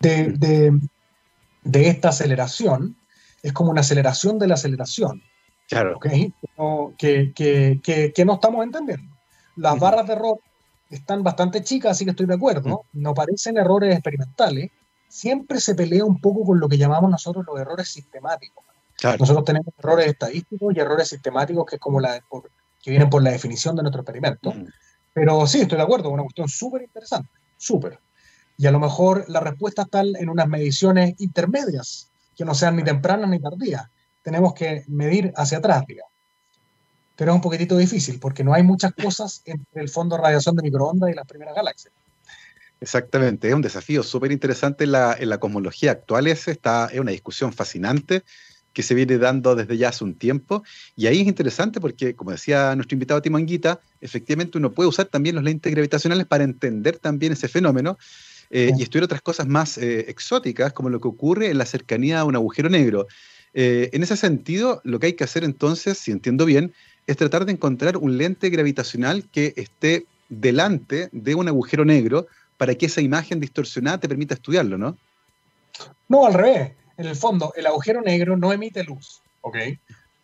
de, 0.00 0.28
mm. 0.28 0.34
de, 0.34 0.80
de 1.62 1.88
esta 1.88 2.08
aceleración. 2.10 2.96
Es 3.46 3.52
como 3.52 3.70
una 3.70 3.82
aceleración 3.82 4.38
de 4.38 4.48
la 4.48 4.54
aceleración. 4.54 5.22
Claro. 5.68 5.96
¿okay? 5.96 6.32
Que, 6.98 7.32
que, 7.32 7.80
que, 7.82 8.12
que, 8.12 8.24
no 8.24 8.34
estamos 8.34 8.64
entendiendo. 8.64 9.14
Las 9.54 9.78
barras 9.78 10.06
de 10.06 10.14
error 10.14 10.38
están 10.90 11.22
bastante 11.22 11.62
chicas, 11.62 11.92
así 11.92 12.04
que 12.04 12.10
estoy 12.10 12.26
de 12.26 12.34
acuerdo, 12.34 12.84
no 12.92 13.14
parecen 13.14 13.56
errores 13.56 13.94
experimentales, 13.94 14.70
siempre 15.08 15.60
se 15.60 15.74
pelea 15.74 16.04
un 16.04 16.20
poco 16.20 16.44
con 16.44 16.58
lo 16.58 16.68
que 16.68 16.76
llamamos 16.76 17.10
nosotros 17.10 17.44
los 17.46 17.60
errores 17.60 17.88
sistemáticos. 17.88 18.64
Nosotros 19.18 19.44
tenemos 19.44 19.68
errores 19.78 20.08
estadísticos 20.08 20.74
y 20.74 20.80
errores 20.80 21.08
sistemáticos 21.08 21.66
que 21.66 21.76
es 21.76 21.80
como 21.80 22.00
la 22.00 22.20
que 22.82 22.90
vienen 22.90 23.10
por 23.10 23.22
la 23.22 23.30
definición 23.30 23.76
de 23.76 23.82
nuestro 23.82 24.02
experimento. 24.02 24.54
Pero 25.12 25.46
sí, 25.46 25.60
estoy 25.60 25.78
de 25.78 25.84
acuerdo, 25.84 26.10
una 26.10 26.22
cuestión 26.22 26.48
súper 26.48 26.82
interesante, 26.82 27.30
súper. 27.56 27.98
Y 28.58 28.66
a 28.66 28.70
lo 28.70 28.80
mejor 28.80 29.24
la 29.28 29.40
respuesta 29.40 29.82
está 29.82 30.00
en 30.00 30.28
unas 30.28 30.48
mediciones 30.48 31.14
intermedias, 31.18 32.10
que 32.36 32.44
no 32.44 32.54
sean 32.54 32.76
ni 32.76 32.84
tempranas 32.84 33.28
ni 33.30 33.40
tardías. 33.40 33.88
Tenemos 34.22 34.54
que 34.54 34.84
medir 34.88 35.32
hacia 35.36 35.58
atrás, 35.58 35.84
digamos 35.86 36.16
pero 37.16 37.32
es 37.32 37.34
un 37.34 37.40
poquitito 37.40 37.76
difícil 37.76 38.20
porque 38.20 38.44
no 38.44 38.52
hay 38.52 38.62
muchas 38.62 38.92
cosas 38.92 39.42
entre 39.46 39.82
el 39.82 39.88
fondo 39.88 40.16
de 40.16 40.22
radiación 40.22 40.54
de 40.54 40.62
microondas 40.62 41.10
y 41.10 41.14
las 41.14 41.26
primeras 41.26 41.54
galaxias. 41.54 41.92
Exactamente, 42.78 43.48
es 43.48 43.54
un 43.54 43.62
desafío 43.62 44.02
súper 44.02 44.30
interesante 44.30 44.84
en 44.84 44.92
la, 44.92 45.16
en 45.18 45.30
la, 45.30 45.38
cosmología 45.38 45.92
actual. 45.92 46.26
Es, 46.26 46.46
está, 46.46 46.88
es 46.92 47.00
una 47.00 47.10
discusión 47.10 47.54
fascinante 47.54 48.22
que 48.74 48.82
se 48.82 48.94
viene 48.94 49.16
dando 49.16 49.56
desde 49.56 49.78
ya 49.78 49.88
hace 49.88 50.04
un 50.04 50.14
tiempo. 50.14 50.62
Y 50.94 51.06
ahí 51.06 51.22
es 51.22 51.26
interesante 51.26 51.80
porque, 51.80 52.14
como 52.14 52.32
decía 52.32 52.74
nuestro 52.76 52.94
invitado 52.94 53.22
Timonguita, 53.22 53.80
efectivamente 54.02 54.58
uno 54.58 54.72
puede 54.72 54.90
usar 54.90 55.06
también 55.06 55.36
los 55.36 55.44
lentes 55.44 55.72
gravitacionales 55.72 56.26
para 56.26 56.44
entender 56.44 56.98
también 56.98 57.32
ese 57.32 57.48
fenómeno 57.48 57.96
eh, 58.50 58.72
y 58.76 58.82
estudiar 58.82 59.04
otras 59.04 59.22
cosas 59.22 59.46
más 59.46 59.78
eh, 59.78 60.06
exóticas, 60.08 60.72
como 60.72 60.88
lo 60.88 61.00
que 61.00 61.08
ocurre 61.08 61.50
en 61.50 61.58
la 61.58 61.66
cercanía 61.66 62.20
a 62.20 62.24
un 62.24 62.36
agujero 62.36 62.68
negro. 62.68 63.06
Eh, 63.54 63.90
en 63.92 64.02
ese 64.02 64.16
sentido, 64.16 64.80
lo 64.84 65.00
que 65.00 65.06
hay 65.06 65.12
que 65.14 65.24
hacer 65.24 65.44
entonces, 65.44 65.98
si 65.98 66.10
entiendo 66.10 66.44
bien, 66.44 66.74
es 67.06 67.16
tratar 67.16 67.46
de 67.46 67.52
encontrar 67.52 67.96
un 67.96 68.18
lente 68.18 68.50
gravitacional 68.50 69.24
que 69.30 69.54
esté 69.56 70.06
delante 70.28 71.08
de 71.12 71.34
un 71.34 71.48
agujero 71.48 71.84
negro 71.84 72.26
para 72.58 72.74
que 72.74 72.86
esa 72.86 73.00
imagen 73.00 73.40
distorsionada 73.40 73.98
te 73.98 74.08
permita 74.08 74.34
estudiarlo, 74.34 74.76
¿no? 74.76 74.96
No, 76.08 76.26
al 76.26 76.34
revés. 76.34 76.72
En 76.96 77.06
el 77.06 77.16
fondo, 77.16 77.52
el 77.56 77.66
agujero 77.66 78.00
negro 78.00 78.36
no 78.36 78.52
emite 78.52 78.82
luz, 78.82 79.20
¿ok? 79.42 79.56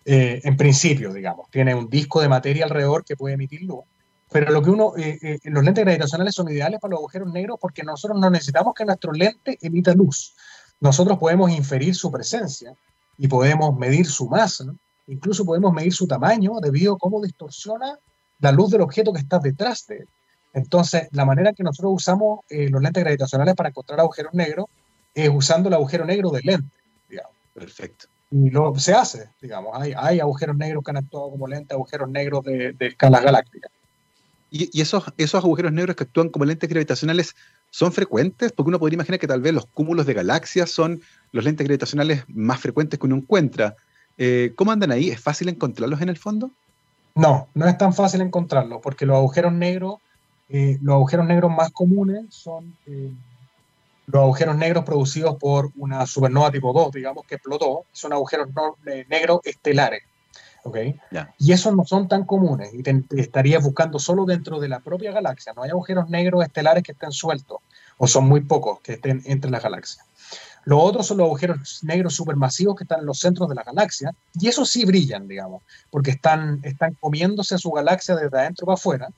Eh, 0.05 0.41
en 0.43 0.57
principio, 0.57 1.13
digamos, 1.13 1.51
tiene 1.51 1.75
un 1.75 1.89
disco 1.89 2.21
de 2.21 2.29
materia 2.29 2.65
alrededor 2.65 3.05
que 3.05 3.17
puede 3.17 3.35
emitir 3.35 3.63
luz. 3.63 3.85
Pero 4.33 4.51
lo 4.51 4.63
que 4.63 4.71
uno, 4.71 4.93
eh, 4.97 5.19
eh, 5.23 5.39
los 5.45 5.63
lentes 5.63 5.85
gravitacionales 5.85 6.35
son 6.35 6.49
ideales 6.51 6.81
para 6.81 6.93
los 6.93 7.01
agujeros 7.01 7.33
negros 7.33 7.59
porque 7.61 7.83
nosotros 7.83 8.19
no 8.19 8.31
necesitamos 8.31 8.75
que 8.75 8.85
nuestro 8.85 9.13
lente 9.13 9.59
emita 9.61 9.93
luz. 9.95 10.35
Nosotros 10.81 11.19
podemos 11.19 11.51
inferir 11.51 11.95
su 11.95 12.11
presencia 12.11 12.75
y 13.19 13.29
podemos 13.29 13.77
medir 13.77 14.07
su 14.07 14.29
masa 14.29 14.65
Incluso 15.07 15.45
podemos 15.45 15.73
medir 15.73 15.93
su 15.93 16.07
tamaño 16.07 16.53
debido 16.61 16.95
a 16.95 16.99
cómo 16.99 17.21
distorsiona 17.21 17.99
la 18.41 18.53
luz 18.53 18.71
del 18.71 18.83
objeto 18.83 19.13
que 19.13 19.21
está 19.21 19.39
detrás 19.39 19.87
de 19.87 19.99
él. 19.99 20.09
Entonces, 20.55 21.09
la 21.13 21.25
manera 21.25 21.53
que 21.53 21.63
nosotros 21.63 21.93
usamos 21.95 22.41
eh, 22.49 22.69
los 22.69 22.83
lentes 22.83 23.03
gravitacionales 23.03 23.55
para 23.55 23.71
encontrar 23.71 24.01
agujeros 24.01 24.35
negros 24.35 24.67
es 25.15 25.31
usando 25.33 25.69
el 25.69 25.75
agujero 25.75 26.05
negro 26.05 26.31
del 26.31 26.43
lente, 26.45 26.75
digamos. 27.09 27.33
Perfecto. 27.55 28.07
Y 28.31 28.51
lo, 28.51 28.75
se 28.79 28.95
hace, 28.95 29.29
digamos. 29.41 29.73
Hay, 29.75 29.93
hay 29.97 30.21
agujeros 30.21 30.57
negros 30.57 30.85
que 30.85 30.91
han 30.91 30.99
actuado 30.99 31.31
como 31.31 31.47
lentes, 31.47 31.75
agujeros 31.75 32.09
negros 32.09 32.45
de, 32.45 32.73
de 32.73 32.87
escalas 32.87 33.23
galácticas. 33.23 33.73
¿Y, 34.55 34.83
esos, 34.83 35.05
esos 35.17 35.43
agujeros 35.43 35.73
negros 35.73 35.97
que 35.97 36.05
actúan 36.05 36.29
como 36.29 36.45
lentes 36.45 36.69
gravitacionales 36.69 37.35
son 37.71 37.91
frecuentes? 37.91 38.53
Porque 38.53 38.69
uno 38.69 38.79
podría 38.79 38.97
imaginar 38.97 39.19
que 39.19 39.27
tal 39.27 39.41
vez 39.41 39.55
los 39.55 39.65
cúmulos 39.65 40.05
de 40.05 40.13
galaxias 40.13 40.71
son 40.71 41.01
los 41.33 41.43
lentes 41.43 41.65
gravitacionales 41.65 42.25
más 42.29 42.61
frecuentes 42.61 43.01
que 43.01 43.07
uno 43.07 43.17
encuentra. 43.17 43.77
Eh, 44.19 44.53
¿Cómo 44.55 44.71
andan 44.71 44.93
ahí? 44.93 45.09
¿Es 45.09 45.21
fácil 45.21 45.49
encontrarlos 45.49 46.03
en 46.03 46.11
el 46.11 46.19
fondo? 46.19 46.51
No, 47.15 47.49
no 47.55 47.67
es 47.67 47.79
tan 47.79 47.95
fácil 47.95 48.21
encontrarlos, 48.21 48.81
porque 48.83 49.07
los 49.07 49.17
agujeros 49.17 49.55
negros, 49.55 49.97
eh, 50.51 50.79
los 50.83 50.97
agujeros 50.97 51.27
negros 51.27 51.51
más 51.51 51.71
comunes 51.71 52.27
son 52.29 52.77
eh, 52.87 53.11
los 54.07 54.23
agujeros 54.23 54.57
negros 54.57 54.85
producidos 54.85 55.37
por 55.37 55.71
una 55.77 56.07
supernova 56.07 56.51
tipo 56.51 56.75
2, 56.75 56.93
digamos, 56.93 57.25
que 57.25 57.37
explotó, 57.37 57.87
son 57.93 58.13
agujeros 58.13 58.49
negros 59.09 59.41
estelares. 59.45 60.03
¿Okay? 60.63 60.99
Y 61.39 61.53
esos 61.53 61.75
no 61.75 61.85
son 61.85 62.09
tan 62.09 62.25
comunes 62.25 62.73
y 62.73 62.83
te, 62.83 63.03
estarías 63.17 63.63
buscando 63.63 63.99
solo 63.99 64.25
dentro 64.25 64.61
de 64.61 64.69
la 64.69 64.81
propia 64.81 65.13
galaxia. 65.13 65.53
No 65.55 65.63
hay 65.63 65.71
agujeros 65.71 66.09
negros 66.09 66.45
estelares 66.45 66.83
que 66.83 66.93
estén 66.93 67.13
sueltos 67.13 67.59
o 67.99 68.07
son 68.07 68.29
muy 68.29 68.41
pocos 68.41 68.81
que 68.81 68.95
estén 68.95 69.23
entre 69.27 69.51
las 69.51 69.63
galaxias. 69.63 70.05
Los 70.65 70.81
otros 70.81 71.07
son 71.07 71.19
los 71.19 71.27
agujeros 71.27 71.81
negros 71.83 72.15
supermasivos 72.15 72.77
que 72.77 72.85
están 72.85 73.01
en 73.01 73.07
los 73.07 73.19
centros 73.19 73.49
de 73.49 73.55
la 73.57 73.65
galaxia, 73.65 74.15
y 74.35 74.47
esos 74.47 74.71
sí 74.71 74.85
brillan, 74.85 75.27
digamos, 75.27 75.63
porque 75.91 76.13
están, 76.13 76.61
están 76.63 76.95
comiéndose 77.01 77.57
a 77.57 77.59
su 77.59 77.73
galaxia 77.73 78.15
desde 78.15 78.39
adentro 78.39 78.67
para 78.67 78.75
afuera, 78.75 79.09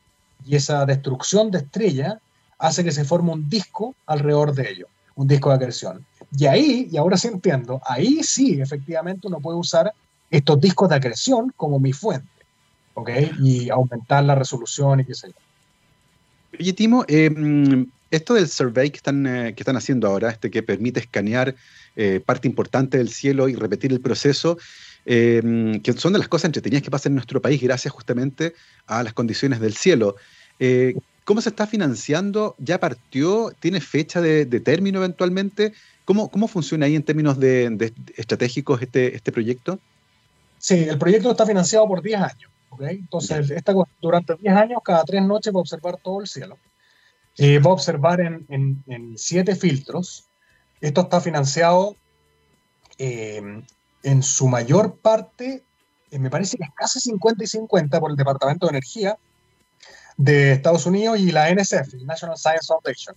y 0.47 0.57
esa 0.57 0.87
destrucción 0.87 1.51
de 1.51 1.59
estrella 1.59 2.19
hace 2.59 2.83
que 2.83 2.93
se 2.93 3.05
forme 3.05 3.33
un 3.33 3.49
disco 3.49 3.95
alrededor 4.07 4.55
de 4.55 4.71
ellos, 4.71 4.89
un 5.17 5.29
disco 5.29 5.51
de 5.51 5.57
acreción. 5.57 6.07
Y 6.37 6.47
ahí, 6.47 6.89
y 6.91 6.97
ahora 6.97 7.17
sí 7.17 7.29
entiendo, 7.29 7.81
ahí 7.85 8.23
sí, 8.23 8.61
efectivamente, 8.61 9.27
uno 9.27 9.41
puede 9.41 9.59
usar 9.59 9.93
estos 10.31 10.61
discos 10.61 10.89
de 10.89 10.97
acreción 10.97 11.53
como 11.57 11.79
mi 11.79 11.93
fuente, 11.93 12.29
¿ok? 12.95 13.11
Y 13.41 13.71
aumentar 13.71 14.25
la 14.25 14.35
resolución 14.35 15.01
y 15.01 15.05
qué 15.05 15.15
sé 15.15 15.29
yo. 15.29 15.35
Oye, 16.59 16.73
Timo, 16.73 17.05
eh, 17.09 17.87
esto 18.11 18.35
del 18.35 18.49
survey 18.49 18.91
que 18.91 18.99
están, 18.99 19.27
eh, 19.27 19.55
que 19.55 19.63
están 19.63 19.77
haciendo 19.77 20.07
ahora, 20.07 20.31
este 20.31 20.51
que 20.51 20.63
permite 20.63 21.01
escanear 21.01 21.55
eh, 21.97 22.21
parte 22.25 22.47
importante 22.47 22.99
del 22.99 23.11
cielo 23.11 23.49
y 23.49 23.55
repetir 23.55 23.93
el 23.93 24.01
proceso, 24.01 24.57
em, 25.05 25.81
que 25.81 25.93
son 25.93 26.13
de 26.13 26.19
las 26.19 26.29
cosas 26.29 26.47
entretenidas 26.47 26.83
que 26.83 26.91
pasan 26.91 27.11
en 27.11 27.17
nuestro 27.17 27.41
país 27.43 27.61
gracias 27.61 27.93
justamente 27.93 28.55
a 28.87 29.03
las 29.03 29.13
condiciones 29.13 29.61
del 29.61 29.75
cielo. 29.75 30.17
¿Cómo 31.25 31.41
se 31.41 31.49
está 31.49 31.67
financiando? 31.67 32.55
¿Ya 32.59 32.79
partió? 32.79 33.51
¿Tiene 33.59 33.81
fecha 33.81 34.21
de, 34.21 34.45
término 34.61 34.99
eventualmente? 34.99 35.73
¿Cómo, 36.05 36.31
¿Cómo 36.31 36.49
funciona 36.49 36.87
ahí 36.87 36.95
en 36.97 37.03
términos 37.03 37.41
de, 37.41 37.93
estratégicos 38.17 38.83
este, 38.83 39.17
este 39.17 39.33
proyecto? 39.33 39.81
Sí, 40.65 40.87
el 40.89 40.97
proyecto 40.97 41.31
está 41.31 41.45
financiado 41.45 41.87
por 41.87 42.01
10 42.01 42.21
años. 42.21 42.51
¿okay? 42.71 42.97
Entonces, 42.97 43.51
esta, 43.51 43.75
durante 44.01 44.35
10 44.37 44.57
años, 44.57 44.81
cada 44.83 45.05
tres 45.05 45.23
noches 45.23 45.53
va 45.53 45.59
a 45.59 45.61
observar 45.61 45.99
todo 46.03 46.23
el 46.23 46.27
cielo. 46.27 46.57
Eh, 47.37 47.59
va 47.59 47.71
a 47.71 47.75
observar 47.75 48.23
en, 48.23 48.47
en, 48.49 49.19
siete 49.19 49.57
filtros. 49.57 50.27
Esto 50.81 51.03
está 51.03 51.21
financiado 51.21 51.97
eh, 52.97 53.43
en 54.03 54.23
su 54.23 54.49
mayor 54.49 54.97
parte, 54.97 55.65
eh, 56.11 56.19
me 56.19 56.31
parece 56.31 56.57
que 56.57 56.65
es 56.65 56.71
casi 56.75 56.99
50 56.99 57.45
y 57.45 57.47
50 57.47 58.01
por 58.01 58.11
el 58.11 58.17
Departamento 58.17 58.67
de 58.67 58.71
Energía 58.71 59.19
de 60.17 60.53
Estados 60.53 60.87
Unidos 60.87 61.19
y 61.19 61.31
la 61.31 61.53
NSF, 61.53 61.93
National 62.05 62.39
Science 62.39 62.69
Foundation 62.69 63.17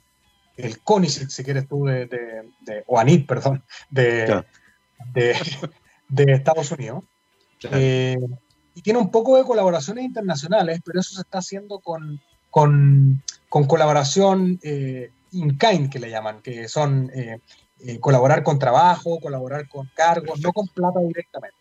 el 0.58 0.80
CONICET, 0.80 1.30
si 1.30 1.44
quieres 1.44 1.68
tú, 1.68 1.86
de, 1.86 2.08
de, 2.08 2.84
o 2.88 3.00
ANIT, 3.00 3.28
perdón, 3.28 3.64
de, 3.92 4.44
de, 5.14 6.34
Estados 6.34 6.72
Unidos. 6.72 7.04
Eh, 7.64 8.18
y 8.74 8.82
tiene 8.82 9.00
un 9.00 9.10
poco 9.10 9.38
de 9.38 9.44
colaboraciones 9.44 10.06
internacionales, 10.06 10.82
pero 10.86 11.00
eso 11.00 11.16
se 11.16 11.22
está 11.22 11.40
haciendo 11.40 11.80
con, 11.80 12.22
con, 12.52 13.24
con 13.50 13.66
colaboración 13.66 14.60
eh, 14.62 15.12
in-kind, 15.32 15.90
que 15.90 16.00
le 16.00 16.10
llaman, 16.10 16.42
que 16.42 16.68
son 16.68 17.12
eh, 17.14 17.40
colaborar 18.00 18.44
con 18.44 18.60
trabajo, 18.60 19.20
colaborar 19.20 19.68
con 19.68 19.90
cargos, 19.96 20.40
no 20.42 20.54
con 20.54 20.68
plata 20.68 21.00
directamente. 21.00 21.58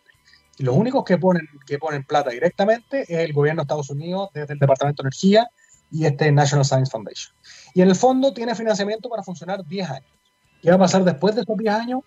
Y 0.58 0.64
los 0.64 0.76
únicos 0.76 1.04
que 1.04 1.18
ponen, 1.18 1.46
que 1.66 1.78
ponen 1.78 2.04
plata 2.04 2.30
directamente 2.30 3.02
es 3.02 3.10
el 3.10 3.32
gobierno 3.32 3.60
de 3.60 3.64
Estados 3.64 3.90
Unidos 3.90 4.30
desde 4.32 4.54
el 4.54 4.58
Departamento 4.58 5.02
de 5.02 5.08
Energía 5.08 5.50
y 5.90 6.06
este 6.06 6.32
National 6.32 6.64
Science 6.64 6.90
Foundation. 6.90 7.34
Y 7.74 7.82
en 7.82 7.88
el 7.88 7.94
fondo 7.94 8.32
tiene 8.32 8.54
financiamiento 8.54 9.08
para 9.08 9.22
funcionar 9.22 9.64
10 9.64 9.90
años. 9.90 10.10
¿Qué 10.62 10.70
va 10.70 10.76
a 10.76 10.80
pasar 10.80 11.04
después 11.04 11.34
de 11.34 11.42
esos 11.42 11.56
10 11.56 11.74
años? 11.74 12.00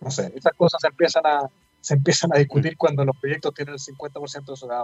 No 0.00 0.10
sé, 0.10 0.32
esas 0.34 0.52
cosas 0.56 0.82
empiezan 0.84 1.24
a, 1.26 1.50
se 1.82 1.94
empiezan 1.94 2.30
a 2.32 2.38
discutir 2.38 2.76
cuando 2.76 3.04
los 3.04 3.16
proyectos 3.16 3.52
tienen 3.52 3.74
el 3.74 3.80
50% 3.80 4.46
de 4.46 4.56
su 4.56 4.66
edad. 4.66 4.82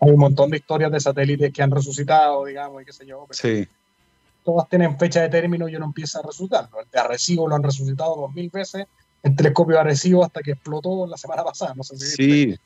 Hay 0.00 0.10
un 0.10 0.18
montón 0.18 0.50
de 0.50 0.56
historias 0.56 0.90
de 0.90 0.98
satélites 0.98 1.52
que 1.52 1.62
han 1.62 1.70
resucitado, 1.70 2.46
digamos, 2.46 2.82
y 2.82 2.86
qué 2.86 2.92
sé 2.92 3.06
yo. 3.06 3.26
Sí. 3.30 3.68
Todas 4.42 4.68
tienen 4.68 4.98
fecha 4.98 5.20
de 5.20 5.28
término 5.28 5.68
y 5.68 5.76
uno 5.76 5.84
empieza 5.84 6.18
a 6.18 6.22
resucitar. 6.22 6.68
El 6.82 6.90
de 6.90 6.98
Arecibo 6.98 7.46
lo 7.46 7.54
han 7.54 7.62
resucitado 7.62 8.16
dos 8.16 8.34
mil 8.34 8.48
veces, 8.50 8.86
el 9.22 9.36
telescopio 9.36 9.76
de 9.76 9.82
Arecibo 9.82 10.24
hasta 10.24 10.40
que 10.40 10.52
explotó 10.52 11.06
la 11.06 11.18
semana 11.18 11.44
pasada. 11.44 11.74
No 11.76 11.84
sé 11.84 11.98
si 11.98 12.16
sí, 12.16 12.58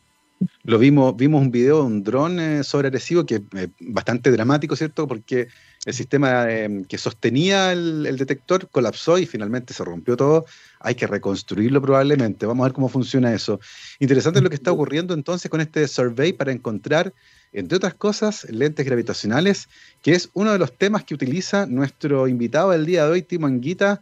lo 0.62 0.78
vimos, 0.78 1.16
vimos 1.16 1.42
un 1.42 1.50
video 1.50 1.78
de 1.78 1.82
un 1.82 2.04
dron 2.04 2.38
eh, 2.38 2.62
sobre 2.62 2.88
Arecibo 2.88 3.26
que 3.26 3.36
es 3.36 3.42
eh, 3.56 3.68
bastante 3.80 4.30
dramático, 4.30 4.76
¿cierto? 4.76 5.08
Porque 5.08 5.48
el 5.84 5.94
sistema 5.94 6.46
eh, 6.48 6.84
que 6.88 6.98
sostenía 6.98 7.72
el, 7.72 8.16
detector 8.16 8.68
colapsó 8.68 9.18
y 9.18 9.26
finalmente 9.26 9.74
se 9.74 9.84
rompió 9.84 10.16
todo. 10.16 10.46
Hay 10.80 10.94
que 10.94 11.06
reconstruirlo 11.06 11.82
probablemente. 11.82 12.46
Vamos 12.46 12.64
a 12.64 12.68
ver 12.68 12.72
cómo 12.72 12.88
funciona 12.88 13.32
eso. 13.34 13.60
Interesante 13.98 14.40
lo 14.40 14.48
que 14.48 14.56
está 14.56 14.72
ocurriendo 14.72 15.14
entonces 15.14 15.50
con 15.50 15.60
este 15.60 15.86
survey 15.88 16.32
para 16.32 16.52
encontrar, 16.52 17.12
entre 17.52 17.76
otras 17.76 17.94
cosas, 17.94 18.46
lentes 18.50 18.84
gravitacionales, 18.86 19.68
que 20.02 20.12
es 20.12 20.30
uno 20.34 20.52
de 20.52 20.58
los 20.58 20.76
temas 20.76 21.04
que 21.04 21.14
utiliza 21.14 21.66
nuestro 21.66 22.28
invitado 22.28 22.70
del 22.70 22.86
día 22.86 23.04
de 23.04 23.10
hoy, 23.10 23.22
Timo 23.22 23.46
Anguita, 23.46 24.00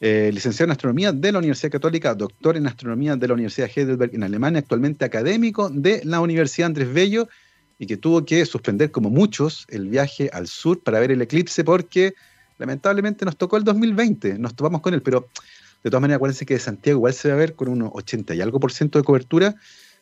eh, 0.00 0.30
licenciado 0.32 0.66
en 0.66 0.72
Astronomía 0.72 1.12
de 1.12 1.32
la 1.32 1.38
Universidad 1.38 1.70
Católica, 1.72 2.14
doctor 2.14 2.56
en 2.56 2.66
Astronomía 2.66 3.16
de 3.16 3.28
la 3.28 3.34
Universidad 3.34 3.70
Heidelberg 3.74 4.14
en 4.14 4.24
Alemania, 4.24 4.58
actualmente 4.58 5.04
académico 5.04 5.70
de 5.70 6.02
la 6.04 6.20
Universidad 6.20 6.66
Andrés 6.66 6.92
Bello 6.92 7.28
y 7.78 7.86
que 7.86 7.96
tuvo 7.96 8.24
que 8.24 8.44
suspender, 8.44 8.90
como 8.90 9.08
muchos, 9.10 9.66
el 9.70 9.88
viaje 9.88 10.30
al 10.32 10.46
sur 10.46 10.82
para 10.82 11.00
ver 11.00 11.10
el 11.10 11.22
eclipse 11.22 11.64
porque 11.64 12.14
lamentablemente 12.58 13.24
nos 13.24 13.36
tocó 13.36 13.56
el 13.56 13.64
2020, 13.64 14.38
nos 14.38 14.54
topamos 14.54 14.80
con 14.80 14.94
él, 14.94 15.02
pero 15.02 15.28
de 15.84 15.90
todas 15.90 16.00
maneras 16.00 16.16
acuérdense 16.16 16.46
que 16.46 16.54
de 16.54 16.60
Santiago 16.60 16.98
igual 16.98 17.12
se 17.12 17.28
va 17.28 17.34
a 17.34 17.36
ver 17.36 17.54
con 17.54 17.68
unos 17.68 17.90
80 17.92 18.34
y 18.34 18.40
algo 18.40 18.58
por 18.58 18.72
ciento 18.72 18.98
de 18.98 19.04
cobertura. 19.04 19.54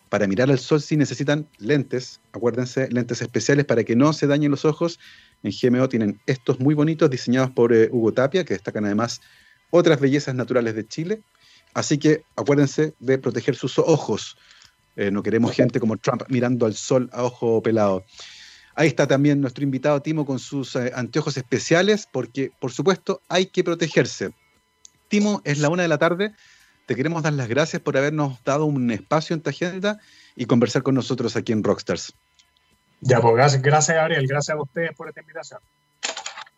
Para 0.08 0.28
mirar 0.28 0.48
al 0.50 0.60
sol 0.60 0.80
sí 0.80 0.96
necesitan 0.96 1.48
lentes, 1.58 2.20
acuérdense, 2.32 2.88
lentes 2.90 3.20
especiales 3.20 3.64
para 3.64 3.82
que 3.82 3.96
no 3.96 4.12
se 4.12 4.28
dañen 4.28 4.52
los 4.52 4.64
ojos. 4.64 5.00
En 5.42 5.50
GMO 5.50 5.88
tienen 5.88 6.20
estos 6.26 6.60
muy 6.60 6.74
bonitos 6.74 7.10
diseñados 7.10 7.50
por 7.50 7.72
eh, 7.72 7.88
Hugo 7.90 8.12
Tapia, 8.12 8.44
que 8.44 8.54
destacan 8.54 8.84
además 8.84 9.20
otras 9.70 9.98
bellezas 9.98 10.36
naturales 10.36 10.76
de 10.76 10.86
Chile. 10.86 11.22
Así 11.74 11.98
que 11.98 12.22
acuérdense 12.36 12.94
de 13.00 13.18
proteger 13.18 13.56
sus 13.56 13.78
ojos. 13.80 14.36
Eh, 14.94 15.10
no 15.10 15.22
queremos 15.22 15.52
gente 15.52 15.80
como 15.80 15.96
Trump 15.96 16.22
mirando 16.28 16.64
al 16.64 16.74
sol 16.74 17.10
a 17.12 17.24
ojo 17.24 17.60
pelado. 17.60 18.04
Ahí 18.76 18.86
está 18.86 19.08
también 19.08 19.40
nuestro 19.40 19.64
invitado 19.64 20.00
Timo 20.00 20.24
con 20.26 20.38
sus 20.38 20.76
eh, 20.76 20.92
anteojos 20.94 21.36
especiales, 21.36 22.06
porque 22.12 22.52
por 22.60 22.70
supuesto 22.70 23.20
hay 23.28 23.46
que 23.46 23.64
protegerse. 23.64 24.32
Timo, 25.12 25.42
es 25.44 25.58
la 25.58 25.68
una 25.68 25.82
de 25.82 25.88
la 25.88 25.98
tarde. 25.98 26.32
Te 26.86 26.96
queremos 26.96 27.22
dar 27.22 27.34
las 27.34 27.46
gracias 27.46 27.82
por 27.82 27.98
habernos 27.98 28.42
dado 28.44 28.64
un 28.64 28.90
espacio 28.90 29.34
en 29.34 29.42
tu 29.42 29.50
agenda 29.50 30.00
y 30.34 30.46
conversar 30.46 30.82
con 30.82 30.94
nosotros 30.94 31.36
aquí 31.36 31.52
en 31.52 31.62
Rockstars. 31.62 32.14
Ya, 33.02 33.20
pues 33.20 33.34
gracias, 33.34 33.60
gracias 33.60 33.94
Gabriel, 33.94 34.26
gracias 34.26 34.56
a 34.56 34.62
ustedes 34.62 34.96
por 34.96 35.10
esta 35.10 35.20
invitación. 35.20 35.60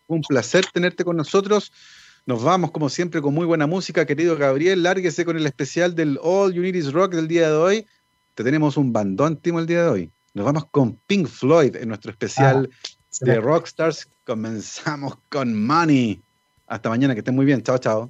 Un 0.07 0.23
placer 0.23 0.65
tenerte 0.73 1.03
con 1.03 1.17
nosotros. 1.17 1.73
Nos 2.27 2.45
vamos, 2.45 2.71
como 2.71 2.89
siempre, 2.91 3.21
con 3.21 3.35
muy 3.35 3.45
buena 3.45 3.67
música, 3.67 4.07
querido 4.07 4.37
Gabriel. 4.37 4.85
Lárguese 4.85 5.25
con 5.25 5.37
el 5.37 5.47
especial 5.47 5.97
del 5.97 6.21
All 6.23 6.57
Unities 6.57 6.93
Rock 6.93 7.17
del 7.17 7.27
día 7.27 7.49
de 7.49 7.57
hoy. 7.57 7.87
Te 8.37 8.45
tenemos 8.45 8.77
un 8.77 8.93
bandón, 8.93 9.37
Timo, 9.37 9.59
el 9.59 9.67
día 9.67 9.83
de 9.83 9.89
hoy. 9.89 10.11
Nos 10.33 10.47
vamos 10.47 10.67
con 10.67 10.95
Pink 11.09 11.27
Floyd 11.27 11.75
en 11.75 11.89
nuestro 11.89 12.13
especial 12.13 12.71
ah, 12.73 13.09
de 13.21 13.41
Rockstars. 13.41 14.07
Comenzamos 14.25 15.17
con 15.29 15.67
Money. 15.67 16.23
Hasta 16.69 16.89
mañana, 16.89 17.15
que 17.15 17.19
estén 17.19 17.35
muy 17.35 17.47
bien. 17.47 17.61
Chao, 17.61 17.79
chao. 17.79 18.09